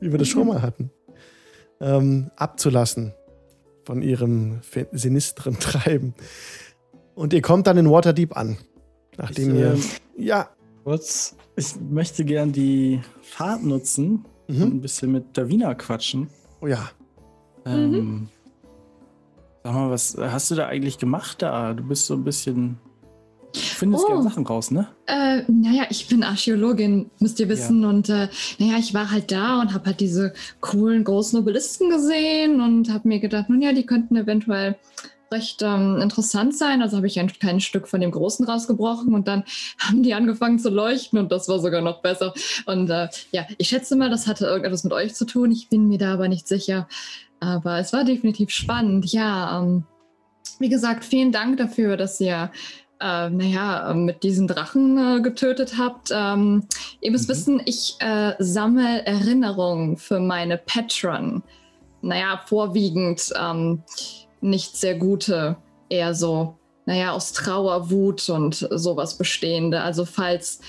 [0.00, 0.90] wie wir das schon mal hatten,
[1.80, 3.12] ähm, abzulassen
[3.84, 4.60] von ihrem
[4.92, 6.14] sinistren Treiben.
[7.14, 8.56] Und ihr kommt dann in Waterdeep an.
[9.16, 9.72] Nachdem ich, ihr.
[9.74, 9.82] Ähm,
[10.16, 10.48] ja.
[10.84, 14.62] Kurz, ich möchte gern die Fahrt nutzen, mhm.
[14.62, 16.28] ein bisschen mit Davina quatschen.
[16.60, 16.90] Oh ja.
[17.66, 18.28] Ähm, mhm.
[19.64, 21.72] Sag mal, was hast du da eigentlich gemacht da?
[21.72, 22.78] Du bist so ein bisschen
[23.54, 24.08] findest Oh.
[24.08, 24.88] gerne Sachen raus, ne?
[25.06, 27.84] Äh, naja, ich bin Archäologin, müsst ihr wissen.
[27.84, 28.28] Und äh,
[28.58, 33.08] naja, ich war halt da und habe halt diese coolen großen Obelisken gesehen und habe
[33.08, 34.76] mir gedacht, nun ja, die könnten eventuell
[35.30, 36.82] recht ähm, interessant sein.
[36.82, 39.44] Also habe ich ein kleines Stück von dem Großen rausgebrochen und dann
[39.78, 42.34] haben die angefangen zu leuchten und das war sogar noch besser.
[42.66, 45.50] Und äh, ja, ich schätze mal, das hatte irgendetwas mit euch zu tun.
[45.50, 46.86] Ich bin mir da aber nicht sicher.
[47.42, 49.12] Aber es war definitiv spannend.
[49.12, 49.84] Ja, ähm,
[50.60, 52.50] wie gesagt, vielen Dank dafür, dass ihr
[53.00, 56.10] äh, naja, äh, mit diesen Drachen äh, getötet habt.
[56.14, 56.68] Ähm,
[57.00, 57.32] ihr müsst Mhm.
[57.32, 61.42] wissen, ich äh, sammle Erinnerungen für meine Patron.
[62.00, 63.82] Naja, vorwiegend ähm,
[64.40, 65.56] nicht sehr gute,
[65.88, 69.80] eher so, naja, aus Trauer, Wut und sowas bestehende.
[69.80, 70.60] Also falls,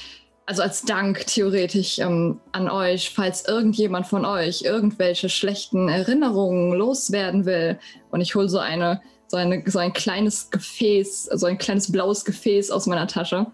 [0.46, 7.46] also als Dank theoretisch ähm, an euch, falls irgendjemand von euch irgendwelche schlechten Erinnerungen loswerden
[7.46, 7.80] will
[8.12, 9.02] und ich hole so eine
[9.34, 13.48] so, eine, so ein kleines Gefäß, so ein kleines blaues Gefäß aus meiner Tasche.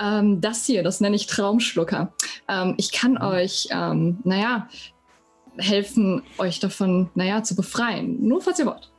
[0.00, 2.12] Ähm, das hier, das nenne ich Traumschlucker.
[2.48, 4.68] Ähm, ich kann euch, ähm, naja,
[5.56, 8.26] helfen, euch davon, naja, zu befreien.
[8.26, 8.90] Nur falls ihr wollt.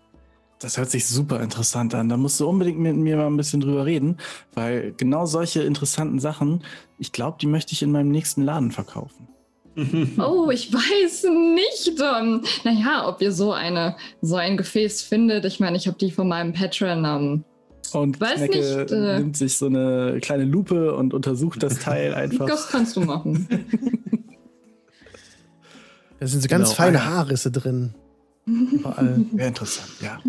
[0.59, 2.07] Das hört sich super interessant an.
[2.09, 4.17] Da musst du unbedingt mit mir mal ein bisschen drüber reden,
[4.53, 6.63] weil genau solche interessanten Sachen,
[6.97, 9.27] ich glaube, die möchte ich in meinem nächsten Laden verkaufen.
[10.17, 11.25] Oh, ich weiß
[11.55, 11.99] nicht.
[11.99, 15.43] Ähm, naja, ob ihr so, eine, so ein Gefäß findet.
[15.43, 17.03] Ich meine, ich habe die von meinem Patron.
[17.03, 17.43] Ähm,
[17.91, 18.55] Und Weiß nicht,
[18.91, 19.19] äh.
[19.19, 22.45] nimmt sich so eine kleine Lupe und untersucht das Teil einfach.
[22.47, 23.47] das kannst du machen.
[26.19, 26.75] Da sind so ganz Genau.
[26.75, 27.05] feine.
[27.05, 27.93] Haarrisse drin.
[28.45, 29.25] Überall.
[29.33, 30.19] Sehr interessant, ja.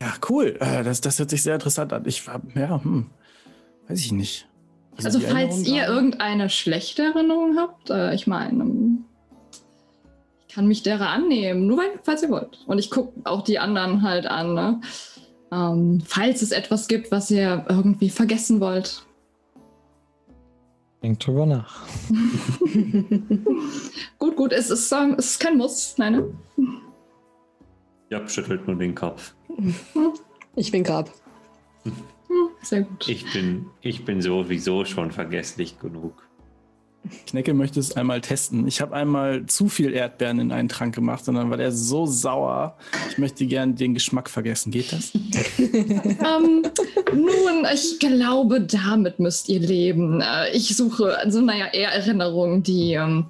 [0.00, 0.56] Ja, cool.
[0.60, 2.02] Äh, das, das hört sich sehr interessant an.
[2.06, 3.10] Ich war, ja, hm,
[3.88, 4.48] weiß ich nicht.
[5.02, 9.04] Also, die falls ihr gerade- irgendeine schlechte Erinnerung habt, äh, ich meine, ähm,
[10.48, 12.58] ich kann mich derer annehmen, nur weil, falls ihr wollt.
[12.66, 14.80] Und ich gucke auch die anderen halt an, ne?
[15.50, 19.06] ähm, falls es etwas gibt, was ihr irgendwie vergessen wollt.
[21.02, 21.84] Denk drüber nach.
[24.18, 26.12] Gut, gut, es ist, ähm, es ist kein Muss, nein.
[26.12, 26.32] ne?
[28.08, 29.34] Job schüttelt nur den Kopf.
[30.54, 31.10] Ich bin Grab.
[31.84, 31.92] Hm,
[32.62, 33.08] sehr gut.
[33.08, 36.22] Ich bin, ich bin sowieso schon vergesslich genug.
[37.26, 38.66] Knecke möchte es einmal testen.
[38.66, 42.06] Ich habe einmal zu viel Erdbeeren in einen Trank gemacht und dann war der so
[42.06, 42.76] sauer.
[43.10, 44.70] Ich möchte gern den Geschmack vergessen.
[44.70, 45.12] Geht das?
[45.58, 46.62] ähm,
[47.12, 50.20] nun, ich glaube, damit müsst ihr leben.
[50.20, 53.26] Äh, Ich suche, also naja, eher Erinnerungen, die, ähm,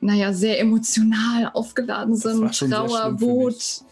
[0.00, 2.58] naja, sehr emotional aufgeladen sind.
[2.58, 3.82] Trauer, Wut.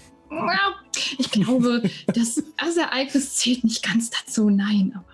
[1.19, 4.93] Ich glaube, das, das Ereignis zählt nicht ganz dazu, nein.
[4.95, 5.10] Aber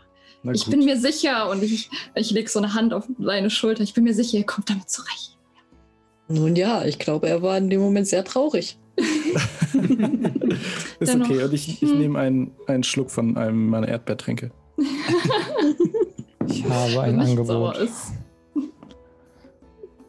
[0.54, 3.82] ich bin mir sicher und ich, ich lege so eine Hand auf deine Schulter.
[3.82, 5.36] Ich bin mir sicher, ihr kommt damit zurecht.
[6.28, 8.78] Nun ja, ich glaube, er war in dem Moment sehr traurig.
[10.98, 11.28] Ist Dennoch.
[11.30, 11.44] okay.
[11.44, 11.98] Und ich, ich Hm.
[11.98, 14.50] nehme einen, einen Schluck von einem meiner Erdbeertränke.
[16.48, 17.78] Ich habe ein nicht Angebot.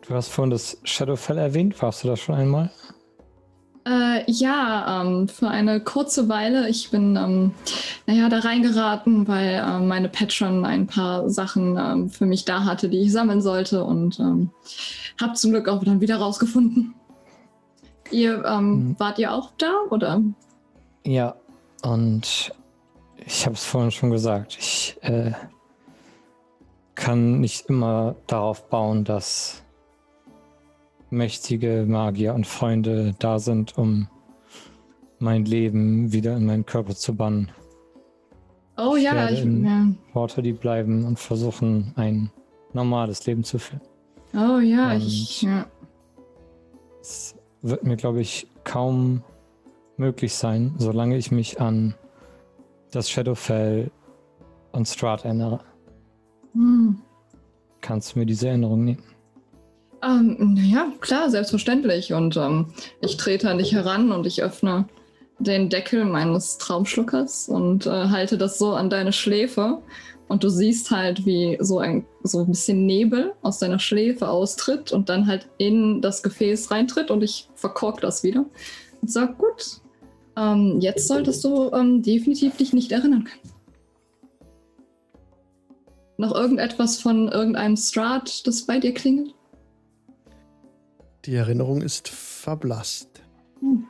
[0.08, 1.82] Du hast vorhin das Shadowfell erwähnt.
[1.82, 2.72] Warst du das schon einmal?
[3.88, 6.68] Äh, ja, ähm, für eine kurze Weile.
[6.68, 7.54] Ich bin, ähm,
[8.06, 12.90] naja, da reingeraten, weil ähm, meine Patron ein paar Sachen ähm, für mich da hatte,
[12.90, 14.50] die ich sammeln sollte und ähm,
[15.22, 16.96] habe zum Glück auch dann wieder rausgefunden.
[18.12, 19.00] Ihr, ähm, Mhm.
[19.00, 20.22] wart ihr auch da, oder?
[21.06, 21.36] Ja,
[21.84, 22.52] und
[23.26, 24.58] ich habe es vorhin schon gesagt.
[24.60, 25.32] Ich äh,
[26.96, 29.64] kann nicht immer darauf bauen, dass
[31.10, 34.08] mächtige Magier und Freunde da sind, um
[35.20, 37.52] mein Leben wieder in meinen Körper zu bannen.
[38.78, 39.88] Oh Ich ja, ich, in- ja.
[40.14, 42.30] Worte, die bleiben und versuchen, ein
[42.74, 43.82] normales Leben zu führen.
[44.34, 45.66] Oh ja, Und- ich, ja.
[47.02, 49.24] Es wird mir, glaube ich, kaum
[49.96, 51.96] möglich sein, solange ich mich an
[52.92, 53.90] das Shadowfell
[54.74, 55.62] und Strahd erinnere.
[56.54, 57.00] Hm.
[57.82, 59.04] Kannst du mir diese Erinnerung nehmen?
[60.04, 62.14] Ähm, naja, klar, selbstverständlich.
[62.14, 62.68] Und ähm,
[63.02, 64.88] ich trete an dich heran und ich öffne
[65.40, 69.82] den Deckel meines Traumschluckers und äh, halte das so an deine Schläfe.
[70.28, 74.92] Und du siehst halt, wie so ein, so ein bisschen Nebel aus deiner Schläfe austritt
[74.92, 78.46] und dann halt in das Gefäß reintritt und ich verkork das wieder.
[79.02, 79.80] Und sag, gut,
[80.36, 83.54] ähm, jetzt solltest du ähm, definitiv dich nicht erinnern können.
[86.18, 89.37] Noch irgendetwas von irgendeinem Strat, das bei dir klingelt?
[91.28, 93.22] Die Erinnerung ist verblasst.
[93.60, 93.86] Hm.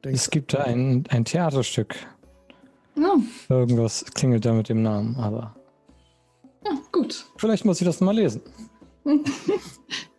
[0.00, 1.94] Es gibt da ein, ein Theaterstück.
[2.96, 3.16] Ja,
[3.50, 5.54] Irgendwas klingelt da mit dem Namen, aber
[6.64, 7.26] ja, gut.
[7.36, 8.40] vielleicht muss ich das mal lesen.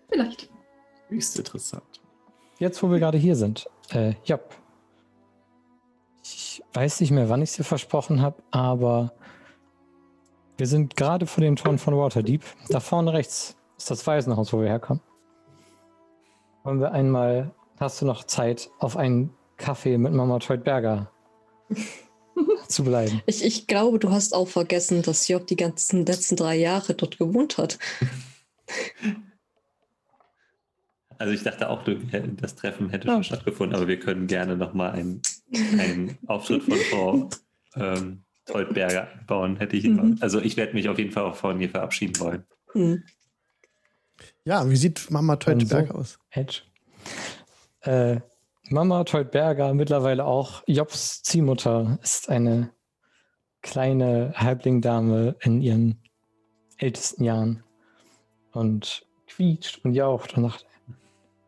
[0.09, 0.49] Vielleicht.
[1.07, 2.01] Höchst interessant.
[2.59, 3.67] Jetzt, wo wir gerade hier sind.
[3.89, 4.39] Äh, ja.
[6.23, 9.13] Ich weiß nicht mehr, wann ich es dir versprochen habe, aber
[10.57, 12.43] wir sind gerade vor den Toren von Waterdeep.
[12.69, 15.01] Da vorne rechts ist das Waisenhaus, wo wir herkommen.
[16.63, 21.11] Wollen wir einmal, hast du noch Zeit, auf einen Kaffee mit Mama Teutberger
[22.69, 23.21] zu bleiben?
[23.25, 27.17] Ich, ich glaube, du hast auch vergessen, dass Job die ganzen letzten drei Jahre dort
[27.17, 27.79] gewohnt hat.
[31.19, 35.21] Also ich dachte auch, das Treffen hätte schon stattgefunden, aber wir können gerne nochmal einen,
[35.79, 37.29] einen Auftritt von Frau
[37.75, 39.55] ähm, Teutberger bauen.
[39.55, 40.17] Hätte ich, Mhm.
[40.19, 42.43] Also ich werde mich auf jeden Fall auch von ihr verabschieden wollen.
[42.73, 43.03] Hm.
[44.45, 45.93] Ja, wie sieht Mama Teutenberg so.
[45.95, 46.19] aus?
[46.31, 46.61] Edge.
[47.81, 48.19] Äh,
[48.69, 52.71] Mama Teutberger, mittlerweile auch Jobs Ziehmutter, ist eine
[53.61, 56.01] kleine Halblingdame in ihren
[56.77, 57.63] ältesten Jahren
[58.51, 60.65] und quietscht und jaucht und sagt,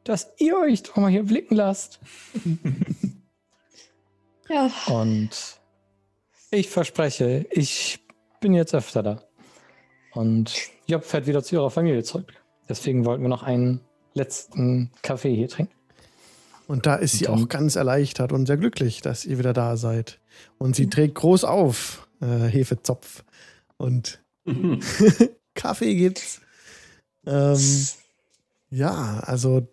[0.04, 2.00] dass ihr euch doch mal hier blicken lasst.
[4.50, 5.60] Ja, Und
[6.52, 8.06] ich verspreche, ich
[8.40, 9.24] bin jetzt öfter da.
[10.14, 10.54] Und
[10.88, 12.34] Job fährt wieder zu ihrer Familie zurück.
[12.70, 13.82] Deswegen wollten wir noch einen
[14.14, 15.74] letzten Kaffee hier trinken.
[16.68, 19.54] Und da ist sie Und dann- auch ganz erleichtert und sehr glücklich, dass ihr wieder
[19.54, 20.20] da seid.
[20.58, 23.24] Und sie trägt groß auf, äh, Hefezopf.
[23.78, 24.24] Und
[25.54, 26.42] Kaffee gibt's.
[27.26, 27.60] Ähm,
[28.70, 29.68] ja, also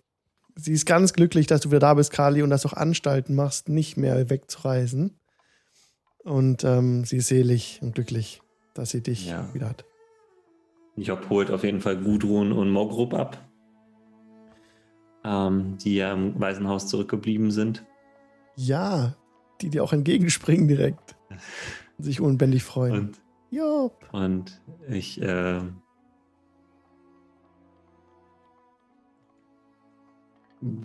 [0.57, 3.35] sie ist ganz glücklich, dass du wieder da bist, Kali, und dass du auch Anstalten
[3.35, 5.19] machst, nicht mehr wegzureisen.
[6.25, 8.43] Und ähm, sie ist selig und glücklich,
[8.75, 9.53] dass sie dich Ja.
[9.55, 9.85] wieder hat.
[10.97, 13.39] Job holt auf jeden Fall Gudrun und Mogrup ab,
[15.25, 17.85] ähm, die ja im Waisenhaus zurückgeblieben sind.
[18.57, 19.15] Ja,
[19.61, 21.17] die dir auch entgegenspringen direkt.
[21.31, 21.39] Und
[22.05, 22.93] sich unbändig freuen.
[22.93, 23.21] Und,
[23.51, 24.09] Job.
[24.13, 25.61] und ich äh,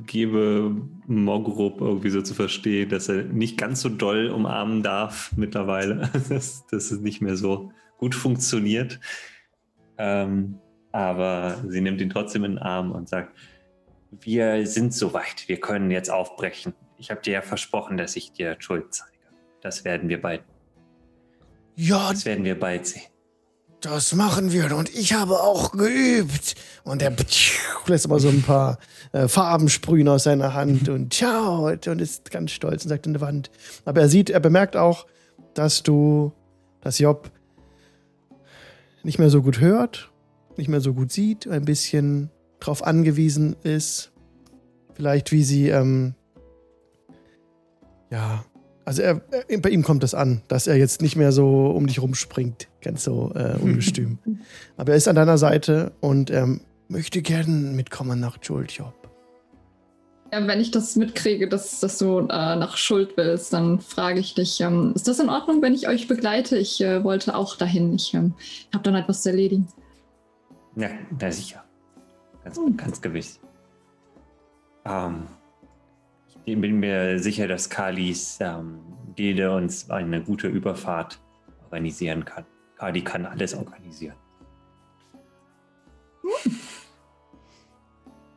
[0.05, 0.75] gebe
[1.05, 6.65] Mogrup irgendwie so zu verstehen, dass er nicht ganz so doll umarmen darf mittlerweile, dass,
[6.67, 8.99] dass es nicht mehr so gut funktioniert.
[9.97, 10.59] Ähm,
[10.91, 13.35] aber sie nimmt ihn trotzdem in den Arm und sagt,
[14.11, 16.73] wir sind soweit, wir können jetzt aufbrechen.
[16.97, 19.11] Ich habe dir ja versprochen, dass ich dir Schuld zeige.
[19.61, 20.41] Das werden wir bald,
[21.75, 23.03] Ja, das werden wir bald sehen.
[23.81, 26.55] Das machen wir und ich habe auch geübt.
[26.83, 27.13] Und er
[27.85, 28.79] lässt aber so ein paar
[29.11, 33.13] äh, Farben sprühen aus seiner Hand und schaut und ist ganz stolz und sagt in
[33.13, 33.51] der Wand.
[33.85, 35.05] Aber er sieht, er bemerkt auch,
[35.53, 36.33] dass du,
[36.81, 37.29] dass Job
[39.03, 40.11] nicht mehr so gut hört,
[40.57, 42.29] nicht mehr so gut sieht, ein bisschen
[42.59, 44.11] drauf angewiesen ist.
[44.93, 46.15] Vielleicht wie sie, ähm,
[48.09, 48.43] ja,
[48.83, 51.87] also er, er, bei ihm kommt es an, dass er jetzt nicht mehr so um
[51.87, 54.17] dich rumspringt, ganz so äh, ungestüm.
[54.77, 56.57] Aber er ist an deiner Seite und er
[56.87, 58.93] möchte gern mitkommen nach Job.
[60.31, 64.33] Ja, wenn ich das mitkriege, dass, dass du äh, nach Schuld willst, dann frage ich
[64.33, 66.57] dich, ähm, ist das in Ordnung, wenn ich euch begleite?
[66.57, 67.93] Ich äh, wollte auch dahin.
[67.95, 68.33] Ich ähm,
[68.73, 69.67] habe dann etwas zu erledigen.
[70.75, 71.63] Ja, na sicher.
[72.43, 73.39] Ganz, ganz gewiss.
[74.85, 75.27] Ähm,
[76.43, 78.79] ich bin mir sicher, dass Kalis ähm,
[79.15, 81.19] Gilde uns eine gute Überfahrt
[81.65, 82.45] organisieren kann.
[82.77, 84.15] Kali kann alles organisieren.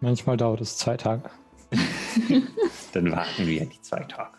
[0.01, 1.31] Manchmal dauert es zwei Tage.
[2.93, 4.39] Dann warten wir die zwei Tage.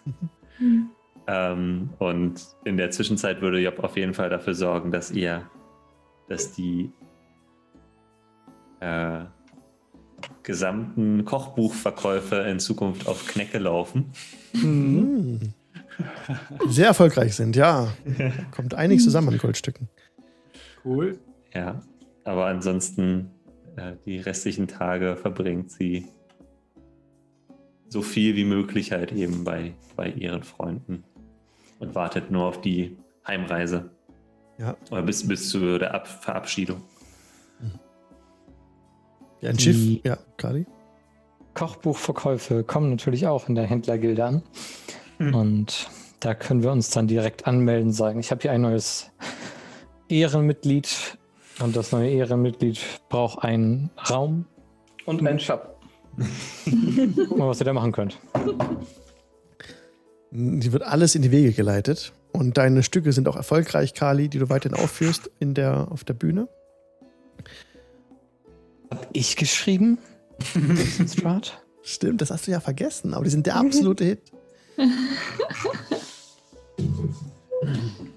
[1.27, 5.49] Ähm, und in der Zwischenzeit würde Job auf jeden Fall dafür sorgen, dass ihr,
[6.27, 6.91] dass die
[8.79, 9.25] äh,
[10.43, 14.11] gesamten Kochbuchverkäufe in Zukunft auf Knecke laufen.
[14.53, 15.53] Hm.
[16.67, 17.93] Sehr erfolgreich sind, ja.
[18.51, 19.89] Kommt einiges zusammen an Goldstücken.
[20.83, 21.19] Cool.
[21.53, 21.81] Ja,
[22.23, 23.31] aber ansonsten
[23.75, 26.07] äh, die restlichen Tage verbringt sie
[27.91, 31.03] so viel wie möglich halt eben bei, bei ihren Freunden
[31.79, 32.95] und wartet nur auf die
[33.27, 33.91] Heimreise.
[34.57, 34.77] Ja.
[34.89, 36.81] Oder bis, bis zu der Ab Verabschiedung.
[39.41, 40.05] Ja, ein Die- Schiff.
[40.05, 40.65] Ja, Kali.
[41.53, 44.43] Kochbuchverkäufe kommen natürlich auch in der Händlergilde an.
[45.19, 45.89] Und
[46.21, 49.11] da können wir uns dann direkt anmelden, sagen, ich habe hier ein neues
[50.07, 51.17] Ehrenmitglied
[51.59, 54.45] und das neue Ehrenmitglied braucht einen Raum
[55.05, 55.70] und einen Shop.
[57.27, 58.17] Guck mal, was ihr da machen könnt.
[60.31, 62.13] Die wird alles in die Wege geleitet.
[62.31, 66.13] Und deine Stücke sind auch erfolgreich, Kali, die du weiterhin aufführst in der, auf der
[66.13, 66.47] Bühne.
[68.89, 69.97] Hab ich geschrieben?
[71.83, 74.31] Stimmt, das hast du ja vergessen, aber die sind der absolute Hit.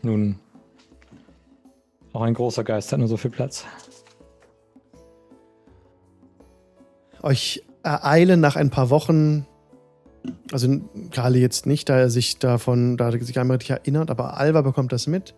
[0.03, 0.39] Nun,
[2.13, 3.65] auch ein großer Geist hat nur so viel Platz.
[7.23, 9.47] Euch ereilen nach ein paar Wochen
[10.51, 10.81] Also
[11.11, 14.63] Kali jetzt nicht, da er sich davon, da er sich einmal richtig erinnert, aber Alva
[14.63, 15.35] bekommt das mit.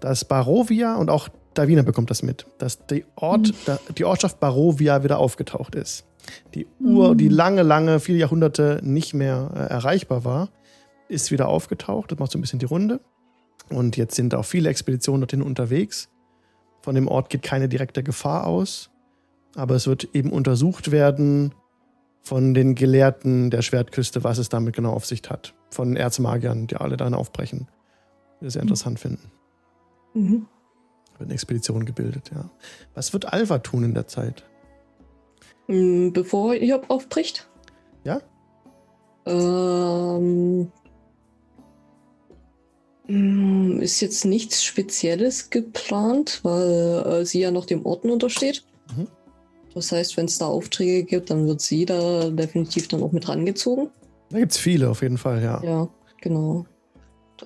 [0.00, 5.02] Dass Barovia und auch Davina bekommt das mit, dass die, Ort, da, die Ortschaft Barovia
[5.02, 6.06] wieder aufgetaucht ist.
[6.54, 10.48] Die Ur, die lange, lange, viele Jahrhunderte nicht mehr äh, erreichbar war,
[11.08, 12.12] ist wieder aufgetaucht.
[12.12, 13.00] Das macht so ein bisschen die Runde.
[13.68, 16.08] Und jetzt sind auch viele Expeditionen dorthin unterwegs.
[16.82, 18.90] Von dem Ort geht keine direkte Gefahr aus.
[19.56, 21.52] Aber es wird eben untersucht werden
[22.22, 25.54] von den Gelehrten der Schwertküste, was es damit genau auf sich hat.
[25.70, 27.68] Von Erzmagiern, die alle darin aufbrechen.
[28.40, 29.30] Die das sehr interessant finden.
[30.14, 30.46] Mhm.
[31.18, 32.50] Wird eine Expedition gebildet, ja.
[32.94, 34.44] Was wird Alva tun in der Zeit?
[35.66, 37.48] Mm, Bevor Job aufbricht?
[38.04, 38.20] Ja?
[39.26, 40.72] Ähm,
[43.06, 48.64] mm, ist jetzt nichts Spezielles geplant, weil äh, sie ja noch dem Orden untersteht.
[48.96, 49.08] Mhm.
[49.74, 53.28] Das heißt, wenn es da Aufträge gibt, dann wird sie da definitiv dann auch mit
[53.28, 53.90] rangezogen.
[54.30, 55.62] Da gibt es viele auf jeden Fall, ja.
[55.62, 55.88] Ja,
[56.20, 56.66] genau.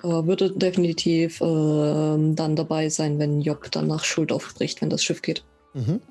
[0.01, 5.03] Da würde definitiv ähm, dann dabei sein, wenn Job dann nach Schuld aufbricht, wenn das
[5.03, 5.45] Schiff geht.
[5.73, 6.01] Mhm.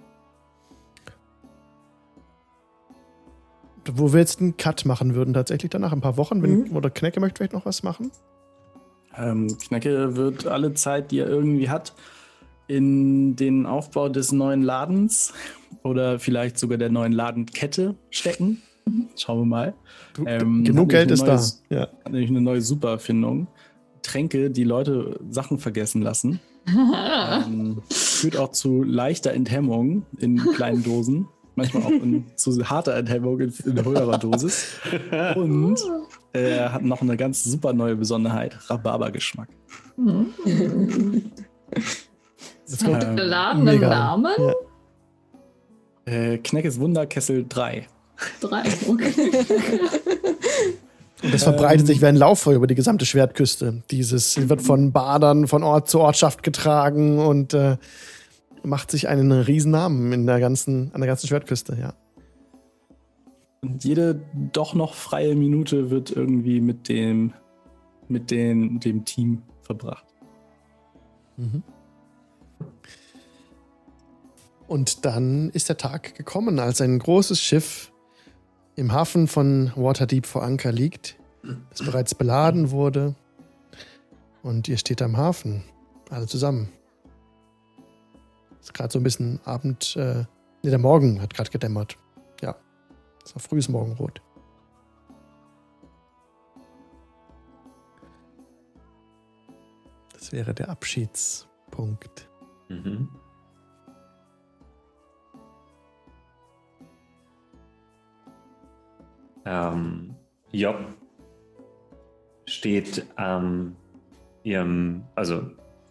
[3.93, 6.43] Wo wir jetzt einen Cut machen würden, tatsächlich danach ein paar Wochen.
[6.43, 6.77] Wenn, Mhm.
[6.77, 8.11] Oder Knecke möchte vielleicht noch was machen?
[9.16, 11.93] Ähm, Knecke wird alle Zeit, die er irgendwie hat,
[12.66, 15.35] in den Aufbau des neuen Ladens
[15.85, 18.62] oder vielleicht sogar der neuen Ladenkette stecken.
[19.16, 19.74] Schauen wir mal.
[20.27, 21.32] Ähm, genug Geld ist ein da.
[21.35, 21.81] neues- Ja.
[22.05, 23.47] Hat nämlich eine neue Supererfindung.
[24.02, 26.40] Tränke, die Leute Sachen vergessen lassen.
[26.66, 31.28] Ähm, führt auch zu leichter Enthemmung in kleinen Dosen.
[31.56, 34.81] Manchmal auch in, zu harter Enthemmung in, in höherer Dosis.
[35.36, 35.77] Und
[36.32, 39.48] er hat noch eine ganz super neue Besonderheit: Rhabarbergeschmack.
[42.66, 43.15] Jetzt kommt Ähm,
[43.65, 43.89] mega.
[43.89, 44.32] Namen?
[44.39, 44.52] Ja.
[46.06, 47.86] Äh, Kneckes Wunderkessel 3.
[48.40, 48.62] Drei.
[48.89, 49.12] Okay.
[51.22, 53.82] Und das verbreitet sich wie ein Lauffeuer über die gesamte Schwertküste.
[53.90, 57.78] Dieses wird von Badern von Ort zu Ortschaft getragen und äh,
[58.62, 61.94] macht sich einen riesen Namen in der ganzen, an der ganzen Schwertküste, ja.
[63.62, 64.20] Und jede
[64.52, 67.32] doch noch freie Minute wird irgendwie mit dem,
[68.09, 70.05] mit den, dem Team verbracht.
[74.75, 77.93] Und dann ist der Tag gekommen, als ein großes Schiff
[78.75, 81.17] im Hafen von Waterdeep vor Anker liegt,
[81.71, 83.15] das bereits beladen wurde.
[84.43, 85.63] Und ihr steht am Hafen,
[86.11, 86.73] alle zusammen.
[88.61, 90.25] Ist gerade so ein bisschen Abend, äh,
[90.65, 91.97] nee, der Morgen hat gerade gedämmert.
[92.43, 92.57] Ja,
[93.25, 94.21] ist noch frühes Morgenrot.
[100.15, 102.29] Das wäre der Abschiedspunkt.
[102.69, 103.09] Mhm.
[109.45, 110.15] Ähm,
[110.53, 110.77] Job
[112.47, 113.77] steht am
[114.43, 115.43] ihrem, also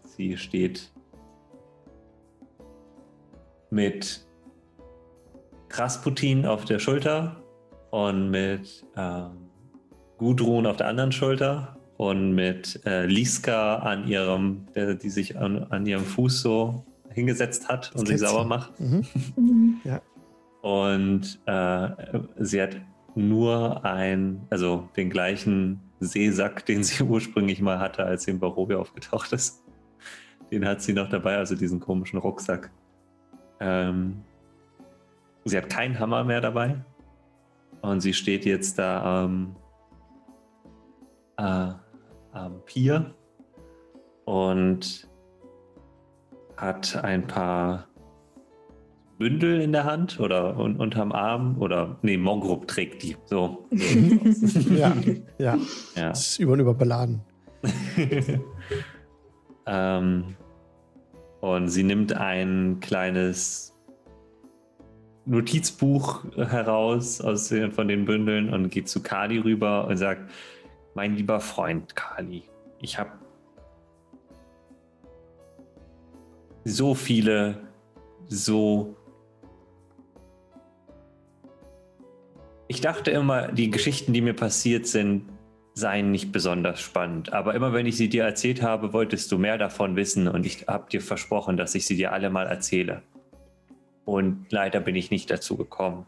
[0.03, 0.91] sie steht
[3.69, 4.25] mit
[5.69, 7.43] Krasputin auf der Schulter
[7.89, 9.31] und mit ähm,
[10.17, 15.63] Gudrun auf der anderen Schulter und mit äh, Liska an ihrem, der, die sich an,
[15.71, 18.79] an ihrem Fuß so hingesetzt hat und sich sauber macht.
[18.79, 19.05] Mhm.
[20.61, 21.89] Und äh,
[22.39, 22.77] sie hat
[23.15, 28.77] nur ein, also den gleichen Seesack, den sie ursprünglich mal hatte, als sie in Barovia
[28.77, 29.63] aufgetaucht ist.
[30.51, 32.71] Den hat sie noch dabei, also diesen komischen Rucksack.
[33.59, 34.23] Ähm,
[35.45, 36.83] sie hat keinen Hammer mehr dabei.
[37.81, 39.55] Und sie steht jetzt da am,
[41.37, 41.73] äh,
[42.31, 43.13] am Pier
[44.25, 45.07] und
[46.55, 47.87] hat ein paar
[49.23, 53.15] Bündel in der Hand oder un unterm Arm oder nee, Mongrup trägt die.
[53.23, 53.65] So.
[54.77, 54.93] Ja,
[55.37, 55.57] ja.
[55.95, 56.09] ja.
[56.09, 57.21] Das ist über und über beladen.
[59.65, 60.35] ähm,
[61.39, 63.73] und sie nimmt ein kleines
[65.25, 70.29] Notizbuch heraus aus den, von den Bündeln und geht zu Kali rüber und sagt:
[70.95, 72.43] Mein lieber Freund Kali,
[72.81, 73.11] ich habe
[76.65, 77.61] so viele,
[78.27, 78.97] so.
[82.73, 85.25] Ich dachte immer, die Geschichten, die mir passiert sind,
[85.75, 87.31] seien nicht besonders spannend.
[87.31, 90.65] Aber immer wenn ich sie dir erzählt habe, wolltest du mehr davon wissen und ich
[90.67, 93.03] habe dir versprochen, dass ich sie dir alle mal erzähle.
[94.05, 96.07] Und leider bin ich nicht dazu gekommen.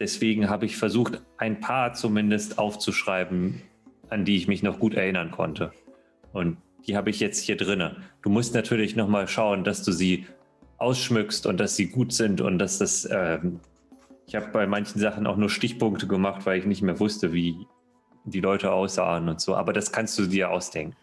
[0.00, 3.62] Deswegen habe ich versucht, ein paar zumindest aufzuschreiben,
[4.10, 5.72] an die ich mich noch gut erinnern konnte.
[6.34, 7.96] Und die habe ich jetzt hier drinne.
[8.20, 10.26] Du musst natürlich noch mal schauen, dass du sie
[10.76, 13.08] ausschmückst und dass sie gut sind und dass das.
[13.10, 13.60] Ähm,
[14.26, 17.66] ich habe bei manchen Sachen auch nur Stichpunkte gemacht, weil ich nicht mehr wusste, wie
[18.24, 19.56] die Leute aussahen und so.
[19.56, 20.96] Aber das kannst du dir ausdenken.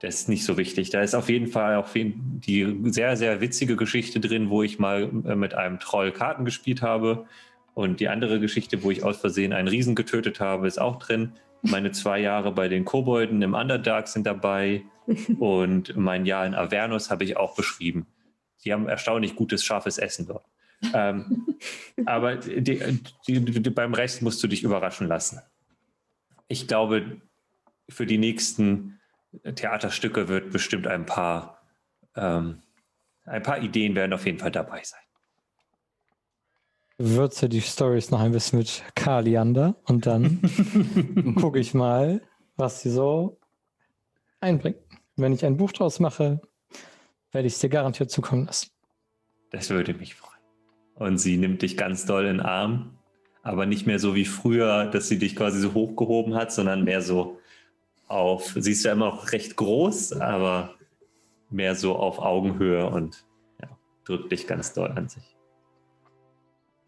[0.00, 0.90] Das ist nicht so wichtig.
[0.90, 5.10] Da ist auf jeden Fall auch die sehr, sehr witzige Geschichte drin, wo ich mal
[5.24, 7.26] äh, mit einem Troll Karten gespielt habe.
[7.74, 11.32] Und die andere Geschichte, wo ich aus Versehen einen Riesen getötet habe, ist auch drin.
[11.62, 14.82] Meine zwei Jahre bei den Kobolden im Underdark sind dabei.
[15.38, 18.06] Und mein Jahr in Avernus habe ich auch beschrieben.
[18.64, 20.44] Die haben erstaunlich gutes, scharfes Essen dort.
[20.92, 21.46] Ähm,
[22.06, 22.62] aber die,
[23.26, 25.40] die, die, beim Rest musst du dich überraschen lassen.
[26.48, 27.20] Ich glaube,
[27.88, 29.00] für die nächsten
[29.42, 31.60] Theaterstücke wird bestimmt ein paar,
[32.14, 32.62] ähm,
[33.24, 35.00] ein paar Ideen werden auf jeden Fall dabei sein.
[36.98, 40.40] Würze die Stories noch ein bisschen mit Kaliander und dann
[41.40, 42.22] gucke ich mal,
[42.56, 43.38] was sie so
[44.40, 44.78] einbringt.
[45.16, 46.40] Wenn ich ein Buch draus mache,
[47.32, 48.70] werde ich es dir garantiert zukommen lassen.
[49.50, 50.35] Das würde mich freuen.
[50.96, 52.96] Und sie nimmt dich ganz doll in den Arm,
[53.42, 57.02] aber nicht mehr so wie früher, dass sie dich quasi so hochgehoben hat, sondern mehr
[57.02, 57.38] so
[58.08, 60.74] auf, sie ist ja immer noch recht groß, aber
[61.50, 63.24] mehr so auf Augenhöhe und
[63.60, 63.68] ja,
[64.04, 65.36] drückt dich ganz doll an sich.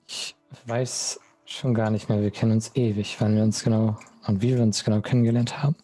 [0.07, 0.35] Ich
[0.67, 4.55] weiß schon gar nicht mehr, wir kennen uns ewig, wann wir uns genau und wie
[4.55, 5.77] wir uns genau kennengelernt haben.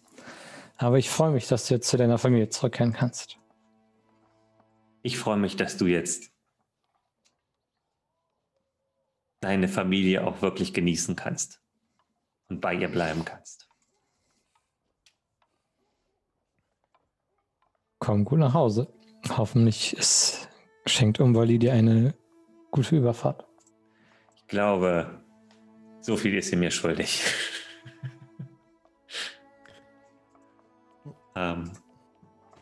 [0.77, 3.39] Aber ich freue mich, dass du jetzt zu deiner Familie zurückkehren kannst.
[5.03, 6.34] Ich freue mich, dass du jetzt
[9.45, 11.61] deine Familie auch wirklich genießen kannst
[12.49, 13.69] und bei ihr bleiben kannst.
[17.99, 18.91] Komm gut nach Hause.
[19.37, 20.49] Hoffentlich ist,
[20.87, 22.15] schenkt Umwali dir eine
[22.71, 23.47] gute Überfahrt.
[24.37, 25.23] Ich glaube,
[26.01, 27.23] so viel ist sie mir schuldig.
[31.37, 31.71] ähm,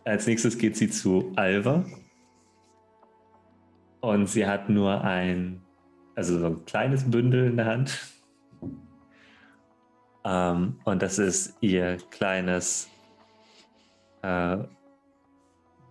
[0.05, 1.85] als nächstes geht sie zu Alva.
[4.01, 5.62] Und sie hat nur ein,
[6.15, 7.99] also so ein kleines Bündel in der Hand.
[10.25, 12.89] Ähm, und das ist ihr kleines
[14.23, 14.59] äh,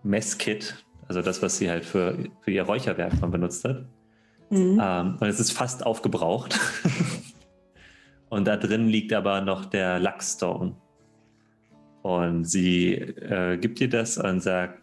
[0.02, 3.84] Messkit, also das, was sie halt für, für ihr Räucherwerk mal benutzt hat.
[4.50, 4.80] Mhm.
[4.82, 6.58] Ähm, und es ist fast aufgebraucht.
[8.30, 10.76] und da drin liegt aber noch der Luckstone.
[12.02, 14.82] Und sie äh, gibt dir das und sagt,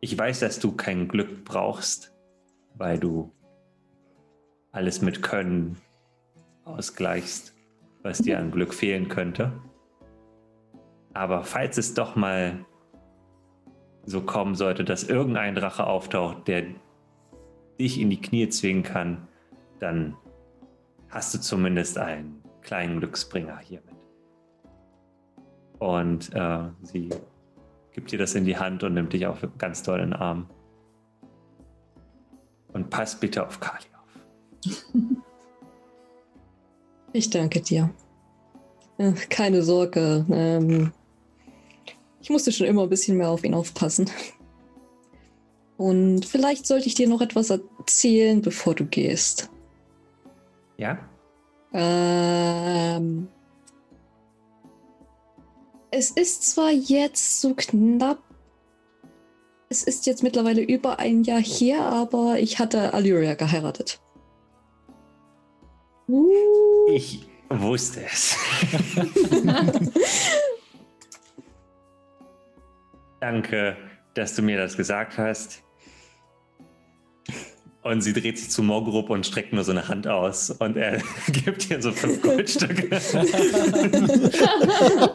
[0.00, 2.15] ich weiß, dass du kein Glück brauchst,
[2.76, 3.32] weil du
[4.72, 5.76] alles mit Können
[6.64, 7.54] ausgleichst,
[8.02, 9.52] was dir an Glück fehlen könnte.
[11.14, 12.64] Aber falls es doch mal
[14.04, 16.64] so kommen sollte, dass irgendein Drache auftaucht, der
[17.78, 19.26] dich in die Knie zwingen kann,
[19.80, 20.16] dann
[21.08, 23.94] hast du zumindest einen kleinen Glücksbringer hiermit.
[25.78, 27.10] Und äh, sie
[27.92, 30.48] gibt dir das in die Hand und nimmt dich auch ganz doll in den Arm.
[32.76, 34.92] Und pass bitte auf Kali auf.
[37.12, 37.88] Ich danke dir.
[39.30, 40.26] Keine Sorge.
[40.30, 40.92] Ähm,
[42.20, 44.10] ich musste schon immer ein bisschen mehr auf ihn aufpassen.
[45.78, 49.48] Und vielleicht sollte ich dir noch etwas erzählen, bevor du gehst.
[50.76, 50.98] Ja?
[51.72, 53.28] Ähm,
[55.90, 58.18] es ist zwar jetzt so knapp.
[59.68, 64.00] Es ist jetzt mittlerweile über ein Jahr her, aber ich hatte Alyria geheiratet.
[66.08, 66.88] Uh.
[66.88, 68.36] Ich wusste es.
[73.20, 73.76] Danke,
[74.14, 75.64] dass du mir das gesagt hast.
[77.82, 81.00] Und sie dreht sich zu Mogrup und streckt nur so eine Hand aus und er
[81.44, 82.88] gibt ihr so fünf Goldstücke.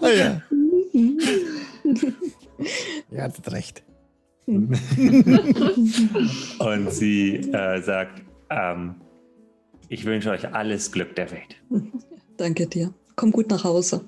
[0.02, 0.42] ja.
[3.12, 3.84] ja, hat recht.
[6.60, 8.96] und sie äh, sagt, ähm,
[9.88, 11.56] ich wünsche euch alles Glück der Welt.
[12.38, 12.94] Danke dir.
[13.16, 14.04] Komm gut nach Hause.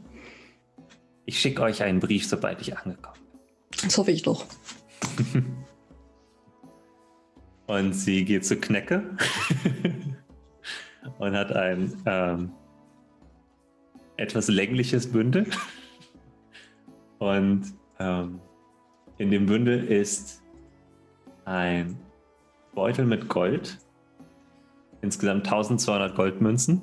[1.26, 3.20] Ich schicke euch einen Brief, sobald ich angekommen
[3.72, 3.80] bin.
[3.84, 4.46] Das hoffe ich doch.
[7.68, 9.04] Und sie geht zu Knecke
[11.20, 12.52] und hat ein ähm,
[14.18, 15.48] etwas längliches Bündel.
[17.20, 18.42] Und ähm,
[19.18, 20.42] in dem Bündel ist
[21.46, 21.98] ein
[22.74, 23.78] Beutel mit Gold.
[25.02, 26.82] Insgesamt 1200 Goldmünzen.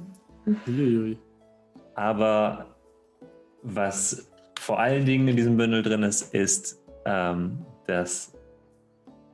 [1.94, 2.66] Aber
[3.62, 8.32] was vor allen Dingen in diesem Bündel drin ist, ist ähm, das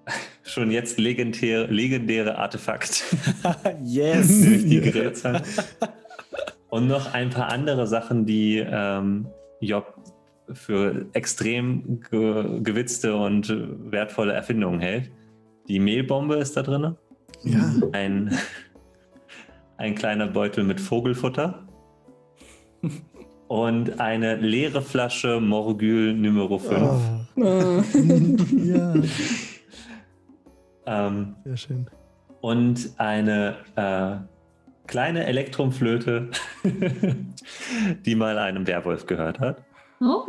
[0.45, 3.05] schon jetzt legendäre, legendäre Artefakt.
[3.83, 4.29] yes!
[4.41, 4.93] die.
[6.69, 9.27] Und noch ein paar andere Sachen, die ähm,
[9.61, 9.96] Job
[10.53, 13.53] für extrem ge gewitzte und
[13.91, 15.11] wertvolle Erfindungen hält.
[15.69, 16.97] Die Mehlbombe ist da drin.
[17.43, 17.73] Ja.
[17.93, 18.33] Ein,
[19.77, 21.67] ein kleiner Beutel mit Vogelfutter.
[23.49, 26.83] und eine leere Flasche Morgül Numero 5.
[27.37, 27.83] Oh, Äh,
[28.69, 28.95] ja,
[30.89, 31.87] Ähm, sehr schön.
[32.41, 34.17] und eine äh,
[34.87, 36.31] kleine Elektrumflöte,
[38.05, 39.65] die mal einem Werwolf gehört hat.
[40.01, 40.25] Oh.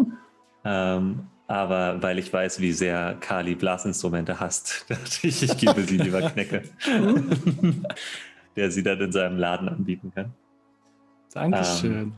[0.63, 5.97] Ähm, aber weil ich weiß, wie sehr Kali Blasinstrumente hasst, dachte ich, ich gebe sie
[5.97, 6.63] lieber Knecke,
[8.55, 10.33] der sie dann in seinem Laden anbieten kann.
[11.33, 12.13] Dankeschön.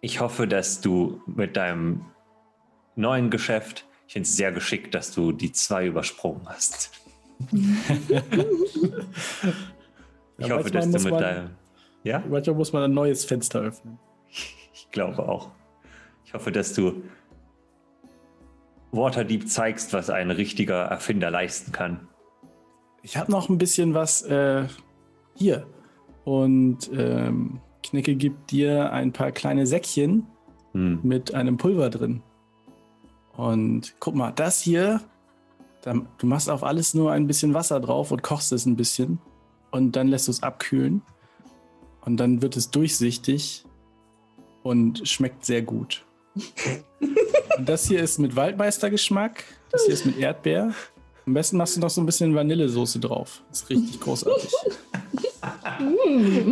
[0.00, 2.04] Ich hoffe, dass du mit deinem
[2.96, 6.90] neuen Geschäft, ich finde es sehr geschickt, dass du die zwei übersprungen hast.
[10.38, 11.50] Ich Ja, hoffe, dass du muss mit man- deinem.
[12.04, 13.98] Ja, Manchmal muss man ein neues Fenster öffnen.
[14.28, 15.50] ich glaube auch.
[16.36, 17.02] Ich hoffe, dass du
[18.92, 22.08] Waterdeep zeigst, was ein richtiger Erfinder leisten kann.
[23.02, 24.66] Ich habe noch ein bisschen was äh,
[25.34, 25.66] hier.
[26.24, 30.26] Und ähm, Knicke gibt dir ein paar kleine Säckchen
[30.72, 31.00] Hm.
[31.02, 32.22] mit einem Pulver drin.
[33.34, 35.00] Und guck mal, das hier,
[35.84, 39.20] du machst auf alles nur ein bisschen Wasser drauf und kochst es ein bisschen.
[39.70, 41.00] Und dann lässt du es abkühlen.
[42.02, 43.64] Und dann wird es durchsichtig
[44.62, 46.05] und schmeckt sehr gut.
[47.58, 49.44] Und das hier ist mit Waldmeistergeschmack.
[49.70, 50.74] Das hier ist mit Erdbeer.
[51.26, 53.42] Am besten machst du noch so ein bisschen Vanillesoße drauf.
[53.50, 54.50] Das ist richtig großartig.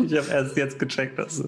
[0.06, 1.44] Ich habe erst jetzt gecheckt, dass du.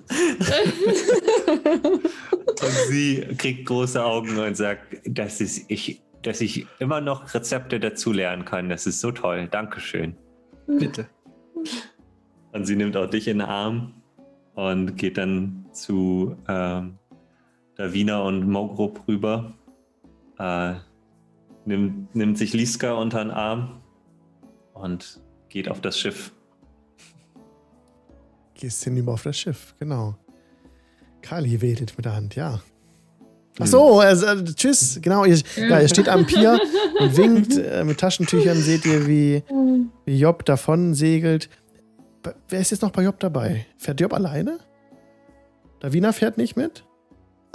[1.67, 7.81] und sie kriegt große Augen und sagt, dass ich, ich, dass ich immer noch Rezepte
[7.81, 8.69] dazulernen kann.
[8.69, 9.49] Das ist so toll.
[9.51, 10.17] Dankeschön.
[10.67, 11.09] Bitte.
[12.53, 13.95] Und sie nimmt auch dich in den Arm
[14.55, 16.99] und geht dann zu ähm,
[17.77, 19.55] Davina und Mogrup rüber.
[20.39, 20.75] Äh,
[21.65, 23.83] nimmt, nimmt sich Liska unter den Arm
[24.75, 26.33] und geht auf das Schiff.
[28.55, 30.17] Gehst hinüber auf das Schiff, genau.
[31.21, 32.61] Kali wedelt mit der Hand, ja.
[33.59, 35.25] Ach so, also, äh, tschüss, genau.
[35.25, 36.61] Ihr, ja, ihr steht am Pier
[37.01, 37.57] und winkt.
[37.57, 39.43] Äh, mit Taschentüchern seht ihr, wie,
[40.05, 41.49] wie Job davon segelt.
[42.49, 43.67] Wer ist jetzt noch bei Job dabei?
[43.79, 44.59] Fährt Job alleine?
[45.81, 46.86] Davina fährt nicht mit?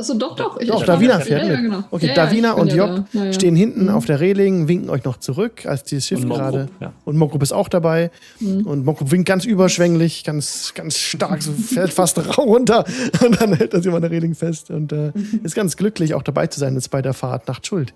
[0.01, 0.59] Achso, doch, doch.
[0.59, 1.27] Ich, Doch, ich Davina mit.
[1.27, 1.69] fährt ja, ja, mit.
[1.71, 1.83] genau.
[1.91, 3.19] Okay, ja, Davina und Job da.
[3.19, 3.33] Ja, ja.
[3.33, 3.89] Stehen hinten Mhm.
[3.89, 6.69] auf der Reling, winken euch noch zurück, als dieses Schiff Und gerade.
[7.05, 8.09] Und Mokrup ist auch dabei.
[8.39, 8.65] Mhm.
[8.65, 12.83] Und Mokrup winkt ganz überschwänglich, ganz, ganz stark, so fällt fast runter.
[13.23, 15.11] Und dann hält er sich an der Reling fest und äh,
[15.43, 17.93] ist ganz glücklich, auch dabei zu sein jetzt bei der Fahrt nach Schuld.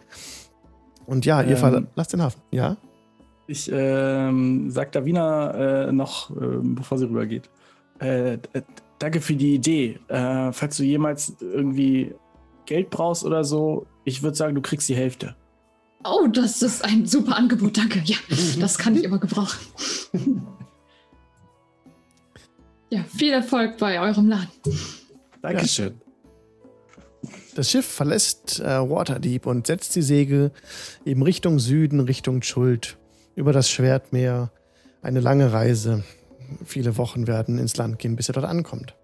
[1.08, 1.58] Und ja, ihr Ähm.
[1.58, 2.42] verlasst den Hafen.
[2.52, 2.78] Ja?
[3.48, 7.50] Ich ähm, sag Davina äh, noch, ähm, bevor sie rübergeht.
[8.00, 8.38] Äh, äh,
[9.06, 10.00] danke für die Idee.
[10.08, 12.16] Äh, falls du jemals irgendwie
[12.66, 15.36] Geld brauchst oder so, ich würde sagen, du kriegst die Hälfte.
[16.04, 18.02] Oh, das ist ein super Angebot, danke.
[18.04, 18.18] Ja,
[18.60, 19.60] das kann ich immer gebrauchen.
[22.90, 24.50] Ja, viel Erfolg bei eurem Laden.
[25.44, 26.02] Dankeschön.
[27.54, 30.52] Das Schiff verlässt äh, Waterdeep und setzt die Segel
[31.06, 32.98] eben Richtung Süden, Richtung Schuld,
[33.36, 34.52] über das Schwertmeer.
[35.04, 36.04] Eine lange Reise.
[36.66, 38.96] Viele Wochen werden ins Land gehen, bis er dort ankommt.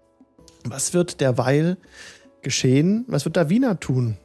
[0.64, 1.76] Was wird derweil
[2.42, 3.04] geschehen?
[3.08, 4.16] Was wird Davina tun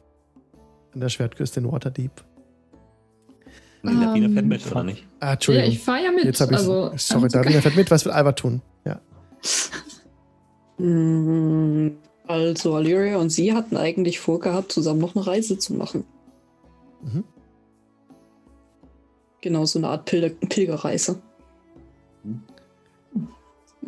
[0.94, 2.12] an der Schwertküste in Waterdeep?
[3.82, 5.06] Nee, Davina Ähm, fährt mit, oder nicht?
[5.20, 5.70] Ah, Ja, Entschuldigung.
[5.70, 6.24] ich fahre ja mit.
[6.24, 7.32] Jetzt habe ich also, Sorry, okay.
[7.32, 7.90] Davina fährt mit.
[7.90, 8.60] Was wird Alba tun?
[8.84, 9.00] Ja.
[10.78, 11.96] Mm,
[12.26, 16.04] Also, Alyria und sie hatten eigentlich vorgehabt, zusammen noch eine Reise zu machen.
[17.02, 17.24] Mhm.
[19.40, 21.20] Genau, so eine Art Pilger Pilgerreise.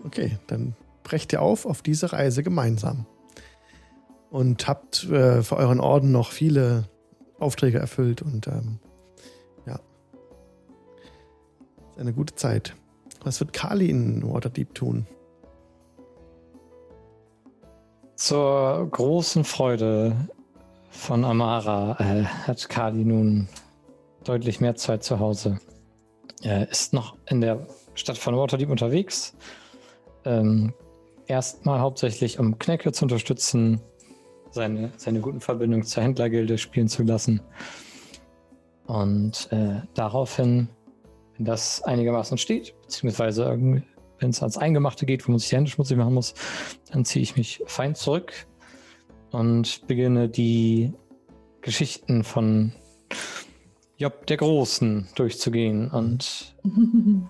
[0.05, 3.07] Okay, dann brecht ihr auf auf diese Reise gemeinsam.
[4.31, 6.89] Und habt äh, für euren Orden noch viele
[7.39, 8.79] Aufträge erfüllt und ähm,
[9.67, 9.81] ja.
[11.91, 12.77] Ist eine gute Zeit.
[13.25, 15.07] Was wird Kali in Waterdeep tun?
[18.15, 20.15] Zur großen Freude
[20.91, 23.49] von Amara äh, hat Kali nun
[24.25, 25.59] deutlich mehr Zeit zu Hause.
[26.43, 29.35] Er ist noch in der Stadt von Waterdeep unterwegs.
[30.25, 30.73] Ähm,
[31.27, 33.81] erstmal hauptsächlich, um Knecke zu unterstützen,
[34.51, 37.41] seine, seine guten Verbindungen zur Händlergilde spielen zu lassen.
[38.87, 40.69] Und äh, daraufhin,
[41.37, 43.49] wenn das einigermaßen steht, beziehungsweise
[44.19, 46.35] wenn es ans Eingemachte geht, wo man sich die Hände schmutzig machen muss,
[46.91, 48.33] dann ziehe ich mich fein zurück
[49.31, 50.93] und beginne die
[51.61, 52.73] Geschichten von
[53.97, 56.57] Job der Großen durchzugehen und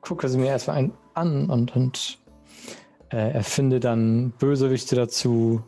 [0.00, 2.18] gucke sie mir erstmal an und, und
[3.10, 5.62] äh, erfinde dann Bösewichte dazu.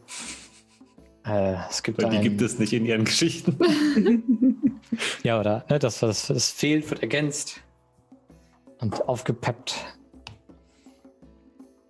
[1.24, 3.56] Äh, es gibt Weil die ein- gibt es nicht in ihren Geschichten.
[5.22, 7.60] ja, oder ne, das, was das fehlt, wird ergänzt
[8.80, 9.76] und aufgepeppt.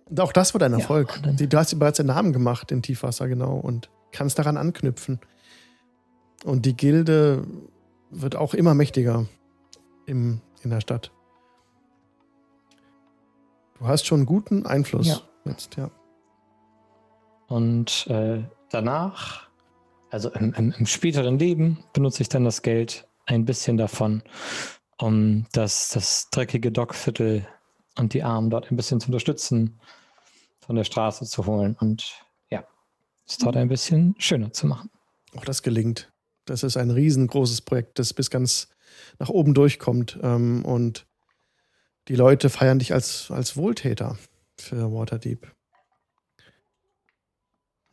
[0.05, 1.19] Und auch das wird ein Ja, Erfolg.
[1.23, 5.19] dann- Du hast dir bereits einen Namen gemacht in Tiefwasser, genau, und kannst daran anknüpfen.
[6.43, 7.47] Und die Gilde
[8.11, 9.25] wird auch immer mächtiger
[10.05, 11.11] im, in der Stadt.
[13.79, 15.21] Du hast schon guten Einfluss Ja.
[15.45, 15.89] Jetzt, ja.
[17.47, 19.49] Und äh, danach,
[20.09, 24.23] also im, im, im späteren Leben, benutze ich dann das Geld ein bisschen davon,
[24.97, 27.47] um das, das dreckige Dockviertel
[27.97, 29.79] und die Armen dort ein bisschen zu unterstützen,
[30.61, 32.63] von der Straße zu holen und ja,
[33.27, 34.89] es dort ein bisschen schöner zu machen.
[35.35, 36.11] Auch das gelingt.
[36.45, 38.69] Das ist ein riesengroßes Projekt, das bis ganz
[39.19, 40.19] nach oben durchkommt.
[40.21, 41.05] Ähm, und
[42.07, 44.17] die Leute feiern dich als, als Wohltäter
[44.59, 45.51] für Waterdeep.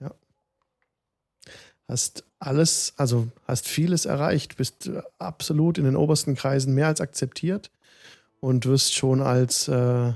[0.01, 0.15] Ja.
[1.89, 7.01] Hast alles, also hast vieles erreicht, bist äh, absolut in den obersten Kreisen mehr als
[7.01, 7.71] akzeptiert
[8.41, 10.13] und wirst schon als äh,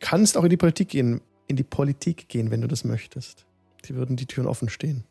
[0.00, 3.46] kannst auch in die Politik gehen, in die Politik gehen, wenn du das möchtest.
[3.84, 5.04] Die würden die Türen offen stehen.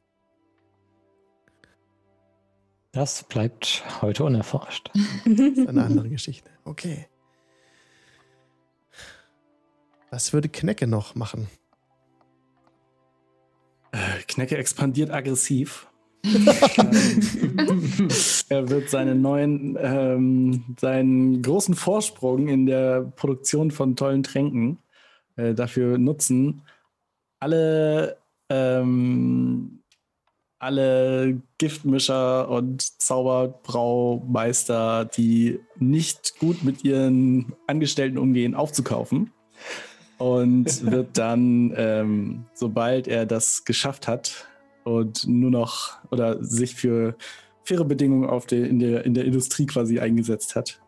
[2.92, 4.90] Das bleibt heute unerforscht.
[5.26, 6.50] Das ist eine andere Geschichte.
[6.64, 7.08] Okay.
[10.16, 11.50] Was würde Knecke noch machen?
[13.92, 15.88] Äh, Knecke expandiert aggressiv.
[16.24, 16.40] ähm,
[18.48, 24.78] er wird seinen neuen, ähm, seinen großen Vorsprung in der Produktion von tollen Tränken
[25.36, 26.62] äh, dafür nutzen,
[27.42, 28.16] alle,
[28.48, 29.84] ähm,
[30.60, 39.34] alle Giftmischer und Zauberbraumeister, die nicht gut mit ihren Angestellten umgehen, aufzukaufen.
[40.18, 44.48] Und wird dann, ähm, sobald er das geschafft hat
[44.84, 47.16] und nur noch oder sich für
[47.64, 50.82] faire Bedingungen auf der, in, der, in der Industrie quasi eingesetzt hat,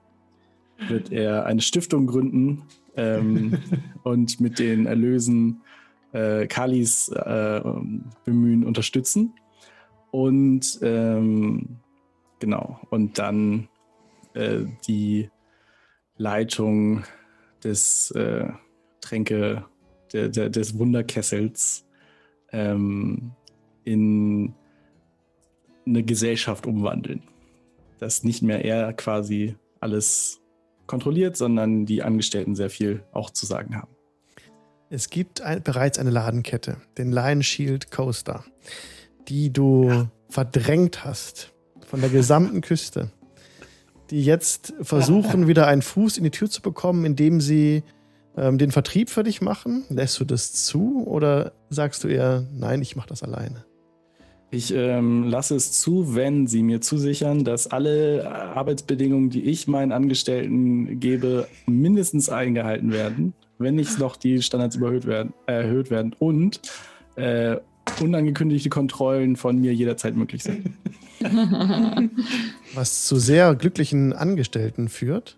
[0.88, 2.64] wird er eine Stiftung gründen
[2.96, 3.58] ähm,
[4.04, 5.62] und mit den Erlösen
[6.14, 7.62] äh, Kalis äh,
[8.24, 9.34] bemühen, unterstützen.
[10.12, 11.80] Und ähm,
[12.40, 13.68] genau, und dann
[14.34, 15.30] äh, die
[16.18, 17.04] Leitung
[17.64, 18.48] des äh,
[19.08, 19.66] Tränke,
[20.12, 21.86] der, der, des Wunderkessels
[22.52, 23.32] ähm,
[23.84, 24.54] in
[25.86, 27.24] eine Gesellschaft umwandeln.
[28.00, 30.42] Dass nicht mehr er quasi alles
[30.88, 33.92] kontrolliert, sondern die Angestellten sehr viel auch zu sagen haben.
[34.90, 38.44] Es gibt ein, bereits eine Ladenkette, den Lion Shield Coaster,
[39.28, 41.54] die du verdrängt hast
[41.86, 43.12] von der gesamten Küste,
[44.10, 47.84] die jetzt versuchen, wieder einen Fuß in die Tür zu bekommen, indem sie
[48.38, 49.84] ähm, den Vertrieb für dich machen.
[49.90, 53.66] Lässt du das zu oder sagst du eher, nein, ich mache das alleine?
[54.50, 59.92] Ich ähm, lasse es zu, wenn sie mir zusichern, dass alle Arbeitsbedingungen, die ich meinen
[59.92, 66.62] Angestellten gebe, mindestens eingehalten werden, wenn nicht noch die Standards überhöht werden, erhöht werden und
[67.16, 67.58] äh,
[68.00, 70.72] unangekündigte Kontrollen von mir jederzeit möglich sind.
[72.74, 75.38] was zu sehr glücklichen Angestellten führt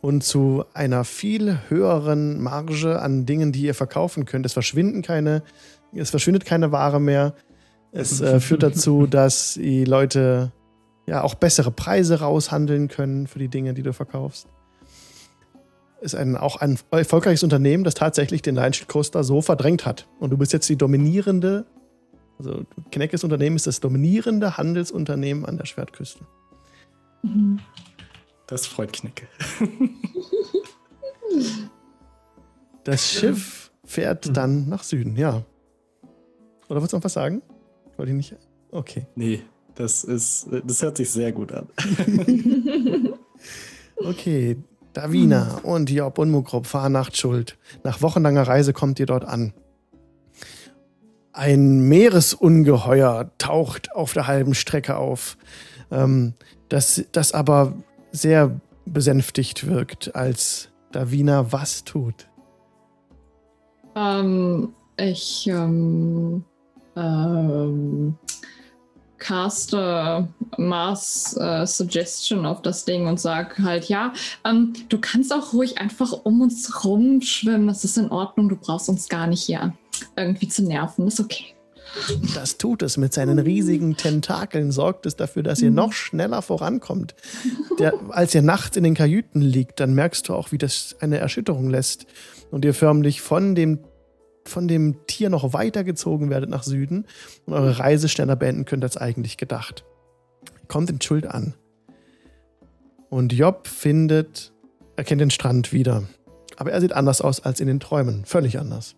[0.00, 4.46] und zu einer viel höheren Marge an Dingen, die ihr verkaufen könnt.
[4.46, 5.42] Es verschwinden keine,
[5.94, 7.34] es verschwindet keine Ware mehr.
[7.92, 10.52] Es äh, führt dazu, dass die Leute
[11.06, 14.46] ja auch bessere Preise raushandeln können für die Dinge, die du verkaufst.
[16.00, 20.08] Ist ein, auch ein erfolgreiches Unternehmen, das tatsächlich den Line Coaster so verdrängt hat.
[20.18, 21.66] Und du bist jetzt die dominierende,
[22.38, 26.24] also Kneckes Unternehmen ist das dominierende Handelsunternehmen an der Schwertküste.
[28.50, 29.26] Das freut Knecke.
[32.82, 35.44] Das Schiff fährt dann nach Süden, ja.
[36.68, 37.42] Oder wolltest du noch was sagen?
[37.96, 38.36] Wollte ich nicht.
[38.70, 39.06] Okay.
[39.14, 39.42] Nee,
[39.74, 41.68] das ist, das hört sich sehr gut an.
[43.96, 44.56] Okay.
[44.94, 47.58] Davina und Job und fahren nach Schuld.
[47.84, 49.52] Nach wochenlanger Reise kommt ihr dort an.
[51.32, 55.36] Ein Meeresungeheuer taucht auf der halben Strecke auf,
[55.90, 56.32] ähm,
[56.70, 57.74] das, das aber
[58.12, 62.26] sehr besänftigt wirkt, als Davina was tut.
[63.94, 66.44] Ähm, ich ähm,
[66.96, 68.16] ähm,
[69.18, 74.12] caste Mars äh, Suggestion auf das Ding und sag halt, ja,
[74.44, 78.88] ähm, du kannst auch ruhig einfach um uns rumschwimmen, das ist in Ordnung, du brauchst
[78.88, 79.74] uns gar nicht hier
[80.16, 81.54] irgendwie zu nerven, ist okay.
[82.34, 87.14] Das tut es mit seinen riesigen Tentakeln, sorgt es dafür, dass ihr noch schneller vorankommt.
[87.78, 91.18] Der, als ihr nachts in den Kajüten liegt, dann merkst du auch, wie das eine
[91.18, 92.06] Erschütterung lässt
[92.50, 93.80] und ihr förmlich von dem,
[94.44, 97.06] von dem Tier noch weitergezogen werdet nach Süden
[97.46, 99.84] und eure Reise schneller beenden könnt als eigentlich gedacht.
[100.68, 101.54] Kommt in Schuld an.
[103.08, 104.52] Und Job findet,
[104.96, 106.04] erkennt den Strand wieder.
[106.56, 108.24] Aber er sieht anders aus als in den Träumen.
[108.24, 108.94] Völlig anders.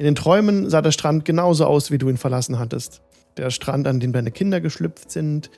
[0.00, 3.02] In den Träumen sah der Strand genauso aus, wie du ihn verlassen hattest.
[3.36, 5.50] Der Strand, an dem deine Kinder geschlüpft sind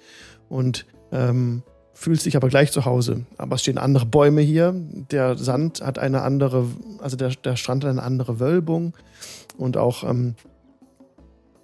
[0.48, 1.62] und ähm,
[1.94, 3.24] fühlst dich aber gleich zu Hause.
[3.38, 4.74] Aber es stehen andere Bäume hier.
[5.12, 6.66] Der Sand hat eine andere,
[6.98, 8.96] also der, der Strand hat eine andere Wölbung
[9.58, 10.34] und auch ähm,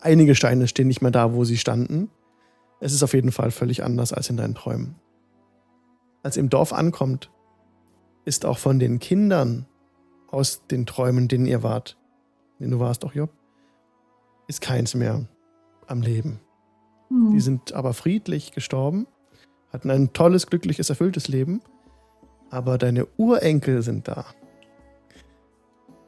[0.00, 2.10] einige Steine stehen nicht mehr da, wo sie standen.
[2.78, 4.94] Es ist auf jeden Fall völlig anders als in deinen Träumen.
[6.22, 7.28] Als ihr im Dorf ankommt,
[8.24, 9.66] ist auch von den Kindern
[10.30, 11.97] aus den Träumen, denen ihr wart,
[12.58, 13.30] denen du warst, auch Job,
[14.46, 15.26] ist keins mehr
[15.86, 16.40] am Leben.
[17.08, 17.32] Hm.
[17.32, 19.06] Die sind aber friedlich gestorben,
[19.72, 21.60] hatten ein tolles, glückliches, erfülltes Leben.
[22.50, 24.24] Aber deine Urenkel sind da.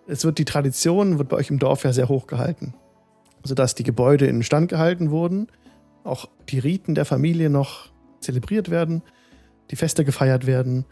[0.06, 2.74] Es wird die Tradition, wird bei euch im Dorf ja sehr hoch gehalten.
[3.44, 5.48] Sodass die Gebäude in Stand gehalten wurden,
[6.02, 9.02] auch die Riten der Familie noch zelebriert werden,
[9.70, 10.85] die Feste gefeiert werden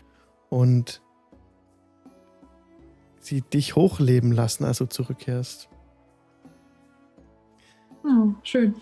[0.51, 1.03] und
[3.29, 5.69] sie dich hochleben lassen, als du zurückkehrst.
[8.05, 8.75] Oh, schön.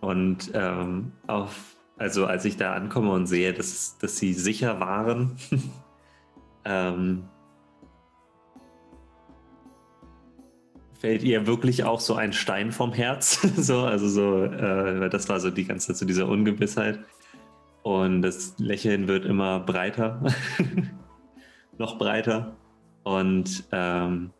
[0.00, 5.36] Und ähm, auf, also als ich da ankomme und sehe, dass, dass sie sicher waren,
[6.64, 7.24] ähm,
[11.02, 13.40] fällt ihr wirklich auch so ein Stein vom Herz.
[13.56, 17.00] so, also so, äh, weil das war so die ganze Zeit so diese Ungewissheit.
[17.82, 20.22] Und das Lächeln wird immer breiter,
[21.82, 22.56] noch breiter.
[23.02, 24.30] Und ähm,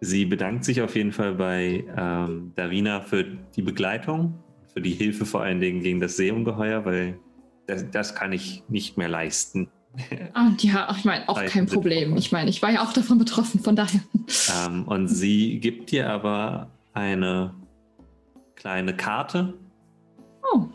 [0.00, 4.38] sie bedankt sich auf jeden Fall bei ähm, Darina für die Begleitung,
[4.72, 7.18] für die Hilfe vor allen Dingen gegen das Seeungeheuer, weil
[7.66, 9.68] das, das kann ich nicht mehr leisten.
[10.34, 12.16] Ah, ja, ich meine, auch kein Problem.
[12.16, 14.00] Ich meine, ich war ja auch davon betroffen, von daher.
[14.64, 17.52] Ähm, und sie gibt dir aber eine
[18.54, 19.54] kleine Karte.
[20.52, 20.66] Oh,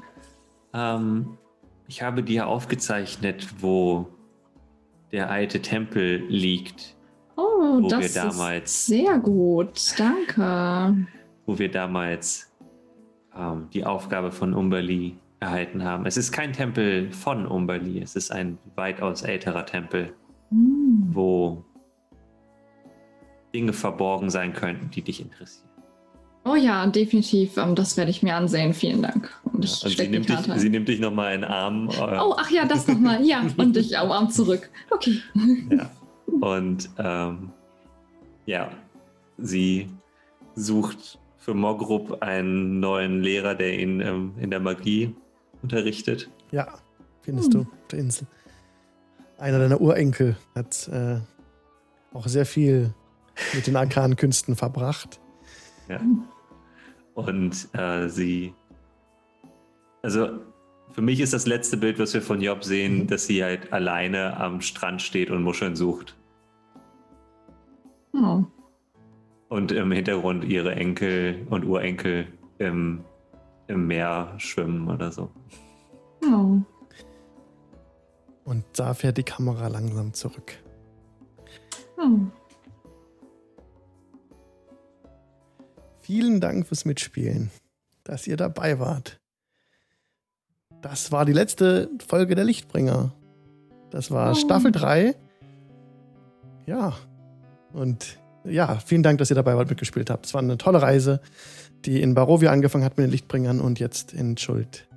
[0.74, 1.38] Ähm,
[1.88, 4.15] ich habe dir aufgezeichnet, wo
[5.16, 6.94] der alte Tempel liegt,
[7.38, 7.42] oh
[7.82, 9.94] Wo wir das damals- ist sehr gut.
[9.98, 11.08] Danke.
[11.46, 12.52] wo wir damals
[13.34, 16.06] ähm, die Aufgabe von Umberli erhalten haben.
[16.06, 20.14] Es ist kein Tempel von Umberli, es ist ein weitaus älterer Tempel,
[20.50, 21.08] Hm.
[21.12, 21.64] wo
[23.54, 25.70] Dinge verborgen sein könnten, die dich interessieren.
[26.44, 27.56] Oh ja, definitiv.
[27.58, 28.74] Ähm, das werde ich mir ansehen.
[28.74, 29.32] Vielen Dank.
[29.56, 30.60] Und ich Und sie stecke die nimmt, dich, ein.
[30.60, 31.90] sie nimmt dich nochmal in den Arm.
[31.90, 33.23] äh, Oh, ach ja, das nochmal.
[33.26, 34.69] Ja, und ich am Arm zurück.
[34.91, 35.19] Okay.
[35.72, 35.90] Ja.
[36.41, 37.52] Und ähm,
[38.45, 38.69] ja,
[39.38, 39.90] sie
[40.56, 45.15] sucht für Mogrup einen neuen Lehrer, der ihn ähm, in der Magie
[45.61, 46.30] unterrichtet.
[46.52, 46.68] Ja,
[47.22, 48.27] findest du auf der Insel.
[49.38, 51.19] Einer deiner Urenkel hat äh,
[52.14, 52.94] auch sehr viel
[53.53, 55.19] mit den arkanen Künsten verbracht.
[55.90, 55.99] Ja.
[57.14, 58.53] Und äh, sie.
[60.06, 60.40] Also,
[60.91, 63.07] für mich ist das letzte Bild, was wir von Job sehen, Mhm.
[63.07, 66.15] dass sie halt alleine am Strand steht und Muscheln sucht.
[68.14, 68.44] Oh.
[69.49, 72.27] Und im Hintergrund ihre Enkel und Urenkel
[72.60, 73.03] im,
[73.65, 75.32] im Meer schwimmen oder so.
[76.23, 76.60] Oh.
[78.44, 80.53] Und da fährt die Kamera langsam zurück.
[81.98, 82.19] Oh.
[86.02, 87.49] Vielen Dank fürs Mitspielen,
[88.03, 89.19] dass ihr dabei wart.
[90.81, 93.11] Das war die letzte Folge der Lichtbringer.
[93.91, 94.35] Das war Oh.
[94.35, 95.15] Staffel 3.
[96.65, 96.93] Ja.
[97.73, 100.26] Und ja, vielen Dank, dass ihr dabei wart, mitgespielt habt.
[100.27, 101.19] Es war eine tolle Reise,
[101.85, 104.88] die in Barovia angefangen hat mit den Lichtbringern und jetzt in Schuld.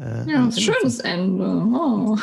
[0.00, 1.44] äh, Ja, schönes Ende.
[1.74, 2.16] Oh.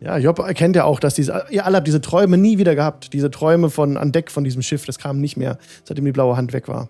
[0.00, 3.12] Ja, Job erkennt ja auch, dass diese, ihr alle habt diese Träume nie wieder gehabt.
[3.14, 6.36] Diese Träume von an Deck von diesem Schiff, das kam nicht mehr, seitdem die blaue
[6.36, 6.88] Hand weg war.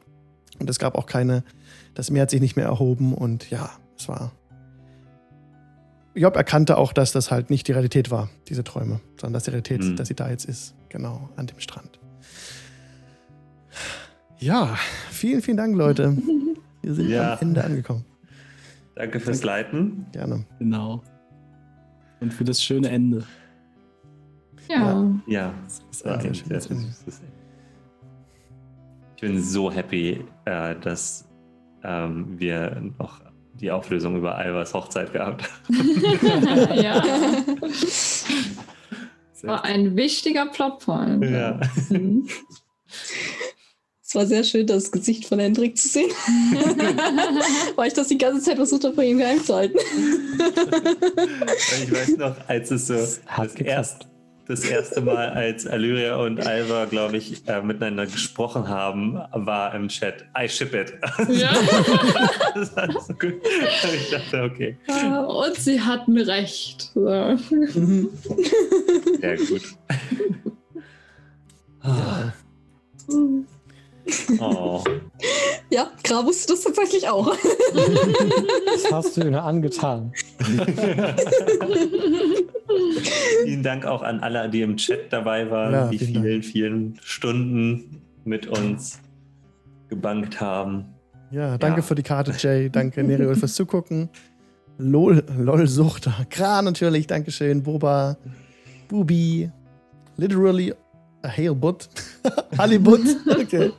[0.58, 1.44] Und es gab auch keine,
[1.94, 3.70] das Meer hat sich nicht mehr erhoben und ja,
[4.04, 4.32] es war.
[6.14, 9.50] Job erkannte auch, dass das halt nicht die Realität war, diese Träume, sondern dass die
[9.50, 9.96] Realität, Mhm.
[9.96, 10.74] dass sie da jetzt ist.
[10.88, 11.98] Genau, an dem Strand.
[14.38, 14.76] Ja,
[15.10, 16.16] vielen, vielen Dank, Leute.
[16.82, 17.32] Wir sind Ja.
[17.34, 18.04] am Ende angekommen.
[18.94, 20.06] Danke fürs Leiten.
[20.12, 20.44] Gerne.
[20.58, 21.02] Genau.
[22.20, 23.24] Und für das schöne Ende.
[24.68, 25.10] Ja.
[25.26, 25.52] Ja,
[25.90, 26.88] Das war ein sehr Ja, schönes das Ende.
[26.88, 27.22] ist- das ist-
[29.16, 31.26] Ich bin so happy, äh, dass
[31.82, 33.20] ähm, wir noch
[33.60, 35.48] die Auflösung über Albers Hochzeit gehabt
[36.74, 37.02] ja.
[39.42, 41.22] War ein wichtiger Plotpoint.
[41.24, 41.60] Ja.
[41.90, 42.26] Mhm.
[44.06, 46.10] Es war sehr schön, das Gesicht von Hendrik zu sehen,
[47.76, 49.76] weil ich das die ganze Zeit versucht habe, von ihm geheim zu halten.
[49.76, 49.84] Und
[51.82, 52.94] ich weiß noch, als es so
[53.26, 54.06] Hat das geklappt.
[54.46, 59.88] Das erste Mal, als Alyria und Alva, glaube ich, äh, miteinander gesprochen haben, war im
[59.88, 60.92] Chat, I ship it.
[61.28, 61.52] Ja.
[62.54, 63.34] das war so gut.
[63.94, 64.76] Ich dachte, okay,
[65.26, 66.90] Und sie hatten recht.
[66.94, 67.00] So.
[67.00, 68.10] Mhm.
[69.20, 69.62] sehr gut.
[71.86, 72.32] Ah.
[74.38, 74.82] Oh.
[75.70, 77.26] Ja, Gra wusste das tatsächlich auch.
[77.28, 80.12] Was hast du ihnen angetan?
[83.44, 87.00] Vielen Dank auch an alle, die im Chat dabei waren, Ja, die vielen vielen, vielen
[87.02, 89.00] Stunden mit uns
[89.88, 90.86] gebankt haben.
[91.30, 91.82] Ja, danke Ja.
[91.86, 92.70] für die Karte, Jay.
[92.70, 94.08] Danke, Neriol, fürs Zugucken.
[94.78, 96.14] Lol, LOL Suchter.
[96.30, 97.62] Kra natürlich, Dankeschön.
[97.62, 98.16] Boba,
[98.88, 99.50] Bubi,
[100.16, 100.72] literally
[101.22, 101.88] a hail butt.
[102.58, 103.00] Halibut.
[103.28, 103.70] Okay.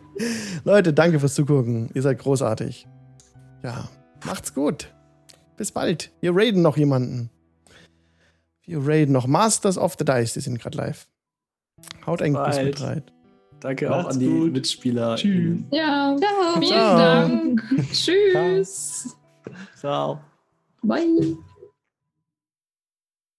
[0.64, 1.90] Leute, danke fürs Zugucken.
[1.94, 2.88] Ihr seid großartig.
[3.64, 3.90] Ja,
[4.26, 4.94] macht's gut.
[5.58, 6.12] Bis bald.
[6.22, 7.30] Wir raiden noch jemanden.
[8.64, 10.34] Wir raiden noch Masters of the Dice.
[10.34, 11.08] Die sind gerade live.
[12.06, 12.66] Haut einen Bald.
[12.66, 13.04] mit rein.
[13.60, 14.52] Danke auch Macht's an die gut.
[14.54, 15.16] Mitspieler.
[15.16, 15.60] Tschüss.
[15.72, 16.98] Ja, Ja, vielen Ciao.
[16.98, 17.64] Dank.
[17.92, 19.16] Tschüss.
[19.78, 20.20] Ciao.
[20.84, 21.38] Bye.